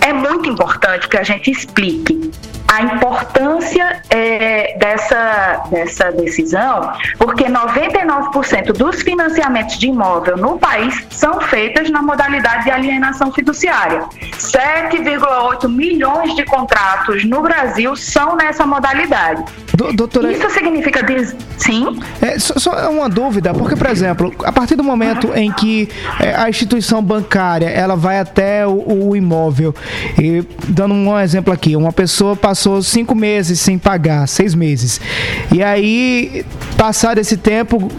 É 0.00 0.12
muito 0.12 0.48
importante 0.48 1.08
que 1.08 1.16
a 1.16 1.22
gente 1.22 1.50
explique 1.50 2.30
a 2.70 2.82
importância 2.82 4.00
é, 4.10 4.78
dessa, 4.78 5.64
dessa 5.72 6.12
decisão, 6.12 6.92
porque 7.18 7.46
99% 7.46 8.72
dos 8.72 9.02
financiamentos 9.02 9.76
de 9.76 9.88
imóvel 9.88 10.36
no 10.36 10.56
país 10.56 11.04
são 11.10 11.40
feitos 11.40 11.90
na 11.90 12.00
modalidade 12.00 12.64
de 12.64 12.70
alienação 12.70 13.32
fiduciária. 13.32 14.04
7,8 14.38 15.68
milhões 15.68 16.36
de 16.36 16.44
contratos 16.44 17.24
no 17.24 17.42
Brasil 17.42 17.96
são 17.96 18.36
nessa 18.36 18.64
modalidade. 18.64 19.42
doutora... 19.74 20.30
Isso 20.30 20.48
significa 20.50 21.02
diz... 21.02 21.34
sim? 21.58 21.98
É, 22.22 22.38
só, 22.38 22.54
só 22.56 22.88
uma 22.88 23.08
dúvida, 23.08 23.52
porque, 23.52 23.74
por 23.74 23.88
exemplo, 23.88 24.32
a 24.44 24.52
partir 24.52 24.76
do 24.76 24.84
momento 24.84 25.32
em 25.34 25.50
que 25.50 25.88
é, 26.20 26.36
a 26.36 26.48
instituição 26.48 27.02
bancária 27.02 27.66
ela 27.66 27.96
vai 27.96 28.20
até 28.20 28.64
o, 28.64 29.08
o 29.08 29.16
imóvel, 29.16 29.74
e 30.16 30.44
dando 30.68 30.94
um 30.94 31.18
exemplo 31.18 31.52
aqui, 31.52 31.74
uma 31.74 31.92
pessoa 31.92 32.36
passou 32.36 32.59
passou 32.60 32.82
cinco 32.82 33.14
meses 33.14 33.58
sem 33.58 33.78
pagar, 33.78 34.28
seis 34.28 34.54
meses. 34.54 35.00
E 35.50 35.62
aí, 35.62 36.44
passado 36.76 37.16
esse 37.16 37.38
tempo, 37.38 37.90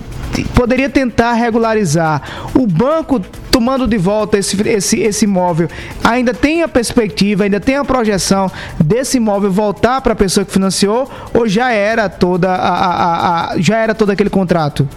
poderia 0.53 0.87
tentar 0.87 1.33
regularizar. 1.33 2.21
O 2.53 2.67
banco 2.67 3.19
tomando 3.49 3.87
de 3.87 3.97
volta 3.97 4.37
esse, 4.37 4.61
esse, 4.69 4.99
esse 4.99 5.25
imóvel, 5.25 5.67
ainda 6.03 6.31
tem 6.31 6.61
a 6.61 6.67
perspectiva, 6.67 7.43
ainda 7.43 7.59
tem 7.59 7.75
a 7.75 7.83
projeção 7.83 8.51
desse 8.79 9.17
imóvel 9.17 9.51
voltar 9.51 9.99
para 10.01 10.13
a 10.13 10.15
pessoa 10.15 10.45
que 10.45 10.53
financiou 10.53 11.09
ou 11.33 11.47
já 11.47 11.71
era 11.71 12.07
toda 12.07 12.49
a, 12.51 12.69
a, 12.69 13.53
a, 13.53 13.59
já 13.59 13.77
era 13.77 13.95
todo 13.95 14.11
aquele 14.11 14.29
contrato? 14.29 14.87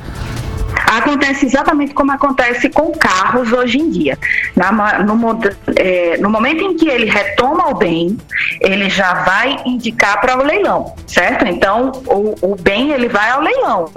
Acontece 0.90 1.46
exatamente 1.46 1.94
como 1.94 2.12
acontece 2.12 2.68
com 2.68 2.92
carros 2.92 3.52
hoje 3.52 3.78
em 3.78 3.90
dia. 3.90 4.18
Na, 4.54 4.70
no, 4.72 5.40
é, 5.76 6.16
no, 6.18 6.30
momento 6.30 6.62
em 6.62 6.76
que 6.76 6.88
ele 6.88 7.06
retoma 7.06 7.68
o 7.70 7.74
bem, 7.74 8.16
ele 8.60 8.88
já 8.90 9.14
vai 9.24 9.56
indicar 9.64 10.20
para 10.20 10.38
o 10.38 10.44
leilão, 10.44 10.94
certo? 11.06 11.46
Então, 11.46 11.92
o, 12.06 12.52
o 12.52 12.56
bem 12.56 12.92
ele 12.92 13.08
vai 13.08 13.30
ao 13.30 13.40
leilão. 13.40 13.90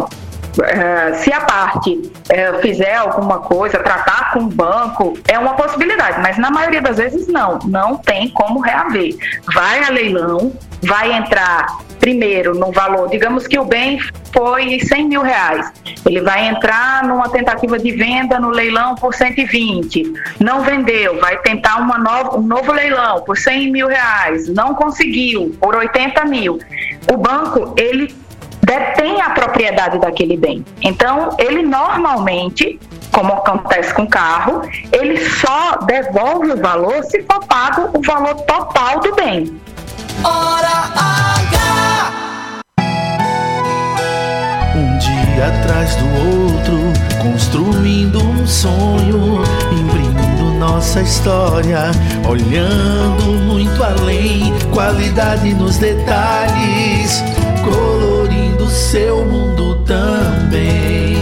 Uh, 0.58 1.16
se 1.22 1.32
a 1.32 1.42
parte 1.42 1.92
uh, 1.92 2.62
fizer 2.62 2.96
alguma 2.96 3.40
coisa, 3.40 3.78
tratar 3.78 4.34
com 4.34 4.40
o 4.40 4.48
banco, 4.48 5.16
é 5.28 5.38
uma 5.38 5.54
possibilidade, 5.54 6.20
mas 6.20 6.36
na 6.40 6.50
maioria 6.50 6.82
das 6.82 6.98
vezes 6.98 7.28
não, 7.28 7.60
não 7.66 7.98
tem 7.98 8.30
como 8.30 8.60
reaver. 8.60 9.16
Vai 9.54 9.84
a 9.84 9.92
leilão, 9.92 10.52
vai 10.82 11.14
entrar 11.14 11.68
primeiro 12.00 12.54
no 12.54 12.72
valor, 12.72 13.10
digamos 13.10 13.48
que 13.48 13.58
o 13.60 13.66
bem 13.66 14.00
foi 14.32 14.80
100 14.80 15.08
mil 15.08 15.22
reais, 15.22 15.72
ele 16.06 16.22
vai 16.22 16.48
entrar 16.48 17.04
numa 17.04 17.30
tentativa 17.30 17.78
de 17.78 17.92
venda 17.92 18.40
no 18.40 18.50
leilão 18.50 18.96
por 18.96 19.14
120, 19.14 20.14
não 20.40 20.62
vendeu, 20.62 21.20
vai 21.20 21.38
tentar 21.40 21.78
uma 21.78 21.98
um 22.36 22.42
novo 22.42 22.72
leilão 22.72 23.22
por 23.22 23.38
100 23.38 23.72
mil 23.72 23.88
reais, 23.88 24.48
não 24.48 24.74
conseguiu, 24.74 25.56
por 25.60 25.76
80 25.76 26.26
mil. 26.26 26.60
O 27.12 27.18
banco, 27.18 27.74
ele 27.78 28.16
detém 28.62 29.22
a 29.22 29.30
propriedade 29.30 29.98
daquele 30.00 30.36
bem. 30.36 30.66
Então, 30.82 31.36
ele 31.40 31.64
normalmente, 31.64 32.80
como 33.12 33.34
acontece 33.34 33.94
com 33.94 34.06
carro, 34.06 34.62
ele 34.92 35.18
só 35.18 35.78
devolve 35.86 36.52
o 36.52 36.58
valor 36.58 37.04
se 37.04 37.24
for 37.24 37.46
pago 37.46 37.98
o 37.98 38.02
valor 38.02 38.36
total 38.42 39.00
do 39.00 39.16
bem. 39.16 39.60
Hora 40.24 40.92
H! 40.96 42.12
Um 44.76 44.98
dia 44.98 45.48
atrás 45.48 45.96
do 45.96 46.06
outro, 46.06 46.94
construindo 47.22 48.22
um 48.24 48.46
sonho, 48.48 49.44
imprimindo 49.72 50.54
nossa 50.60 51.02
história, 51.02 51.92
olhando 52.28 53.26
muito 53.46 53.84
além, 53.84 54.54
qualidade 54.74 55.54
nos 55.54 55.78
detalhes, 55.78 57.24
colorindo 57.64 58.68
seu 58.70 59.26
mundo 59.26 59.76
também. 59.86 61.18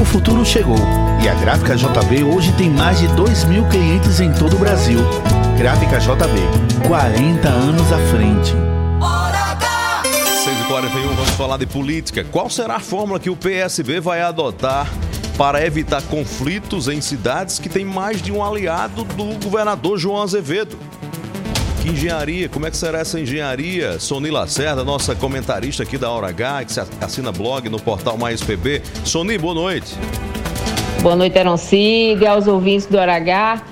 O 0.00 0.04
futuro 0.04 0.44
chegou 0.44 1.03
e 1.24 1.28
a 1.28 1.32
Gráfica 1.32 1.74
JB 1.74 2.22
hoje 2.22 2.52
tem 2.52 2.68
mais 2.68 2.98
de 2.98 3.08
2 3.08 3.44
mil 3.44 3.66
clientes 3.68 4.20
em 4.20 4.30
todo 4.30 4.56
o 4.56 4.58
Brasil. 4.58 4.98
Gráfica 5.56 5.98
JB, 5.98 6.86
40 6.86 7.48
anos 7.48 7.92
à 7.92 7.98
frente. 8.10 8.52
6h41, 10.44 11.14
vamos 11.16 11.30
falar 11.30 11.56
de 11.56 11.66
política. 11.66 12.24
Qual 12.24 12.50
será 12.50 12.76
a 12.76 12.80
fórmula 12.80 13.18
que 13.18 13.30
o 13.30 13.36
PSB 13.36 14.00
vai 14.00 14.20
adotar 14.20 14.86
para 15.38 15.64
evitar 15.64 16.02
conflitos 16.02 16.88
em 16.88 17.00
cidades 17.00 17.58
que 17.58 17.70
tem 17.70 17.86
mais 17.86 18.20
de 18.20 18.30
um 18.30 18.44
aliado 18.44 19.04
do 19.04 19.42
governador 19.42 19.96
João 19.96 20.20
Azevedo? 20.20 20.78
Que 21.80 21.88
engenharia, 21.88 22.50
como 22.50 22.66
é 22.66 22.70
que 22.70 22.76
será 22.76 22.98
essa 22.98 23.18
engenharia? 23.18 23.98
Soni 23.98 24.30
Lacerda, 24.30 24.84
nossa 24.84 25.14
comentarista 25.14 25.84
aqui 25.84 25.96
da 25.96 26.10
Hora 26.10 26.28
H, 26.28 26.64
que 26.66 26.72
se 26.74 26.80
assina 27.00 27.32
blog 27.32 27.70
no 27.70 27.80
portal 27.80 28.18
Mais 28.18 28.42
PB. 28.42 28.82
Soni, 29.04 29.38
boa 29.38 29.54
noite. 29.54 29.96
Boa 31.02 31.16
noite, 31.16 31.38
Eron 31.38 31.56
Siga, 31.56 32.30
aos 32.30 32.46
ouvintes 32.46 32.86
do 32.86 32.96
Hora 32.98 33.16
H. 33.16 33.62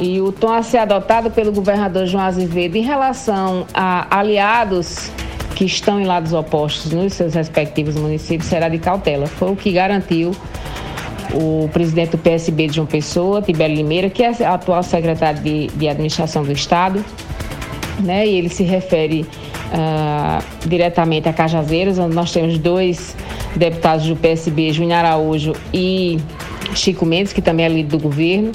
E 0.00 0.20
o 0.20 0.30
tom 0.32 0.52
a 0.52 0.62
ser 0.62 0.78
adotado 0.78 1.30
pelo 1.30 1.52
governador 1.52 2.06
João 2.06 2.24
Azevedo 2.24 2.76
em 2.76 2.82
relação 2.82 3.66
a 3.74 4.18
aliados 4.18 5.10
que 5.54 5.64
estão 5.64 6.00
em 6.00 6.04
lados 6.04 6.32
opostos 6.32 6.92
nos 6.92 7.14
seus 7.14 7.34
respectivos 7.34 7.96
municípios 7.96 8.48
será 8.48 8.68
de 8.68 8.78
cautela. 8.78 9.26
Foi 9.26 9.50
o 9.50 9.56
que 9.56 9.72
garantiu 9.72 10.32
o 11.34 11.68
presidente 11.72 12.12
do 12.12 12.18
PSB 12.18 12.68
de 12.68 12.76
João 12.76 12.86
Pessoa, 12.86 13.42
Tibério 13.42 13.74
Limeira, 13.74 14.08
que 14.08 14.22
é 14.22 14.28
atual 14.46 14.82
secretário 14.82 15.42
de, 15.42 15.66
de 15.66 15.88
Administração 15.88 16.44
do 16.44 16.52
Estado, 16.52 17.04
né? 18.00 18.26
E 18.26 18.36
ele 18.36 18.48
se 18.48 18.62
refere 18.62 19.22
uh, 19.22 20.68
diretamente 20.68 21.28
a 21.28 21.32
Cajazeiras, 21.32 21.98
onde 21.98 22.14
nós 22.14 22.32
temos 22.32 22.56
dois 22.58 23.16
deputados 23.56 24.06
do 24.06 24.16
PSB, 24.16 24.72
Júnior 24.72 25.00
Araújo 25.00 25.54
e 25.72 26.18
Chico 26.74 27.04
Mendes, 27.04 27.32
que 27.32 27.42
também 27.42 27.66
é 27.66 27.68
líder 27.68 27.96
do 27.96 27.98
governo. 27.98 28.52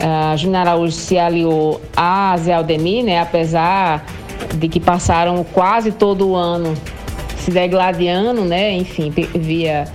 Uh, 0.00 0.36
Júnior 0.36 0.62
Araújo 0.62 0.92
se 0.92 1.18
aliou 1.18 1.80
a 1.96 2.34
Zé 2.38 2.54
Aldemir, 2.54 3.04
né, 3.04 3.20
apesar 3.20 4.06
de 4.54 4.68
que 4.68 4.80
passaram 4.80 5.44
quase 5.44 5.92
todo 5.92 6.28
o 6.28 6.34
ano 6.34 6.74
se 7.36 7.50
degladiando, 7.50 8.42
né, 8.42 8.72
enfim, 8.72 9.10
via 9.10 9.86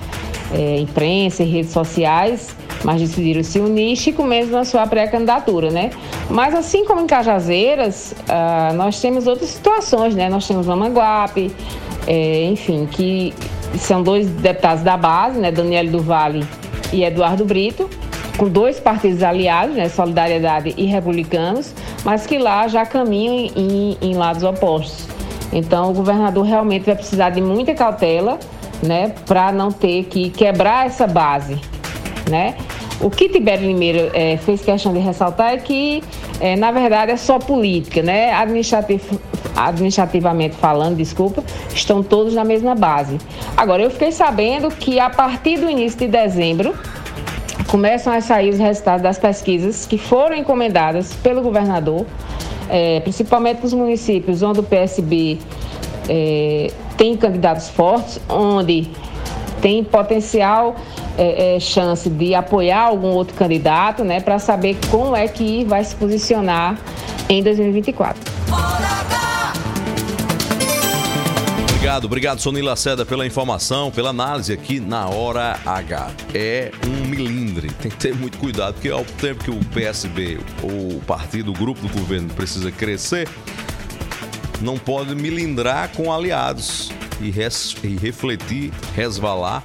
é, 0.53 0.77
imprensa 0.79 1.43
e 1.43 1.47
redes 1.47 1.71
sociais, 1.71 2.55
mas 2.83 3.01
decidiram 3.01 3.43
se 3.43 3.59
unir. 3.59 3.95
Chico 3.95 4.23
Mendes 4.23 4.51
lançou 4.51 4.79
a 4.79 4.85
pré-candidatura, 4.85 5.71
né? 5.71 5.89
Mas 6.29 6.53
assim 6.53 6.85
como 6.85 7.01
em 7.01 7.07
Cajazeiras, 7.07 8.13
uh, 8.29 8.73
nós 8.75 9.01
temos 9.01 9.25
outras 9.25 9.49
situações, 9.49 10.13
né? 10.13 10.29
Nós 10.29 10.47
temos 10.47 10.67
Mamanguape, 10.67 11.51
é, 12.05 12.43
enfim, 12.43 12.87
que 12.91 13.33
são 13.79 14.03
dois 14.03 14.27
deputados 14.27 14.83
da 14.83 14.95
base, 14.95 15.39
né? 15.39 15.51
Daniel 15.51 15.87
do 15.87 15.99
Vale 15.99 16.45
e 16.95 17.03
Eduardo 17.03 17.43
Brito, 17.43 17.89
com 18.37 18.47
dois 18.47 18.79
partidos 18.79 19.21
aliados, 19.21 19.75
né, 19.75 19.89
Solidariedade 19.89 20.73
e 20.77 20.85
Republicanos, 20.85 21.73
mas 22.03 22.25
que 22.25 22.37
lá 22.37 22.67
já 22.67 22.85
caminham 22.85 23.51
em, 23.55 23.97
em 24.01 24.13
lados 24.15 24.43
opostos. 24.43 25.07
Então, 25.51 25.91
o 25.91 25.93
governador 25.93 26.45
realmente 26.45 26.85
vai 26.85 26.95
precisar 26.95 27.29
de 27.31 27.41
muita 27.41 27.73
cautela, 27.73 28.39
né, 28.81 29.13
para 29.25 29.51
não 29.51 29.71
ter 29.71 30.05
que 30.05 30.29
quebrar 30.29 30.85
essa 30.85 31.05
base, 31.05 31.59
né? 32.29 32.55
O 33.01 33.09
que 33.09 33.27
Tibério 33.27 33.67
Limeira 33.67 34.09
é, 34.13 34.37
fez 34.37 34.61
questão 34.61 34.93
de 34.93 34.99
ressaltar 34.99 35.53
é 35.53 35.57
que, 35.57 36.01
é, 36.39 36.55
na 36.55 36.71
verdade, 36.71 37.11
é 37.11 37.17
só 37.17 37.37
política, 37.37 38.01
né? 38.01 38.33
Administrativ, 38.33 39.03
administrativamente 39.55 40.55
falando, 40.55 40.97
desculpa, 40.97 41.43
estão 41.73 42.03
todos 42.03 42.33
na 42.33 42.43
mesma 42.43 42.75
base. 42.75 43.17
Agora, 43.55 43.81
eu 43.81 43.89
fiquei 43.89 44.11
sabendo 44.11 44.69
que 44.69 44.99
a 44.99 45.09
partir 45.09 45.57
do 45.57 45.69
início 45.69 45.99
de 45.99 46.07
dezembro, 46.07 46.75
começam 47.67 48.13
a 48.13 48.21
sair 48.21 48.49
os 48.49 48.59
resultados 48.59 49.01
das 49.01 49.17
pesquisas 49.17 49.85
que 49.85 49.97
foram 49.97 50.35
encomendadas 50.35 51.13
pelo 51.15 51.41
governador, 51.41 52.05
é, 52.69 52.99
principalmente 53.01 53.61
nos 53.61 53.73
municípios 53.73 54.41
onde 54.41 54.59
o 54.59 54.63
PSB 54.63 55.39
é, 56.07 56.71
tem 56.97 57.17
candidatos 57.17 57.69
fortes, 57.69 58.19
onde 58.29 58.89
tem 59.61 59.83
potencial 59.83 60.75
é, 61.17 61.55
é, 61.55 61.59
chance 61.59 62.09
de 62.09 62.35
apoiar 62.35 62.81
algum 62.81 63.09
outro 63.09 63.35
candidato, 63.35 64.03
né, 64.03 64.19
para 64.19 64.37
saber 64.37 64.77
como 64.91 65.15
é 65.15 65.27
que 65.27 65.63
vai 65.65 65.83
se 65.83 65.95
posicionar 65.95 66.77
em 67.27 67.41
2024. 67.41 68.34
Obrigado, 71.85 72.05
obrigado, 72.05 72.41
Soni 72.41 72.63
Laceda, 72.63 73.05
pela 73.05 73.27
informação, 73.27 73.91
pela 73.91 74.09
análise 74.09 74.51
aqui 74.51 74.79
na 74.79 75.07
Hora 75.07 75.59
H. 75.63 76.11
É 76.33 76.71
um 76.83 77.05
milindre, 77.05 77.69
tem 77.73 77.91
que 77.91 77.97
ter 77.97 78.15
muito 78.15 78.39
cuidado, 78.39 78.73
porque 78.73 78.89
ao 78.89 79.05
tempo 79.05 79.43
que 79.43 79.51
o 79.51 79.59
PSB, 79.65 80.39
o 80.63 80.99
partido, 81.01 81.51
o 81.51 81.53
grupo 81.53 81.79
do 81.81 81.89
governo 81.89 82.33
precisa 82.33 82.71
crescer, 82.71 83.29
não 84.61 84.79
pode 84.79 85.13
milindrar 85.13 85.89
com 85.89 86.11
aliados 86.11 86.91
e, 87.21 87.29
res, 87.29 87.75
e 87.83 87.95
refletir, 87.95 88.73
resvalar 88.95 89.63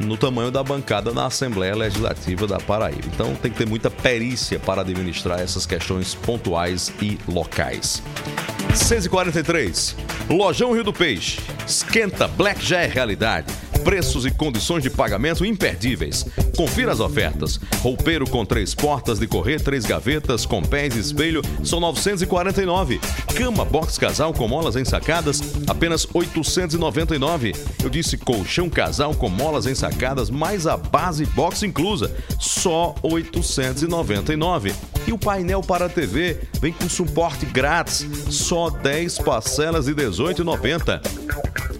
no 0.00 0.16
tamanho 0.16 0.50
da 0.50 0.64
bancada 0.64 1.12
na 1.12 1.26
Assembleia 1.26 1.76
Legislativa 1.76 2.48
da 2.48 2.58
Paraíba. 2.58 3.06
Então 3.14 3.32
tem 3.36 3.52
que 3.52 3.58
ter 3.58 3.68
muita 3.68 3.88
perícia 3.88 4.58
para 4.58 4.80
administrar 4.80 5.38
essas 5.38 5.64
questões 5.64 6.16
pontuais 6.16 6.92
e 7.00 7.16
locais. 7.28 8.02
6h43. 8.72 9.94
Lojão 10.30 10.72
Rio 10.72 10.84
do 10.84 10.92
Peixe. 10.92 11.40
Esquenta 11.66 12.26
Black 12.26 12.64
já 12.64 12.80
é 12.80 12.86
realidade. 12.86 13.52
Preços 13.84 14.24
e 14.24 14.30
condições 14.30 14.82
de 14.82 14.88
pagamento 14.88 15.44
imperdíveis. 15.44 16.24
Confira 16.56 16.92
as 16.92 17.00
ofertas. 17.00 17.60
Roupeiro 17.80 18.26
com 18.26 18.44
três 18.44 18.74
portas 18.74 19.18
de 19.18 19.26
correr, 19.26 19.60
três 19.60 19.84
gavetas, 19.84 20.46
com 20.46 20.62
pés 20.62 20.96
e 20.96 21.00
espelho, 21.00 21.42
são 21.62 21.80
949. 21.80 22.98
Cama 23.36 23.64
box 23.64 23.98
casal 23.98 24.32
com 24.32 24.48
molas 24.48 24.76
ensacadas, 24.76 25.42
apenas 25.66 26.06
899. 26.14 27.52
Eu 27.82 27.90
disse 27.90 28.16
colchão 28.16 28.70
casal 28.70 29.14
com 29.14 29.28
molas 29.28 29.66
ensacadas, 29.66 30.30
mais 30.30 30.66
a 30.66 30.78
base 30.78 31.26
box 31.26 31.62
inclusa, 31.62 32.10
só 32.40 32.94
899. 33.02 34.72
E 35.06 35.12
o 35.12 35.18
painel 35.18 35.60
para 35.60 35.86
a 35.86 35.88
TV 35.88 36.40
vem 36.60 36.72
com 36.72 36.88
suporte 36.88 37.44
grátis, 37.46 38.06
só 38.30 38.70
10 38.70 39.18
parcelas 39.18 39.86
de 39.86 39.94
18,90. 39.94 41.00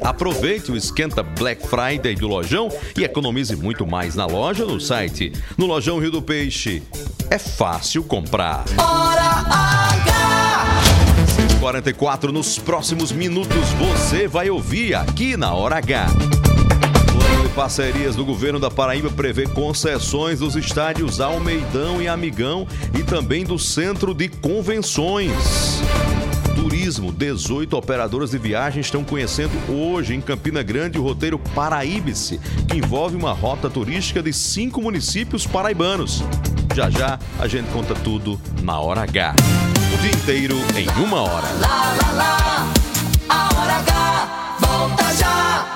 Aproveite 0.03 0.70
o 0.70 0.77
esquenta 0.77 1.22
Black 1.22 1.66
Friday 1.66 2.14
do 2.14 2.29
Lojão 2.29 2.68
e 2.97 3.05
economize 3.05 3.57
muito 3.57 3.87
mais 3.87 4.14
na 4.14 4.27
loja 4.27 4.64
no 4.66 4.79
site. 4.79 5.33
No 5.57 5.64
Lojão 5.66 5.99
Rio 5.99 6.11
do 6.11 6.20
Peixe, 6.20 6.83
é 7.31 7.39
fácil 7.39 8.05
comprar. 8.05 8.64
Hora 8.79 9.22
H! 9.22 10.25
44 11.59 12.31
nos 12.31 12.59
próximos 12.59 13.11
minutos 13.11 13.70
você 13.79 14.29
vai 14.29 14.51
ouvir 14.51 14.95
aqui 14.95 15.35
na 15.35 15.55
Hora 15.55 15.79
H. 15.79 16.43
Parcerias 17.55 18.17
do 18.17 18.25
governo 18.25 18.59
da 18.59 18.69
Paraíba 18.69 19.09
prevê 19.11 19.47
concessões 19.47 20.41
dos 20.41 20.57
estádios 20.57 21.21
Almeidão 21.21 22.03
e 22.03 22.09
Amigão 22.09 22.67
e 22.99 23.05
também 23.05 23.45
do 23.45 23.61
Centro 23.61 24.13
de 24.13 24.29
Convenções. 24.29 25.31
Turismo, 26.57 27.13
18 27.13 27.77
operadoras 27.77 28.33
de 28.33 28.39
viagem 28.39 28.81
estão 28.81 29.05
conhecendo 29.05 29.53
hoje 29.73 30.15
em 30.15 30.21
Campina 30.21 30.65
Grande 30.65 30.99
o 30.99 31.03
roteiro 31.03 31.39
Paraíbice, 31.39 32.41
que 32.69 32.79
envolve 32.79 33.15
uma 33.15 33.33
rota 33.33 33.71
turística 33.71 34.21
de 34.21 34.33
cinco 34.33 34.83
municípios 34.83 35.47
paraibanos. 35.47 36.25
Já 36.75 36.91
já 36.91 37.21
a 37.39 37.47
gente 37.47 37.71
conta 37.71 37.95
tudo 37.95 38.41
na 38.63 38.81
hora 38.81 39.03
H. 39.03 39.35
O 39.95 39.99
dia 39.99 40.11
inteiro 40.11 40.57
em 40.77 40.89
uma 41.01 41.23
hora. 41.23 41.47
Lá, 41.61 41.95
lá, 42.03 42.13
lá, 42.13 42.73
a 43.29 43.61
Hora 43.61 43.75
H 43.75 44.57
volta 44.61 45.15
já! 45.15 45.74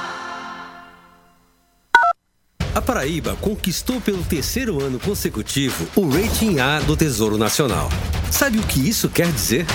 A 2.79 2.81
Paraíba 2.81 3.37
conquistou 3.41 4.01
pelo 4.01 4.23
terceiro 4.23 4.81
ano 4.81 5.01
consecutivo 5.01 5.85
o 5.97 6.09
Rating 6.09 6.61
A 6.61 6.79
do 6.79 6.97
Tesouro 6.97 7.37
Nacional. 7.37 7.89
Sabe 8.31 8.59
o 8.59 8.63
que 8.63 8.89
isso 8.89 9.09
quer 9.09 9.33
dizer? 9.33 9.67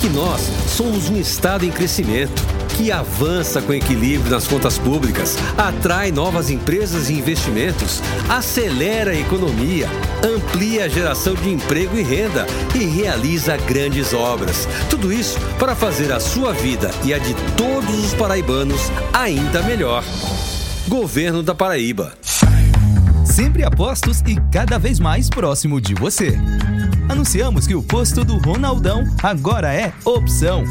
Que 0.00 0.08
nós 0.08 0.42
somos 0.68 1.10
um 1.10 1.16
estado 1.16 1.64
em 1.64 1.72
crescimento, 1.72 2.40
que 2.76 2.92
avança 2.92 3.60
com 3.60 3.74
equilíbrio 3.74 4.30
nas 4.30 4.46
contas 4.46 4.78
públicas, 4.78 5.36
atrai 5.58 6.12
novas 6.12 6.48
empresas 6.48 7.10
e 7.10 7.14
investimentos, 7.14 8.00
acelera 8.28 9.10
a 9.10 9.18
economia, 9.18 9.88
amplia 10.24 10.84
a 10.84 10.88
geração 10.88 11.34
de 11.34 11.50
emprego 11.50 11.98
e 11.98 12.02
renda 12.04 12.46
e 12.76 12.84
realiza 12.84 13.56
grandes 13.56 14.14
obras. 14.14 14.68
Tudo 14.88 15.12
isso 15.12 15.36
para 15.58 15.74
fazer 15.74 16.12
a 16.12 16.20
sua 16.20 16.52
vida 16.52 16.92
e 17.04 17.12
a 17.12 17.18
de 17.18 17.34
todos 17.56 18.04
os 18.04 18.14
paraibanos 18.14 18.82
ainda 19.12 19.64
melhor. 19.64 20.04
Governo 20.88 21.42
da 21.42 21.52
Paraíba. 21.52 22.16
Sempre 23.36 23.64
apostos 23.64 24.22
e 24.22 24.40
cada 24.50 24.78
vez 24.78 24.98
mais 24.98 25.28
próximo 25.28 25.78
de 25.78 25.92
você. 25.92 26.38
Anunciamos 27.06 27.66
que 27.66 27.74
o 27.74 27.82
posto 27.82 28.24
do 28.24 28.38
Ronaldão 28.38 29.04
agora 29.22 29.74
é 29.74 29.92
Opção. 30.06 30.64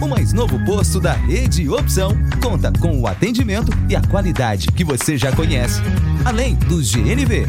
O 0.00 0.08
mais 0.08 0.32
novo 0.32 0.58
posto 0.64 1.00
da 1.00 1.12
rede 1.12 1.68
Opção 1.68 2.16
conta 2.42 2.72
com 2.80 2.98
o 2.98 3.06
atendimento 3.06 3.70
e 3.90 3.94
a 3.94 4.00
qualidade 4.00 4.68
que 4.68 4.84
você 4.84 5.18
já 5.18 5.30
conhece, 5.32 5.82
além 6.24 6.54
dos 6.54 6.90
GNV. 6.90 7.44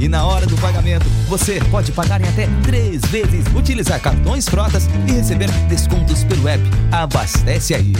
E 0.00 0.08
na 0.08 0.26
hora 0.26 0.46
do 0.46 0.56
pagamento, 0.56 1.06
você 1.28 1.60
pode 1.70 1.92
pagar 1.92 2.20
em 2.20 2.28
até 2.28 2.48
três 2.64 3.02
vezes, 3.02 3.46
utilizar 3.54 4.00
cartões 4.00 4.48
frotas 4.48 4.88
e 5.06 5.12
receber 5.12 5.48
descontos 5.68 6.24
pelo 6.24 6.48
app. 6.48 6.64
Abastece 6.90 7.72
aí. 7.72 7.92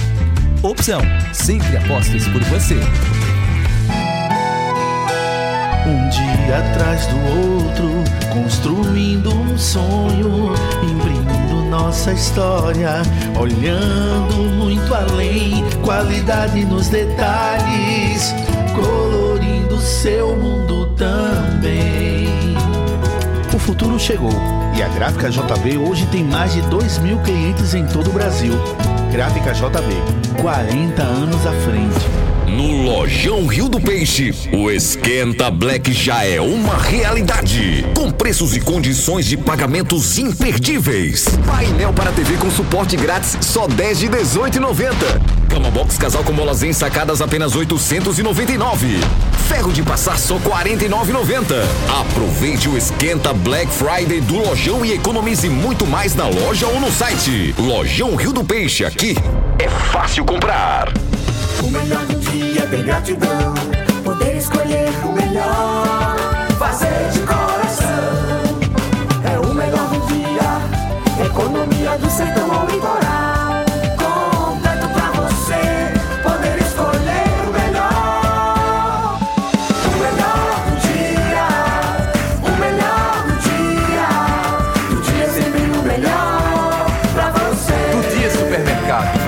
Opção, 0.65 1.01
sempre 1.33 1.77
apostos 1.77 2.27
por 2.27 2.43
você. 2.47 2.81
Um 5.85 6.09
dia 6.09 6.59
atrás 6.59 7.07
do 7.07 7.17
outro, 7.17 7.91
construindo 8.33 9.35
um 9.35 9.59
sonho, 9.59 10.55
imprimindo 10.83 11.69
nossa 11.69 12.13
história, 12.13 13.03
olhando 13.37 14.37
muito 14.57 14.95
além, 14.95 15.65
qualidade 15.83 16.65
nos 16.65 16.89
detalhes, 16.89 18.33
colorindo 18.75 19.77
seu 19.79 20.37
mundo 20.37 20.87
também. 20.95 22.29
O 23.53 23.59
futuro 23.59 23.99
chegou 23.99 24.33
e 24.77 24.83
a 24.83 24.89
Gráfica 24.89 25.31
JB 25.31 25.79
hoje 25.79 26.07
tem 26.07 26.23
mais 26.23 26.53
de 26.53 26.63
2 26.63 26.99
mil 26.99 27.19
clientes 27.21 27.75
em 27.75 27.85
todo 27.87 28.11
o 28.11 28.13
Brasil. 28.13 28.55
Gráfica 29.11 29.53
JB, 29.53 30.41
40 30.41 31.03
anos 31.03 31.47
à 31.47 31.53
frente. 31.65 32.32
No 32.53 32.83
Lojão 32.83 33.47
Rio 33.47 33.67
do 33.67 33.81
Peixe, 33.81 34.35
o 34.53 34.71
Esquenta 34.71 35.51
Black 35.51 35.91
já 35.91 36.23
é 36.23 36.39
uma 36.39 36.77
realidade. 36.77 37.83
Com 37.97 38.11
preços 38.11 38.55
e 38.55 38.61
condições 38.61 39.25
de 39.25 39.39
pagamentos 39.39 40.19
imperdíveis. 40.19 41.25
Painel 41.47 41.95
para 41.95 42.13
TV 42.13 42.37
com 42.37 42.51
suporte 42.51 42.95
grátis, 42.95 43.39
só 43.41 43.67
10 43.67 44.01
de 44.01 44.09
18,90. 44.11 44.93
Cama 45.49 45.71
box 45.71 45.97
casal 45.97 46.23
com 46.25 46.33
molas 46.35 46.63
ensacadas, 46.63 47.23
apenas 47.23 47.57
899. 47.57 49.01
Ferro 49.49 49.73
de 49.73 49.83
passar, 49.83 50.19
só 50.19 50.37
49,90. 50.37 51.65
Aproveite 52.01 52.69
o 52.69 52.77
Esquenta 52.77 53.33
Black 53.33 53.73
Friday 53.73 54.21
do 54.21 54.37
Lojão 54.37 54.85
e 54.85 54.93
economize 54.93 55.49
muito 55.49 55.87
mais 55.87 56.15
na 56.15 56.29
loja 56.29 56.67
ou 56.67 56.79
no 56.79 56.93
site. 56.93 57.55
Lojão 57.59 58.15
Rio 58.15 58.35
do 58.35 58.45
Peixe, 58.45 58.85
aqui 58.85 59.17
é 59.59 59.69
fácil 59.91 60.25
comprar. 60.27 60.93
O 61.63 61.71
melhor 61.71 62.05
do 62.07 62.22
dia 62.33 62.67
tem 62.67 62.83
gratidão. 62.83 63.55
Poder 64.03 64.37
escolher 64.37 64.89
o 65.05 65.13
melhor. 65.13 66.17
Fazer 66.59 67.11
de 67.13 67.21
coração. 67.21 67.89
É 69.25 69.39
o 69.39 69.55
melhor 69.55 69.89
do 69.89 70.07
dia. 70.07 71.27
Economia 71.27 71.99
do 71.99 72.11
sertão 72.11 72.51
ao 72.51 72.67
litoral. 72.67 73.02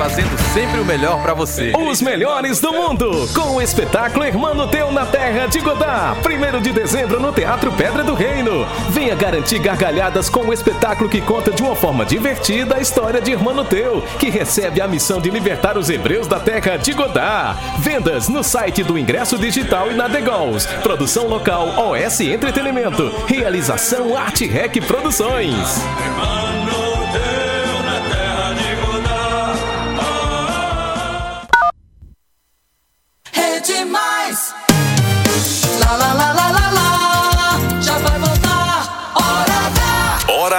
Fazendo 0.04 0.36
sempre 0.52 0.80
o 0.80 0.84
melhor 0.84 1.22
pra 1.22 1.32
você. 1.32 1.72
Os 1.74 2.02
melhores 2.02 2.60
do 2.60 2.70
mundo, 2.74 3.26
com 3.34 3.56
o 3.56 3.62
espetáculo 3.62 4.26
Irmão 4.26 4.68
Teu 4.68 4.92
na 4.92 5.06
Terra 5.06 5.46
de 5.46 5.60
Godá. 5.60 6.14
1 6.22 6.60
de 6.60 6.72
dezembro 6.72 7.18
no 7.18 7.32
Teatro 7.32 7.72
Pedra 7.72 8.04
do 8.04 8.12
Reino. 8.12 8.66
Venha 8.90 9.14
garantir 9.14 9.58
gargalhadas 9.60 10.28
com 10.28 10.40
o 10.40 10.52
espetáculo 10.52 11.08
que 11.08 11.22
conta 11.22 11.50
de 11.50 11.62
uma 11.62 11.74
forma 11.74 12.04
divertida 12.04 12.76
a 12.76 12.80
história 12.80 13.18
de 13.18 13.30
Irmão 13.30 13.64
Teu, 13.64 14.02
que 14.18 14.28
recebe 14.28 14.78
a 14.82 14.86
missão 14.86 15.22
de 15.22 15.30
libertar 15.30 15.78
os 15.78 15.88
hebreus 15.88 16.26
da 16.26 16.38
Terra 16.38 16.76
de 16.76 16.92
Godá. 16.92 17.56
Vendas 17.78 18.28
no 18.28 18.44
site 18.44 18.82
do 18.82 18.98
Ingresso 18.98 19.38
Digital 19.38 19.90
e 19.90 19.94
na 19.94 20.06
The 20.06 20.20
Gols. 20.20 20.66
Produção 20.82 21.28
local 21.28 21.66
OS 21.78 22.20
Entretenimento. 22.20 23.10
Realização 23.26 24.14
Arte 24.14 24.44
Rec 24.46 24.76
Produções. 24.86 25.82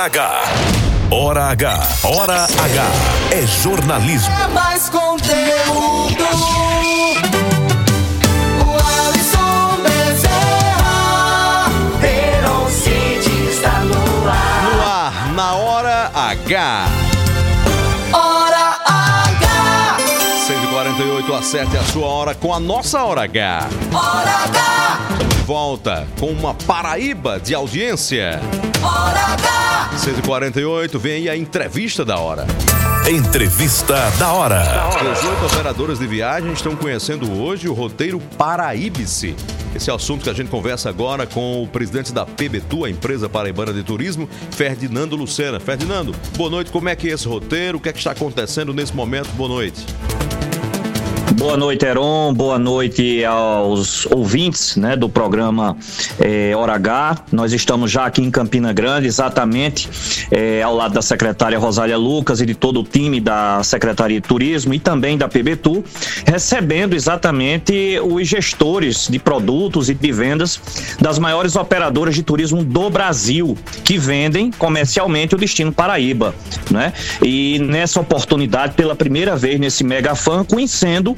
H. 0.05 0.19
Hora 1.09 1.45
H. 1.49 1.79
Hora 2.03 2.43
H. 2.43 2.83
É 3.31 3.41
jornalismo. 3.47 4.31
É 4.39 4.47
mais 4.49 4.87
conteúdo. 4.87 6.23
O 8.61 8.69
Alisson 9.07 9.81
Bezerra. 9.81 11.65
Heron 12.03 12.69
City 12.69 13.49
está 13.49 13.79
no 13.79 14.29
ar. 14.29 14.61
No 14.63 14.83
ar, 14.87 15.33
na 15.33 15.55
hora 15.55 16.11
H. 16.13 16.74
acerte 21.45 21.77
a 21.77 21.83
sua 21.83 22.07
hora 22.07 22.33
com 22.33 22.51
a 22.51 22.59
nossa 22.59 23.03
hora 23.03 23.21
H. 23.21 23.69
Hora 23.93 24.31
H. 24.45 24.99
Volta 25.45 26.07
com 26.19 26.31
uma 26.31 26.55
Paraíba 26.55 27.39
de 27.39 27.53
audiência. 27.53 28.41
Hora 28.81 29.33
H. 29.33 29.91
6h48, 29.95 30.97
vem 30.97 31.13
aí 31.13 31.29
a 31.29 31.37
entrevista 31.37 32.03
da 32.03 32.17
hora. 32.17 32.47
Entrevista 33.07 33.93
da 34.17 34.33
hora. 34.33 34.89
18 35.13 35.45
operadoras 35.45 35.99
de 35.99 36.07
viagem 36.07 36.51
estão 36.51 36.75
conhecendo 36.75 37.39
hoje 37.39 37.69
o 37.69 37.73
roteiro 37.73 38.19
Paraíbice. 38.39 39.35
Esse 39.75 39.91
é 39.91 39.93
o 39.93 39.97
assunto 39.97 40.23
que 40.23 40.31
a 40.31 40.33
gente 40.33 40.49
conversa 40.49 40.89
agora 40.89 41.27
com 41.27 41.61
o 41.61 41.67
presidente 41.67 42.11
da 42.11 42.25
PBTU, 42.25 42.85
a 42.85 42.89
empresa 42.89 43.29
paraibana 43.29 43.71
de 43.71 43.83
turismo, 43.83 44.27
Ferdinando 44.49 45.15
Lucena. 45.15 45.59
Ferdinando, 45.59 46.11
boa 46.35 46.49
noite. 46.49 46.71
Como 46.71 46.89
é 46.89 46.95
que 46.95 47.07
é 47.07 47.13
esse 47.13 47.27
roteiro? 47.27 47.77
O 47.77 47.81
que 47.81 47.89
é 47.89 47.93
que 47.93 47.99
está 47.99 48.11
acontecendo 48.11 48.73
nesse 48.73 48.95
momento? 48.95 49.29
Boa 49.33 49.49
noite. 49.49 49.85
Boa 51.37 51.57
noite, 51.57 51.85
Heron. 51.85 52.33
Boa 52.33 52.57
noite 52.57 53.25
aos 53.25 54.05
ouvintes 54.05 54.77
né, 54.77 54.95
do 54.95 55.09
programa 55.09 55.75
é, 56.17 56.55
Hora 56.55 56.75
H. 56.75 57.25
Nós 57.29 57.51
estamos 57.51 57.91
já 57.91 58.05
aqui 58.05 58.21
em 58.21 58.31
Campina 58.31 58.71
Grande, 58.71 59.07
exatamente 59.07 59.89
é, 60.31 60.63
ao 60.63 60.73
lado 60.73 60.93
da 60.93 61.01
secretária 61.01 61.59
Rosália 61.59 61.97
Lucas 61.97 62.39
e 62.39 62.45
de 62.45 62.55
todo 62.55 62.79
o 62.79 62.83
time 62.83 63.19
da 63.19 63.61
Secretaria 63.63 64.21
de 64.21 64.25
Turismo 64.25 64.73
e 64.73 64.79
também 64.79 65.17
da 65.17 65.27
PBTU, 65.27 65.83
recebendo 66.25 66.95
exatamente 66.95 67.99
os 67.99 68.25
gestores 68.25 69.09
de 69.09 69.19
produtos 69.19 69.89
e 69.89 69.93
de 69.93 70.11
vendas 70.13 70.61
das 71.01 71.19
maiores 71.19 71.57
operadoras 71.57 72.15
de 72.15 72.23
turismo 72.23 72.63
do 72.63 72.89
Brasil, 72.89 73.57
que 73.83 73.97
vendem 73.97 74.51
comercialmente 74.51 75.35
o 75.35 75.37
destino 75.37 75.71
Paraíba. 75.73 76.33
Né? 76.71 76.93
E 77.21 77.59
nessa 77.59 77.99
oportunidade, 77.99 78.73
pela 78.73 78.95
primeira 78.95 79.35
vez 79.35 79.59
nesse 79.59 79.83
megafan, 79.83 80.45
conhecendo 80.45 81.13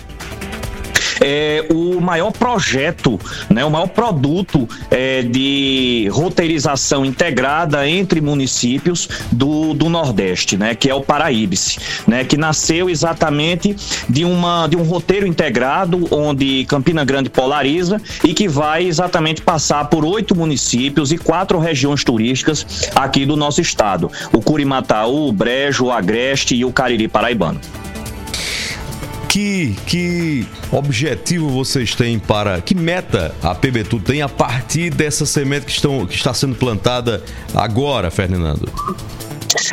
é, 1.22 1.66
o 1.70 2.00
maior 2.00 2.32
projeto, 2.32 3.20
né, 3.50 3.64
o 3.66 3.72
maior 3.72 3.88
produto 3.88 4.68
é, 4.90 5.22
de 5.22 6.08
roteirização 6.12 7.06
integrada 7.06 7.88
entre 7.88 8.22
municípios 8.22 9.08
do, 9.32 9.74
do 9.74 9.90
Nordeste, 9.90 10.58
né, 10.58 10.76
que 10.76 10.90
é 10.90 10.96
o 10.96 11.02
Paraíbice, 11.02 11.80
né, 12.06 12.24
que 12.24 12.38
nasceu 12.38 12.90
exatamente 12.90 13.76
de, 14.08 14.26
uma, 14.26 14.68
de 14.68 14.78
um 14.78 14.84
roteiro 14.84 15.28
integrado 15.28 16.08
onde 16.12 16.66
Campina 16.66 17.04
Grande 17.04 17.30
polariza 17.30 18.02
e 18.24 18.34
que 18.34 18.48
vai 18.48 18.86
exatamente 18.86 19.42
passar 19.42 19.86
por 19.86 20.06
oito 20.06 20.36
municípios 20.36 21.12
e 21.12 21.18
quatro 21.18 21.60
regiões 21.60 22.04
turísticas 22.04 22.90
aqui 22.96 23.26
do 23.26 23.36
nosso 23.36 23.62
estado: 23.62 24.12
o 24.34 24.42
Curimataú, 24.42 25.30
o 25.30 25.32
Brejo, 25.32 25.86
o 25.86 25.92
Agreste 25.92 26.56
e 26.56 26.66
o 26.66 26.72
Cariri 26.72 27.08
Paraibano. 27.08 27.60
Que, 29.30 29.76
que 29.86 30.46
objetivo 30.72 31.50
vocês 31.50 31.94
têm 31.94 32.18
para. 32.18 32.62
Que 32.62 32.74
meta 32.76 33.36
a 33.42 33.54
PBTU 33.54 34.00
tem 34.00 34.22
a 34.22 34.30
partir 34.30 34.90
dessa 34.90 35.26
semente 35.26 35.66
que, 35.66 35.72
estão, 35.72 36.06
que 36.06 36.16
está 36.16 36.34
sendo 36.34 36.56
plantada 36.56 37.24
agora, 37.54 38.10
Fernando? 38.10 38.70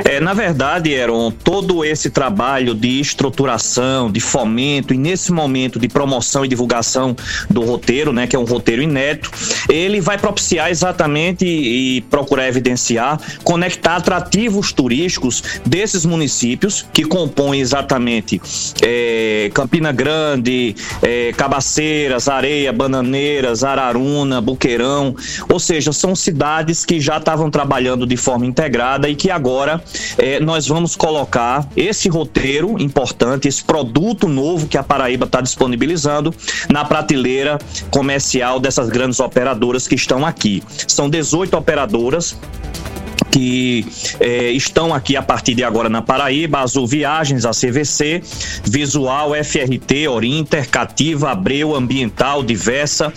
É, 0.05 0.21
na 0.21 0.33
verdade, 0.33 0.99
Aaron, 0.99 1.31
todo 1.31 1.85
esse 1.85 2.11
trabalho 2.11 2.75
de 2.75 3.01
estruturação, 3.01 4.11
de 4.11 4.21
fomento 4.21 4.95
e 4.95 4.99
nesse 4.99 5.33
momento 5.33 5.79
de 5.79 5.89
promoção 5.89 6.45
e 6.45 6.49
divulgação 6.49 7.17
do 7.51 7.63
roteiro, 7.63 8.13
né, 8.13 8.27
que 8.27 8.37
é 8.37 8.39
um 8.39 8.45
roteiro 8.45 8.83
inédito, 8.83 9.31
ele 9.69 10.01
vai 10.01 10.19
propiciar 10.19 10.71
exatamente 10.71 11.45
e 11.45 12.01
procurar 12.03 12.49
evidenciar, 12.49 13.21
conectar 13.43 13.97
atrativos 13.97 14.73
turísticos 14.73 15.43
desses 15.65 16.05
municípios 16.05 16.87
que 16.93 17.05
compõem 17.05 17.61
exatamente 17.61 18.41
é, 18.83 19.51
Campina 19.55 19.93
Grande, 19.93 20.75
é, 21.03 21.33
Cabaceiras, 21.33 22.29
Areia, 22.29 22.73
Bananeiras, 22.73 23.65
Araruna, 23.65 24.41
Buqueirão, 24.41 25.15
ou 25.49 25.59
seja, 25.59 25.93
são 25.93 26.15
cidades 26.15 26.85
que 26.85 27.01
já 27.01 27.19
estavam 27.19 27.51
trabalhando 27.51 28.07
de 28.07 28.17
forma 28.17 28.47
integrada 28.47 29.09
e 29.09 29.15
que 29.15 29.31
agora 29.31 29.64
é, 30.19 30.41
nós 30.41 30.67
vamos 30.67 30.97
colocar 30.97 31.67
esse 31.77 32.09
roteiro 32.09 32.81
importante, 32.81 33.49
esse 33.49 33.63
produto 33.63 34.29
novo 34.29 34.67
que 34.67 34.79
a 34.79 34.83
Paraíba 34.83 35.27
está 35.27 35.41
disponibilizando 35.41 36.35
na 36.71 36.85
prateleira 36.85 37.59
comercial 37.91 38.61
dessas 38.61 38.89
grandes 38.89 39.21
operadoras 39.21 39.89
que 39.89 39.95
estão 39.95 40.25
aqui. 40.25 40.63
São 40.87 41.09
18 41.09 41.57
operadoras 41.57 42.37
que 43.31 43.85
é, 44.21 44.51
estão 44.51 44.95
aqui 44.95 45.17
a 45.17 45.23
partir 45.23 45.55
de 45.55 45.65
agora 45.65 45.89
na 45.89 46.01
Paraíba, 46.01 46.61
Azul 46.61 46.87
Viagens, 46.87 47.45
a 47.45 47.51
CVC, 47.51 48.23
Visual, 48.65 49.33
FRT, 49.35 50.09
Orinter, 50.09 50.69
Cativa, 50.69 51.31
Abreu, 51.31 51.75
Ambiental, 51.75 52.43
Diversa, 52.43 53.13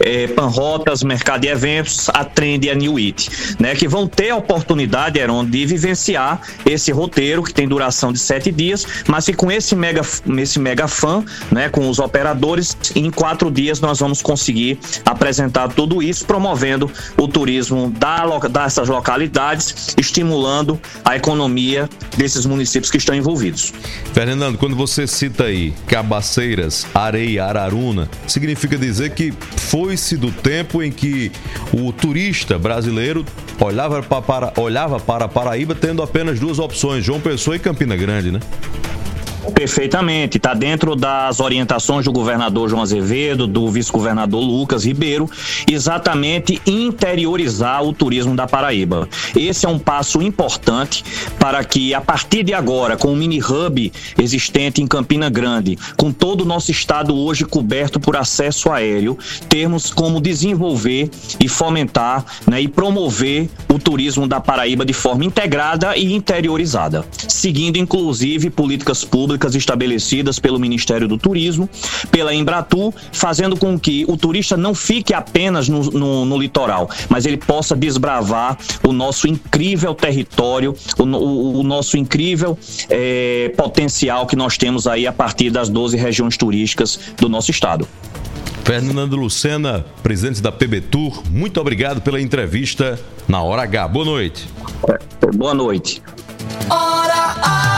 é, 0.00 0.26
Panrotas, 0.26 1.02
Mercado 1.02 1.44
e 1.44 1.48
Eventos, 1.48 2.08
a 2.10 2.24
Trend 2.24 2.66
e 2.66 2.70
a 2.70 2.74
New 2.74 2.96
It, 2.96 3.56
né, 3.58 3.74
que 3.74 3.88
vão 3.88 4.06
ter 4.06 4.30
a 4.30 4.36
oportunidade, 4.36 5.18
Heron, 5.18 5.44
de 5.44 5.64
vivenciar 5.64 6.40
esse 6.66 6.92
roteiro 6.92 7.42
que 7.42 7.54
tem 7.54 7.66
duração 7.66 8.12
de 8.12 8.18
sete 8.18 8.52
dias, 8.52 8.86
mas 9.08 9.24
que 9.24 9.32
com 9.32 9.50
esse 9.50 9.74
mega, 9.74 10.02
esse 10.38 10.58
mega 10.58 10.86
fã, 10.86 11.24
né, 11.50 11.68
com 11.68 11.88
os 11.88 11.98
operadores, 11.98 12.76
em 12.94 13.10
quatro 13.10 13.50
dias 13.50 13.80
nós 13.80 14.00
vamos 14.00 14.20
conseguir 14.20 14.78
apresentar 15.04 15.68
tudo 15.68 16.02
isso, 16.02 16.26
promovendo 16.26 16.90
o 17.16 17.26
turismo 17.26 17.90
da, 17.90 18.26
dessas 18.48 18.88
localidades 18.88 19.41
estimulando 19.98 20.80
a 21.04 21.16
economia 21.16 21.88
desses 22.16 22.46
municípios 22.46 22.90
que 22.90 22.98
estão 22.98 23.14
envolvidos. 23.14 23.72
Fernando, 24.12 24.58
quando 24.58 24.76
você 24.76 25.06
cita 25.06 25.44
aí 25.44 25.72
Cabaceiras, 25.86 26.86
Areia, 26.94 27.44
Araruna, 27.44 28.08
significa 28.26 28.76
dizer 28.76 29.10
que 29.10 29.32
foi-se 29.56 30.16
do 30.16 30.30
tempo 30.30 30.82
em 30.82 30.90
que 30.90 31.32
o 31.72 31.92
turista 31.92 32.58
brasileiro 32.58 33.24
olhava 33.60 34.02
para, 34.02 34.52
olhava 34.56 35.00
para 35.00 35.28
Paraíba 35.28 35.74
tendo 35.74 36.02
apenas 36.02 36.38
duas 36.38 36.58
opções, 36.58 37.04
João 37.04 37.20
Pessoa 37.20 37.56
e 37.56 37.58
Campina 37.58 37.96
Grande, 37.96 38.30
né? 38.30 38.40
Perfeitamente, 39.50 40.36
está 40.36 40.54
dentro 40.54 40.94
das 40.94 41.40
orientações 41.40 42.04
do 42.04 42.12
governador 42.12 42.68
João 42.68 42.80
Azevedo, 42.80 43.46
do 43.46 43.68
vice-governador 43.68 44.40
Lucas 44.40 44.84
Ribeiro, 44.84 45.28
exatamente 45.68 46.62
interiorizar 46.64 47.82
o 47.82 47.92
turismo 47.92 48.36
da 48.36 48.46
Paraíba. 48.46 49.08
Esse 49.34 49.66
é 49.66 49.68
um 49.68 49.80
passo 49.80 50.22
importante 50.22 51.04
para 51.40 51.62
que, 51.64 51.92
a 51.92 52.00
partir 52.00 52.44
de 52.44 52.54
agora, 52.54 52.96
com 52.96 53.12
o 53.12 53.16
mini 53.16 53.42
hub 53.42 53.92
existente 54.16 54.80
em 54.80 54.86
Campina 54.86 55.28
Grande, 55.28 55.76
com 55.96 56.12
todo 56.12 56.42
o 56.42 56.46
nosso 56.46 56.70
estado 56.70 57.14
hoje 57.14 57.44
coberto 57.44 57.98
por 57.98 58.16
acesso 58.16 58.70
aéreo, 58.70 59.18
termos 59.48 59.92
como 59.92 60.20
desenvolver 60.20 61.10
e 61.40 61.48
fomentar 61.48 62.24
né, 62.46 62.60
e 62.60 62.68
promover 62.68 63.48
o 63.68 63.78
turismo 63.78 64.28
da 64.28 64.40
Paraíba 64.40 64.84
de 64.84 64.92
forma 64.92 65.24
integrada 65.24 65.96
e 65.96 66.12
interiorizada, 66.12 67.04
seguindo 67.28 67.76
inclusive 67.76 68.48
políticas 68.48 69.04
públicas 69.04 69.31
públicas 69.32 69.54
estabelecidas 69.54 70.38
pelo 70.38 70.58
Ministério 70.58 71.08
do 71.08 71.16
Turismo, 71.16 71.68
pela 72.10 72.34
Embratur, 72.34 72.92
fazendo 73.12 73.56
com 73.56 73.78
que 73.78 74.04
o 74.06 74.16
turista 74.16 74.56
não 74.56 74.74
fique 74.74 75.14
apenas 75.14 75.68
no, 75.68 75.82
no, 75.84 76.24
no 76.26 76.38
litoral, 76.38 76.90
mas 77.08 77.24
ele 77.24 77.38
possa 77.38 77.74
desbravar 77.74 78.58
o 78.86 78.92
nosso 78.92 79.26
incrível 79.26 79.94
território, 79.94 80.74
o, 80.98 81.02
o, 81.02 81.60
o 81.60 81.62
nosso 81.62 81.96
incrível 81.96 82.58
é, 82.90 83.52
potencial 83.56 84.26
que 84.26 84.36
nós 84.36 84.58
temos 84.58 84.86
aí 84.86 85.06
a 85.06 85.12
partir 85.12 85.50
das 85.50 85.70
12 85.70 85.96
regiões 85.96 86.36
turísticas 86.36 86.98
do 87.16 87.28
nosso 87.28 87.50
estado. 87.50 87.88
Fernando 88.64 89.16
Lucena, 89.16 89.84
presidente 90.02 90.40
da 90.40 90.52
PB 90.52 90.82
Tour, 90.82 91.22
muito 91.30 91.60
obrigado 91.60 92.00
pela 92.00 92.20
entrevista 92.20 93.00
na 93.26 93.42
Hora 93.42 93.62
H. 93.62 93.88
Boa 93.88 94.04
noite. 94.04 94.48
Boa 95.34 95.54
noite. 95.54 96.02
Hora 96.68 97.34
H. 97.42 97.71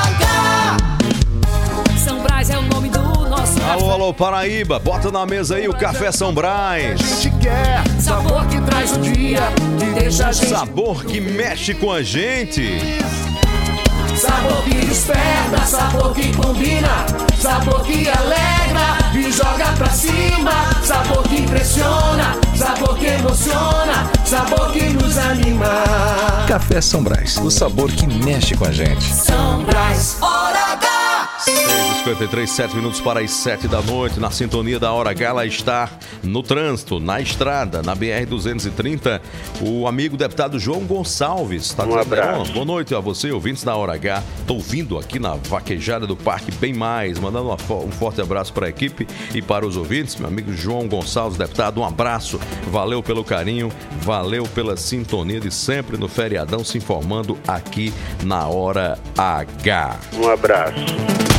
É 2.49 2.59
o 2.59 2.63
nome 2.63 2.91
do 2.91 3.01
nosso 3.01 3.63
Alô, 3.63 3.91
alô, 3.91 4.15
Paraíba, 4.15 4.79
bota 4.79 5.11
na 5.11 5.25
mesa 5.25 5.57
aí 5.57 5.67
o 5.67 5.73
Café 5.73 6.13
São 6.13 6.33
Brás. 6.35 7.01
A 7.01 7.05
gente 7.05 7.31
quer 7.39 7.83
sabor 7.99 8.47
que 8.47 8.61
traz 8.61 8.93
o 8.93 9.01
dia, 9.01 9.41
que 9.79 9.87
deixa 9.99 10.29
a 10.29 10.33
gente... 10.33 10.51
Sabor 10.51 11.05
que 11.05 11.21
mexe 11.21 11.73
com 11.73 11.91
a 11.91 12.03
gente. 12.03 12.81
Sabor 14.15 14.63
que 14.65 14.75
desperta, 14.75 15.65
sabor 15.67 16.15
que 16.15 16.33
combina, 16.37 17.07
sabor 17.41 17.83
que 17.83 18.09
alegra 18.09 18.99
e 19.15 19.33
joga 19.33 19.73
pra 19.77 19.89
cima, 19.89 20.53
sabor 20.83 21.23
que 21.25 21.37
impressiona, 21.37 22.37
sabor 22.55 22.97
que 22.99 23.07
emociona, 23.07 24.11
sabor 24.25 24.71
que 24.71 24.85
nos 24.91 25.17
anima. 25.17 25.67
Café 26.47 26.81
São 26.81 27.03
Brás, 27.03 27.39
o 27.39 27.51
sabor 27.51 27.91
que 27.91 28.07
mexe 28.07 28.55
com 28.55 28.67
a 28.67 28.73
gente. 28.73 29.03
São 29.03 29.65
Brás, 29.65 30.19
oh! 30.21 30.44
53, 31.39 32.49
7 32.49 32.77
minutos 32.77 33.01
para 33.01 33.21
as 33.21 33.31
7 33.31 33.67
da 33.67 33.83
noite, 33.83 34.21
na 34.21 34.31
sintonia 34.31 34.79
da 34.79 34.93
Hora 34.93 35.13
Gala 35.13 35.45
está 35.45 35.91
no 36.23 36.43
trânsito, 36.43 37.01
na 37.01 37.21
estrada, 37.21 37.83
na 37.83 37.97
BR-230, 37.97 39.21
o 39.61 39.87
amigo 39.89 40.17
deputado 40.17 40.59
João 40.59 40.81
Gonçalves. 40.81 41.73
Tá 41.73 41.85
um 41.85 41.99
abraço. 41.99 42.53
Boa 42.53 42.65
noite 42.65 42.95
a 42.95 43.01
você, 43.01 43.33
ouvintes 43.33 43.65
da 43.65 43.75
Hora 43.75 43.95
H. 43.95 44.23
Estou 44.41 44.61
vindo 44.61 44.99
aqui 44.99 45.19
na 45.19 45.35
vaquejada 45.35 46.07
do 46.07 46.15
Parque 46.15 46.53
Bem 46.53 46.73
Mais, 46.73 47.19
mandando 47.19 47.51
um 47.53 47.91
forte 47.91 48.21
abraço 48.21 48.53
para 48.53 48.67
a 48.67 48.69
equipe 48.69 49.07
e 49.35 49.43
para 49.43 49.67
os 49.67 49.77
ouvintes. 49.77 50.17
Meu 50.17 50.29
amigo 50.29 50.53
João 50.53 50.87
Gonçalves, 50.87 51.37
deputado, 51.37 51.81
um 51.81 51.85
abraço. 51.85 52.39
Valeu 52.69 53.03
pelo 53.03 53.25
carinho, 53.25 53.73
valeu 54.01 54.45
pela 54.45 54.77
sintonia 54.77 55.41
de 55.41 55.51
sempre 55.51 55.97
no 55.97 56.09
feriadão, 56.09 56.63
se 56.65 56.79
informando 56.79 57.37
aqui 57.49 57.93
na 58.23 58.47
Hora 58.47 58.99
H. 59.17 59.97
Um 60.15 60.29
abraço. 60.29 61.34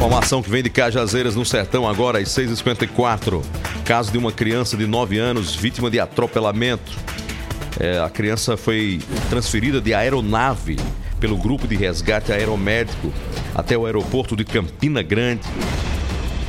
Informação 0.00 0.42
que 0.42 0.48
vem 0.48 0.62
de 0.62 0.70
Cajazeiras 0.70 1.36
no 1.36 1.44
Sertão 1.44 1.86
agora 1.86 2.18
às 2.18 2.30
6h54. 2.30 3.44
Caso 3.84 4.10
de 4.10 4.16
uma 4.16 4.32
criança 4.32 4.74
de 4.74 4.86
9 4.86 5.18
anos 5.18 5.54
vítima 5.54 5.90
de 5.90 6.00
atropelamento. 6.00 6.90
É, 7.78 8.00
a 8.00 8.08
criança 8.08 8.56
foi 8.56 8.98
transferida 9.28 9.78
de 9.78 9.92
aeronave 9.92 10.78
pelo 11.20 11.36
grupo 11.36 11.68
de 11.68 11.76
resgate 11.76 12.32
aeromédico 12.32 13.12
até 13.54 13.76
o 13.76 13.84
aeroporto 13.84 14.34
de 14.34 14.42
Campina 14.42 15.02
Grande. 15.02 15.46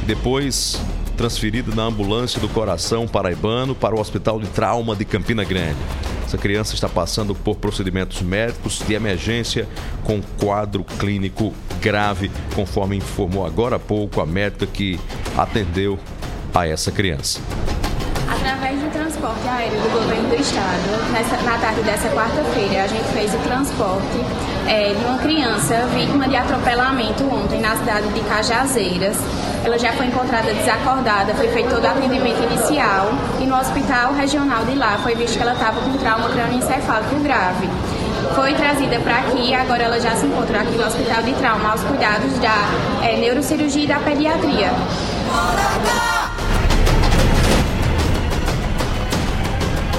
Depois 0.07 0.81
transferida 1.17 1.75
na 1.75 1.83
ambulância 1.83 2.39
do 2.39 2.47
coração 2.47 3.05
paraibano 3.05 3.75
para 3.75 3.93
o 3.93 3.99
Hospital 3.99 4.39
de 4.39 4.47
Trauma 4.47 4.95
de 4.95 5.03
Campina 5.03 5.43
Grande. 5.43 5.77
Essa 6.25 6.37
criança 6.37 6.73
está 6.73 6.87
passando 6.87 7.35
por 7.35 7.57
procedimentos 7.57 8.21
médicos 8.21 8.81
de 8.87 8.93
emergência 8.93 9.67
com 10.05 10.21
quadro 10.39 10.85
clínico 10.85 11.53
grave, 11.81 12.31
conforme 12.55 12.95
informou 12.97 13.45
agora 13.45 13.75
há 13.75 13.79
pouco 13.79 14.21
a 14.21 14.25
médica 14.25 14.65
que 14.67 14.99
atendeu 15.37 15.97
a 16.53 16.67
essa 16.67 16.91
criança. 16.91 17.39
Através 18.29 18.79
do 18.79 18.89
transporte 18.91 19.47
aéreo 19.47 19.79
do 19.81 19.89
governo 19.99 20.29
do 20.29 20.35
estado, 20.35 21.11
nessa- 21.11 21.37
na 21.43 21.57
tarde 21.57 21.81
dessa 21.81 22.07
quarta-feira, 22.09 22.83
a 22.83 22.87
gente 22.87 23.07
fez 23.13 23.33
o 23.33 23.37
transporte 23.39 24.17
eh, 24.67 24.93
de 24.97 25.03
uma 25.05 25.17
criança 25.17 25.85
vítima 25.93 26.27
de 26.29 26.35
atropelamento 26.35 27.23
ontem 27.25 27.59
na 27.59 27.75
cidade 27.75 28.07
de 28.09 28.19
Cajazeiras. 28.21 29.17
Ela 29.65 29.77
já 29.77 29.91
foi 29.93 30.05
encontrada 30.07 30.53
desacordada, 30.53 31.33
foi 31.35 31.47
feito 31.49 31.69
todo 31.69 31.83
o 31.83 31.87
atendimento 31.87 32.41
inicial 32.43 33.11
e 33.39 33.45
no 33.45 33.55
hospital 33.59 34.13
regional 34.13 34.63
de 34.65 34.75
lá 34.75 34.97
foi 35.03 35.15
visto 35.15 35.35
que 35.37 35.41
ela 35.43 35.53
estava 35.53 35.81
com 35.81 35.93
trauma 35.97 36.29
crânioencefálico 36.29 37.15
grave. 37.21 37.67
Foi 38.35 38.53
trazida 38.53 38.99
para 38.99 39.19
aqui 39.19 39.49
e 39.49 39.53
agora 39.53 39.83
ela 39.83 39.99
já 39.99 40.15
se 40.15 40.25
encontra 40.25 40.61
aqui 40.61 40.77
no 40.77 40.85
Hospital 40.85 41.23
de 41.23 41.33
Trauma 41.33 41.71
aos 41.71 41.81
cuidados 41.81 42.37
da 42.39 42.69
eh, 43.03 43.17
neurocirurgia 43.17 43.83
e 43.83 43.87
da 43.87 43.99
pediatria. 43.99 44.71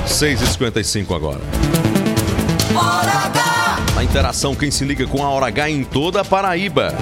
6h55 0.06 1.16
agora. 1.16 1.40
A 3.96 4.04
interação, 4.04 4.54
quem 4.54 4.70
se 4.70 4.84
liga 4.84 5.06
com 5.06 5.22
a 5.22 5.28
Hora 5.28 5.46
H 5.46 5.70
em 5.70 5.84
toda 5.84 6.20
a 6.20 6.24
Paraíba. 6.24 6.94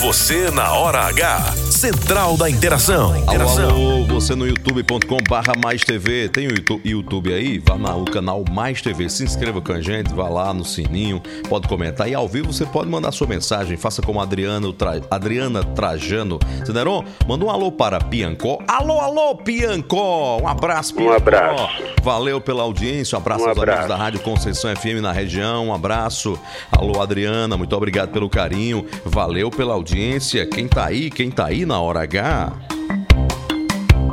Você 0.00 0.50
na 0.52 0.72
Hora 0.74 1.00
H. 1.08 1.52
Central 1.70 2.36
da 2.36 2.48
Interação. 2.50 3.12
Alô, 3.26 3.48
alô, 3.68 4.04
você 4.04 4.34
no 4.34 4.46
youtube.com 4.46 5.16
barra 5.28 5.52
mais 5.62 5.82
TV. 5.84 6.28
Tem 6.28 6.46
o 6.48 6.54
YouTube, 6.84 7.32
aí? 7.32 7.58
Vá 7.58 7.76
no 7.76 8.04
canal 8.04 8.44
Mais 8.50 8.80
TV, 8.82 9.08
se 9.08 9.22
inscreva 9.24 9.60
com 9.60 9.72
a 9.72 9.80
gente, 9.80 10.12
vá 10.12 10.28
lá 10.28 10.52
no 10.52 10.64
sininho, 10.64 11.20
pode 11.48 11.68
comentar. 11.68 12.08
E 12.08 12.14
ao 12.14 12.28
vivo 12.28 12.52
você 12.52 12.64
pode 12.66 12.88
mandar 12.88 13.12
sua 13.12 13.26
mensagem, 13.26 13.76
faça 13.76 14.00
como 14.02 14.20
a 14.20 14.24
Adriana, 14.24 14.72
Tra- 14.72 15.00
Adriana 15.10 15.62
Trajano. 15.64 16.38
Zeneron, 16.66 17.04
manda 17.26 17.44
um 17.44 17.50
alô 17.50 17.70
para 17.72 18.00
Piancó. 18.00 18.58
Alô, 18.66 19.00
alô, 19.00 19.36
Piancó! 19.36 20.38
Um 20.42 20.48
abraço, 20.48 20.94
Piancó. 20.94 21.14
abraço. 21.16 21.68
Valeu 22.02 22.40
pela 22.40 22.62
audiência, 22.62 23.16
um 23.16 23.20
abraço 23.20 23.44
Um 23.44 23.48
aos 23.48 23.58
abraço. 23.58 23.78
amigos 23.82 23.96
da 23.96 24.02
Rádio 24.04 24.20
Conceição 24.20 24.74
FM 24.74 25.00
na 25.02 25.12
região, 25.12 25.66
um 25.68 25.74
abraço. 25.74 26.38
Alô, 26.72 27.00
Adriana, 27.00 27.56
muito 27.56 27.74
obrigado 27.76 28.10
pelo 28.10 28.28
carinho, 28.30 28.84
valeu 29.04 29.50
pela 29.50 29.74
audiência. 29.74 29.87
Quem 30.46 30.68
tá 30.68 30.86
aí, 30.86 31.10
quem 31.10 31.30
tá 31.30 31.46
aí 31.46 31.64
na 31.64 31.80
hora 31.80 32.02
H? 32.02 32.52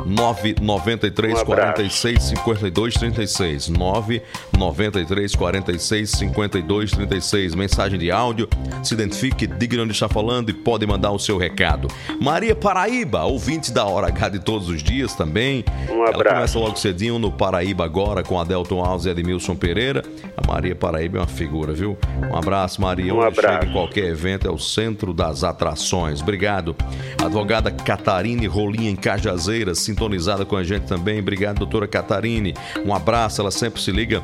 993 0.06 1.34
Um 1.34 1.40
abraço. 1.40 1.72
46 1.74 2.22
52 2.22 2.94
36 2.94 3.68
993 3.68 5.34
46 5.34 6.10
52 6.10 6.90
36 6.92 7.54
mensagem 7.54 7.98
de 7.98 8.10
áudio. 8.10 8.48
Se 8.82 8.94
identifique, 8.94 9.46
diga 9.46 9.82
onde 9.82 9.92
está 9.92 10.08
falando 10.08 10.50
e 10.50 10.52
pode 10.52 10.86
mandar 10.86 11.10
o 11.10 11.18
seu 11.18 11.36
recado. 11.36 11.88
Maria 12.20 12.54
Paraíba, 12.54 13.24
ouvinte 13.24 13.72
da 13.72 13.84
Hora 13.84 14.06
H 14.08 14.28
de 14.30 14.38
todos 14.38 14.68
os 14.68 14.82
dias 14.82 15.14
também. 15.14 15.64
Um 15.90 16.02
ela 16.04 16.10
abraço. 16.10 16.34
começa 16.34 16.58
logo 16.58 16.76
cedinho 16.78 17.18
no 17.18 17.32
Paraíba 17.32 17.84
agora 17.84 18.22
com 18.22 18.38
Adelton 18.40 18.84
Alves 18.84 19.06
e 19.06 19.10
Edmilson 19.10 19.56
Pereira. 19.56 20.02
A 20.36 20.46
Maria 20.46 20.74
Paraíba 20.76 21.18
é 21.18 21.20
uma 21.22 21.26
figura, 21.26 21.72
viu? 21.72 21.96
Um 22.30 22.36
abraço 22.36 22.80
Maria, 22.80 23.12
Um 23.12 23.18
onde 23.18 23.26
abraço. 23.38 23.54
chega 23.60 23.66
em 23.66 23.72
qualquer 23.72 24.04
evento 24.04 24.46
é 24.46 24.50
o 24.50 24.58
centro 24.58 25.12
das 25.12 25.42
atrações. 25.42 26.20
Obrigado. 26.22 26.76
Advogada 27.22 27.70
Catarine 27.70 28.46
Rolinha 28.46 28.90
em 28.90 28.96
Cajazeiras 28.96 29.78
sintonizada 29.96 30.44
com 30.44 30.56
a 30.56 30.62
gente 30.62 30.82
também. 30.82 31.18
Obrigado, 31.20 31.58
doutora 31.58 31.88
Catarine. 31.88 32.54
Um 32.84 32.94
abraço, 32.94 33.40
ela 33.40 33.50
sempre 33.50 33.80
se 33.80 33.90
liga 33.90 34.22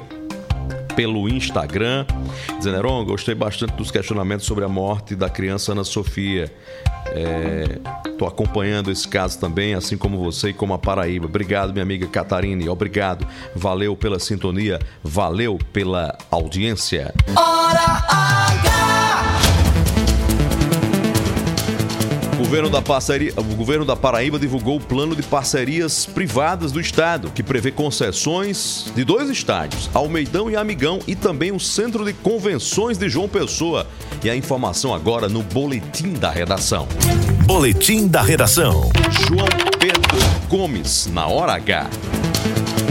pelo 0.94 1.26
Instagram. 1.26 2.04
Zeneron, 2.62 3.02
gostei 3.06 3.34
bastante 3.34 3.72
dos 3.72 3.90
questionamentos 3.90 4.44
sobre 4.44 4.64
a 4.64 4.68
morte 4.68 5.16
da 5.16 5.30
criança 5.30 5.72
Ana 5.72 5.82
Sofia. 5.82 6.52
Estou 8.04 8.28
acompanhando 8.28 8.90
esse 8.90 9.08
caso 9.08 9.38
também, 9.38 9.72
assim 9.72 9.96
como 9.96 10.18
você 10.18 10.50
e 10.50 10.52
como 10.52 10.74
a 10.74 10.78
Paraíba. 10.78 11.24
Obrigado, 11.24 11.72
minha 11.72 11.82
amiga 11.82 12.06
Catarine. 12.06 12.68
Obrigado. 12.68 13.26
Valeu 13.56 13.96
pela 13.96 14.18
sintonia. 14.18 14.78
Valeu 15.02 15.58
pela 15.72 16.16
audiência. 16.30 17.14
Hora 17.34 18.04
H. 18.08 18.41
governo, 22.52 22.68
da 22.68 22.82
parceria, 22.82 23.32
o 23.34 23.42
governo 23.56 23.82
da 23.82 23.96
Paraíba 23.96 24.38
divulgou 24.38 24.76
o 24.76 24.80
plano 24.80 25.16
de 25.16 25.22
parcerias 25.22 26.04
privadas 26.04 26.70
do 26.70 26.78
estado, 26.78 27.30
que 27.30 27.42
prevê 27.42 27.70
concessões 27.70 28.92
de 28.94 29.04
dois 29.04 29.30
estádios, 29.30 29.88
Almeidão 29.94 30.50
e 30.50 30.56
Amigão, 30.56 30.98
e 31.06 31.16
também 31.16 31.50
o 31.50 31.58
Centro 31.58 32.04
de 32.04 32.12
Convenções 32.12 32.98
de 32.98 33.08
João 33.08 33.26
Pessoa. 33.26 33.86
E 34.22 34.28
a 34.28 34.36
informação 34.36 34.92
agora 34.92 35.30
no 35.30 35.42
Boletim 35.42 36.12
da 36.12 36.30
Redação. 36.30 36.86
Boletim 37.46 38.06
da 38.06 38.20
Redação. 38.20 38.90
João 39.26 39.48
Pedro 39.78 40.02
Gomes, 40.46 41.06
na 41.06 41.26
hora 41.26 41.54
H. 41.54 41.88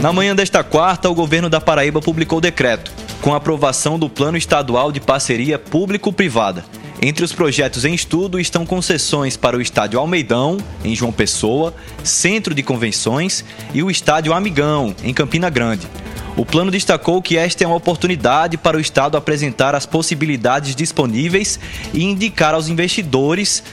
Na 0.02 0.12
manhã 0.12 0.34
desta 0.34 0.64
quarta, 0.64 1.08
o 1.08 1.14
governo 1.14 1.48
da 1.48 1.60
Paraíba 1.60 2.00
publicou 2.00 2.38
o 2.38 2.40
decreto 2.40 2.90
com 3.20 3.32
a 3.32 3.36
aprovação 3.36 3.96
do 3.96 4.10
Plano 4.10 4.36
Estadual 4.36 4.90
de 4.90 4.98
Parceria 4.98 5.56
Público-Privada. 5.56 6.64
Entre 7.04 7.24
os 7.24 7.32
projetos 7.32 7.84
em 7.84 7.92
estudo 7.92 8.38
estão 8.38 8.64
concessões 8.64 9.36
para 9.36 9.56
o 9.56 9.60
Estádio 9.60 9.98
Almeidão, 9.98 10.56
em 10.84 10.94
João 10.94 11.10
Pessoa, 11.10 11.74
Centro 12.04 12.54
de 12.54 12.62
Convenções 12.62 13.44
e 13.74 13.82
o 13.82 13.90
Estádio 13.90 14.32
Amigão, 14.32 14.94
em 15.02 15.12
Campina 15.12 15.50
Grande. 15.50 15.88
O 16.36 16.46
plano 16.46 16.70
destacou 16.70 17.20
que 17.20 17.36
esta 17.36 17.64
é 17.64 17.66
uma 17.66 17.74
oportunidade 17.74 18.56
para 18.56 18.76
o 18.76 18.80
Estado 18.80 19.16
apresentar 19.16 19.74
as 19.74 19.84
possibilidades 19.84 20.76
disponíveis 20.76 21.58
e 21.92 22.04
indicar 22.04 22.54
aos 22.54 22.68
investidores 22.68 23.64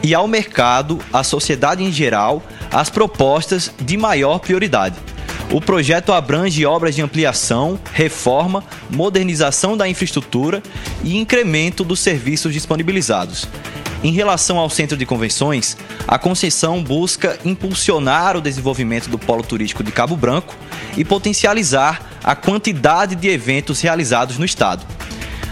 e 0.00 0.14
ao 0.14 0.28
mercado, 0.28 1.00
à 1.12 1.24
sociedade 1.24 1.82
em 1.82 1.90
geral, 1.90 2.40
as 2.70 2.88
propostas 2.88 3.68
de 3.80 3.96
maior 3.96 4.38
prioridade. 4.38 4.94
O 5.50 5.60
projeto 5.60 6.12
abrange 6.12 6.66
obras 6.66 6.94
de 6.94 7.02
ampliação, 7.02 7.78
reforma, 7.92 8.64
modernização 8.90 9.76
da 9.76 9.88
infraestrutura 9.88 10.62
e 11.04 11.16
incremento 11.16 11.84
dos 11.84 12.00
serviços 12.00 12.52
disponibilizados. 12.52 13.46
Em 14.02 14.12
relação 14.12 14.58
ao 14.58 14.68
centro 14.68 14.96
de 14.96 15.06
convenções, 15.06 15.76
a 16.06 16.18
concessão 16.18 16.82
busca 16.82 17.38
impulsionar 17.44 18.36
o 18.36 18.40
desenvolvimento 18.40 19.08
do 19.08 19.18
polo 19.18 19.42
turístico 19.42 19.84
de 19.84 19.92
Cabo 19.92 20.16
Branco 20.16 20.54
e 20.96 21.04
potencializar 21.04 22.18
a 22.22 22.34
quantidade 22.34 23.14
de 23.14 23.28
eventos 23.28 23.80
realizados 23.80 24.38
no 24.38 24.44
estado 24.44 24.84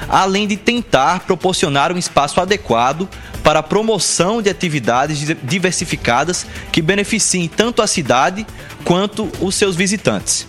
além 0.09 0.47
de 0.47 0.57
tentar 0.57 1.21
proporcionar 1.21 1.93
um 1.93 1.99
espaço 1.99 2.41
adequado 2.41 3.09
para 3.45 3.61
a 3.61 3.63
promoção 3.63 4.41
de 4.43 4.51
atividades 4.51 5.19
di- 5.19 5.35
diversificadas 5.35 6.45
que 6.73 6.83
beneficiem 6.83 7.47
tanto 7.47 7.83
a 7.83 7.87
cidade 7.87 8.45
quanto 8.85 9.31
os 9.41 9.55
seus 9.55 9.77
visitantes. 9.77 10.47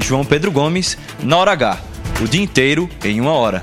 João 0.00 0.24
Pedro 0.24 0.50
Gomes, 0.50 0.96
na 1.22 1.36
hora 1.36 1.52
H, 1.52 1.78
o 2.20 2.26
dia 2.26 2.42
inteiro 2.42 2.88
em 3.04 3.20
uma 3.20 3.32
hora. 3.32 3.62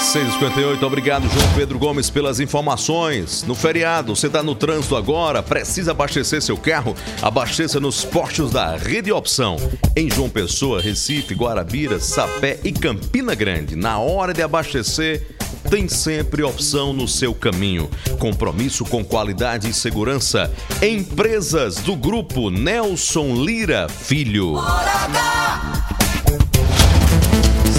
658, 0.00 0.86
obrigado 0.86 1.28
João 1.28 1.52
Pedro 1.54 1.78
Gomes 1.78 2.08
pelas 2.08 2.40
informações. 2.40 3.42
No 3.42 3.54
feriado, 3.54 4.16
você 4.16 4.26
está 4.26 4.42
no 4.42 4.54
trânsito 4.54 4.96
agora, 4.96 5.42
precisa 5.42 5.90
abastecer 5.90 6.40
seu 6.40 6.56
carro? 6.56 6.96
Abasteça 7.20 7.78
nos 7.78 8.04
postos 8.06 8.50
da 8.50 8.74
Rede 8.76 9.12
Opção. 9.12 9.56
Em 9.94 10.10
João 10.10 10.30
Pessoa, 10.30 10.80
Recife, 10.80 11.34
Guarabira, 11.34 12.00
Sapé 12.00 12.58
e 12.64 12.72
Campina 12.72 13.34
Grande. 13.34 13.76
Na 13.76 13.98
hora 13.98 14.32
de 14.32 14.40
abastecer, 14.42 15.26
tem 15.70 15.88
sempre 15.88 16.42
opção 16.42 16.92
no 16.92 17.08
seu 17.08 17.34
caminho. 17.34 17.90
Compromisso 18.18 18.84
com 18.84 19.04
qualidade 19.04 19.68
e 19.68 19.74
segurança. 19.74 20.52
Empresas 20.82 21.76
do 21.76 21.96
grupo 21.96 22.50
Nelson 22.50 23.34
Lira 23.34 23.88
Filho. 23.88 24.54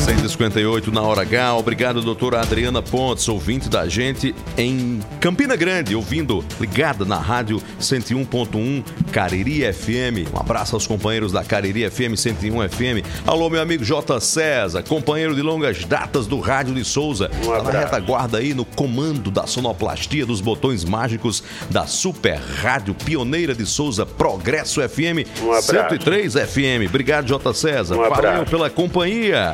658 0.10 0.91
na 0.91 1.03
hora 1.03 1.22
H. 1.22 1.55
Obrigado, 1.55 2.01
doutora 2.01 2.41
Adriana 2.41 2.82
Pontes, 2.82 3.30
ouvinte 3.30 3.70
da 3.70 3.88
gente 3.88 4.34
em 4.57 4.99
Campina 5.20 5.55
Grande, 5.55 5.95
ouvindo 5.95 6.43
ligada 6.60 7.05
na 7.05 7.20
rádio 7.20 7.62
101.1 7.80 8.84
Cariri 9.12 9.72
FM. 9.72 10.34
Um 10.34 10.39
abraço 10.39 10.76
aos 10.76 10.88
companheiros 10.88 11.32
da 11.32 11.43
Cariri 11.43 11.88
FM 11.88 12.16
101 12.16 12.70
FM. 12.70 13.05
Alô, 13.28 13.51
meu 13.51 13.62
amigo 13.62 13.84
J. 13.84 14.20
César, 14.20 14.82
companheiro 14.82 15.36
de 15.36 15.43
longas 15.43 15.86
datas 15.86 16.26
do 16.26 16.39
Rádio 16.39 16.74
de 16.74 16.84
Souza. 16.84 17.30
Um 17.45 17.64
tá 17.64 17.72
na 17.72 17.80
retaguarda 17.82 18.39
aí 18.39 18.55
no 18.55 18.66
comando 18.66 19.30
da 19.30 19.45
sonoplastia 19.45 20.26
dos 20.26 20.41
botões 20.41 20.84
mágicos 20.84 21.43
da 21.70 21.86
Super 21.86 22.39
Rádio 22.39 22.95
Pioneira 22.95 23.53
de 23.53 23.66
Souza 23.68 24.07
Progresso 24.07 24.82
FM 24.82 25.30
Um 25.43 25.51
abraço. 25.51 25.68
103 25.68 26.34
FM. 26.34 26.89
Obrigado, 26.89 27.28
J. 27.28 27.53
César. 27.53 27.95
Um 27.95 28.03
abraço. 28.03 28.22
Valeu 28.24 28.45
pela 28.45 28.70
companhia. 28.72 29.53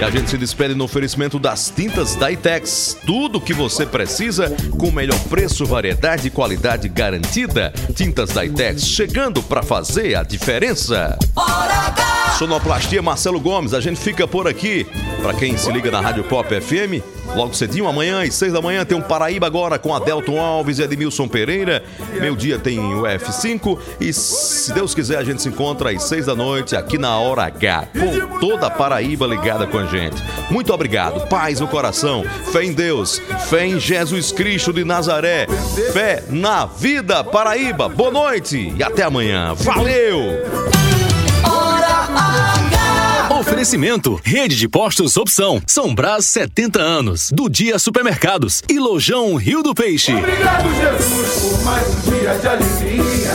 E 0.00 0.04
a 0.04 0.10
gente 0.10 0.30
se 0.30 0.38
despede 0.38 0.76
no 0.76 0.84
oferecimento 0.84 1.40
das 1.40 1.72
tintas 1.74 2.14
da 2.14 2.30
Itex. 2.30 2.96
Tudo 3.04 3.38
o 3.38 3.40
que 3.40 3.52
você 3.52 3.84
precisa 3.84 4.54
com 4.78 4.88
o 4.88 4.92
melhor 4.92 5.18
preço, 5.24 5.66
variedade 5.66 6.28
e 6.28 6.30
qualidade 6.30 6.88
garantida. 6.88 7.72
Tintas 7.96 8.30
da 8.30 8.44
Itex 8.44 8.86
chegando 8.86 9.42
para 9.42 9.60
fazer 9.60 10.14
a 10.14 10.22
diferença. 10.22 11.18
Sonoplastia 12.38 13.02
Marcelo 13.02 13.40
Gomes, 13.40 13.74
a 13.74 13.80
gente 13.80 13.98
fica 13.98 14.28
por 14.28 14.46
aqui. 14.46 14.86
Para 15.20 15.34
quem 15.34 15.56
se 15.56 15.72
liga 15.72 15.90
na 15.90 16.00
Rádio 16.00 16.22
Pop 16.22 16.48
FM, 16.48 17.02
logo 17.34 17.52
cedinho, 17.52 17.88
amanhã 17.88 18.22
às 18.22 18.32
seis 18.36 18.52
da 18.52 18.62
manhã 18.62 18.84
tem 18.84 18.96
um 18.96 19.02
Paraíba 19.02 19.48
agora 19.48 19.76
com 19.76 19.92
Adelton 19.92 20.38
Alves 20.38 20.78
e 20.78 20.82
Edmilson 20.84 21.26
Pereira. 21.26 21.82
Meio 22.20 22.36
dia 22.36 22.56
tem 22.56 22.78
o 22.78 23.02
F5 23.02 23.76
e 24.00 24.12
se 24.12 24.72
Deus 24.72 24.94
quiser 24.94 25.18
a 25.18 25.24
gente 25.24 25.42
se 25.42 25.48
encontra 25.48 25.90
às 25.90 26.04
seis 26.04 26.26
da 26.26 26.36
noite 26.36 26.76
aqui 26.76 26.96
na 26.96 27.18
Hora 27.18 27.42
H, 27.42 27.88
com 27.92 28.38
toda 28.38 28.68
a 28.68 28.70
Paraíba 28.70 29.26
ligada 29.26 29.66
com 29.66 29.78
a 29.78 29.86
gente. 29.86 30.22
Muito 30.48 30.72
obrigado, 30.72 31.26
paz 31.26 31.58
no 31.58 31.66
coração, 31.66 32.22
fé 32.52 32.62
em 32.62 32.72
Deus, 32.72 33.20
fé 33.50 33.66
em 33.66 33.80
Jesus 33.80 34.30
Cristo 34.30 34.72
de 34.72 34.84
Nazaré, 34.84 35.48
fé 35.92 36.22
na 36.30 36.66
vida 36.66 37.24
Paraíba. 37.24 37.88
Boa 37.88 38.12
noite 38.12 38.72
e 38.78 38.80
até 38.80 39.02
amanhã. 39.02 39.54
Valeu! 39.54 40.77
Oferecimento: 43.38 44.20
Rede 44.24 44.56
de 44.56 44.68
Postos 44.68 45.16
Opção. 45.16 45.62
São 45.64 45.94
Brás 45.94 46.26
70 46.26 46.80
anos. 46.80 47.30
Do 47.32 47.48
Dia 47.48 47.78
Supermercados. 47.78 48.62
E 48.68 48.80
Lojão 48.80 49.36
Rio 49.36 49.62
do 49.62 49.72
Peixe. 49.72 50.12
Obrigado, 50.12 50.68
Jesus, 50.74 51.52
por 51.52 51.64
mais 51.64 51.88
um 51.88 52.00
dia 52.10 52.34
de 52.34 52.48
alegria. 52.48 53.30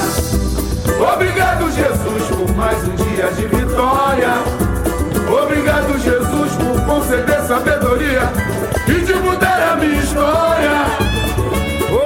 Obrigado, 1.13 1.71
Jesus, 1.71 2.23
por 2.27 2.55
mais 2.55 2.77
um 2.83 2.95
dia 2.95 3.31
de 3.31 3.47
vitória. 3.47 4.33
Obrigado, 5.41 5.97
Jesus, 5.97 6.51
por 6.51 6.85
conceder 6.85 7.41
sabedoria 7.47 8.29
e 8.89 9.05
de 9.05 9.13
mudar 9.13 9.71
a 9.71 9.75
minha 9.77 10.03
história. 10.03 10.85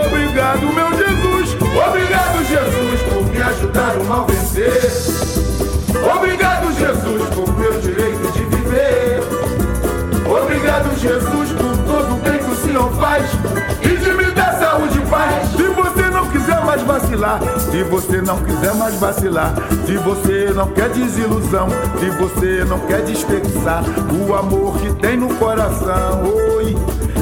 Obrigado, 0.05 0.61
meu 0.61 0.97
Jesus. 0.97 1.57
Obrigado, 1.87 2.45
Jesus, 2.45 3.01
por 3.09 3.25
me 3.25 3.41
ajudar 3.41 3.97
o 3.97 4.05
mal 4.05 4.27
vencer. 4.27 4.81
Obrigado, 6.15 6.46
Obrigado, 10.77 10.99
Jesus, 10.99 11.51
por 11.53 11.77
todo 11.85 12.13
o 12.13 12.19
bem 12.19 12.37
que 12.37 12.51
o 12.51 12.55
Senhor 12.55 12.91
faz 12.93 13.25
e 13.81 13.97
de 13.97 14.13
me 14.13 14.31
dar 14.31 14.53
saúde 14.59 14.99
e 14.99 15.01
paz. 15.09 15.49
Se 15.49 15.63
você 15.63 16.09
não 16.11 16.29
quiser 16.29 16.63
mais 16.63 16.81
vacilar, 16.83 17.39
se 17.71 17.83
você 17.83 18.21
não 18.21 18.37
quiser 18.43 18.75
mais 18.75 18.93
vacilar, 18.95 19.53
se 19.85 19.97
você 19.97 20.53
não 20.55 20.67
quer 20.67 20.89
desilusão, 20.89 21.67
se 21.99 22.09
você 22.11 22.63
não 22.65 22.79
quer 22.81 23.01
desperdiçar 23.01 23.83
o 24.13 24.35
amor 24.35 24.77
que 24.77 24.93
tem 24.95 25.17
no 25.17 25.33
coração, 25.35 26.23
oi. 26.55 26.75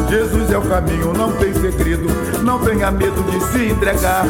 Jesus 0.10 0.51
é 0.51 0.58
o 0.58 0.62
caminho, 0.62 1.14
não 1.14 1.32
tem 1.34 1.53
segredo, 1.53 2.08
não 2.43 2.60
tenha 2.60 2.91
medo 2.91 3.24
de 3.24 3.41
se 3.51 3.72
entregar. 3.72 4.26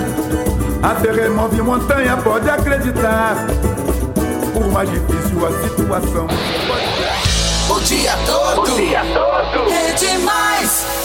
Até 0.83 1.11
remove 1.11 1.61
montanha, 1.63 2.15
pode 2.17 2.47
acreditar. 2.47 3.47
Por 4.53 4.71
mais 4.71 4.89
difícil 4.89 5.45
a 5.45 5.67
situação, 5.67 6.27
o 7.67 7.79
dia 7.81 8.15
todo. 8.25 8.61
O 8.61 8.75
dia 8.75 9.01
todo. 9.13 9.71
É 9.73 9.93
demais. 9.93 11.04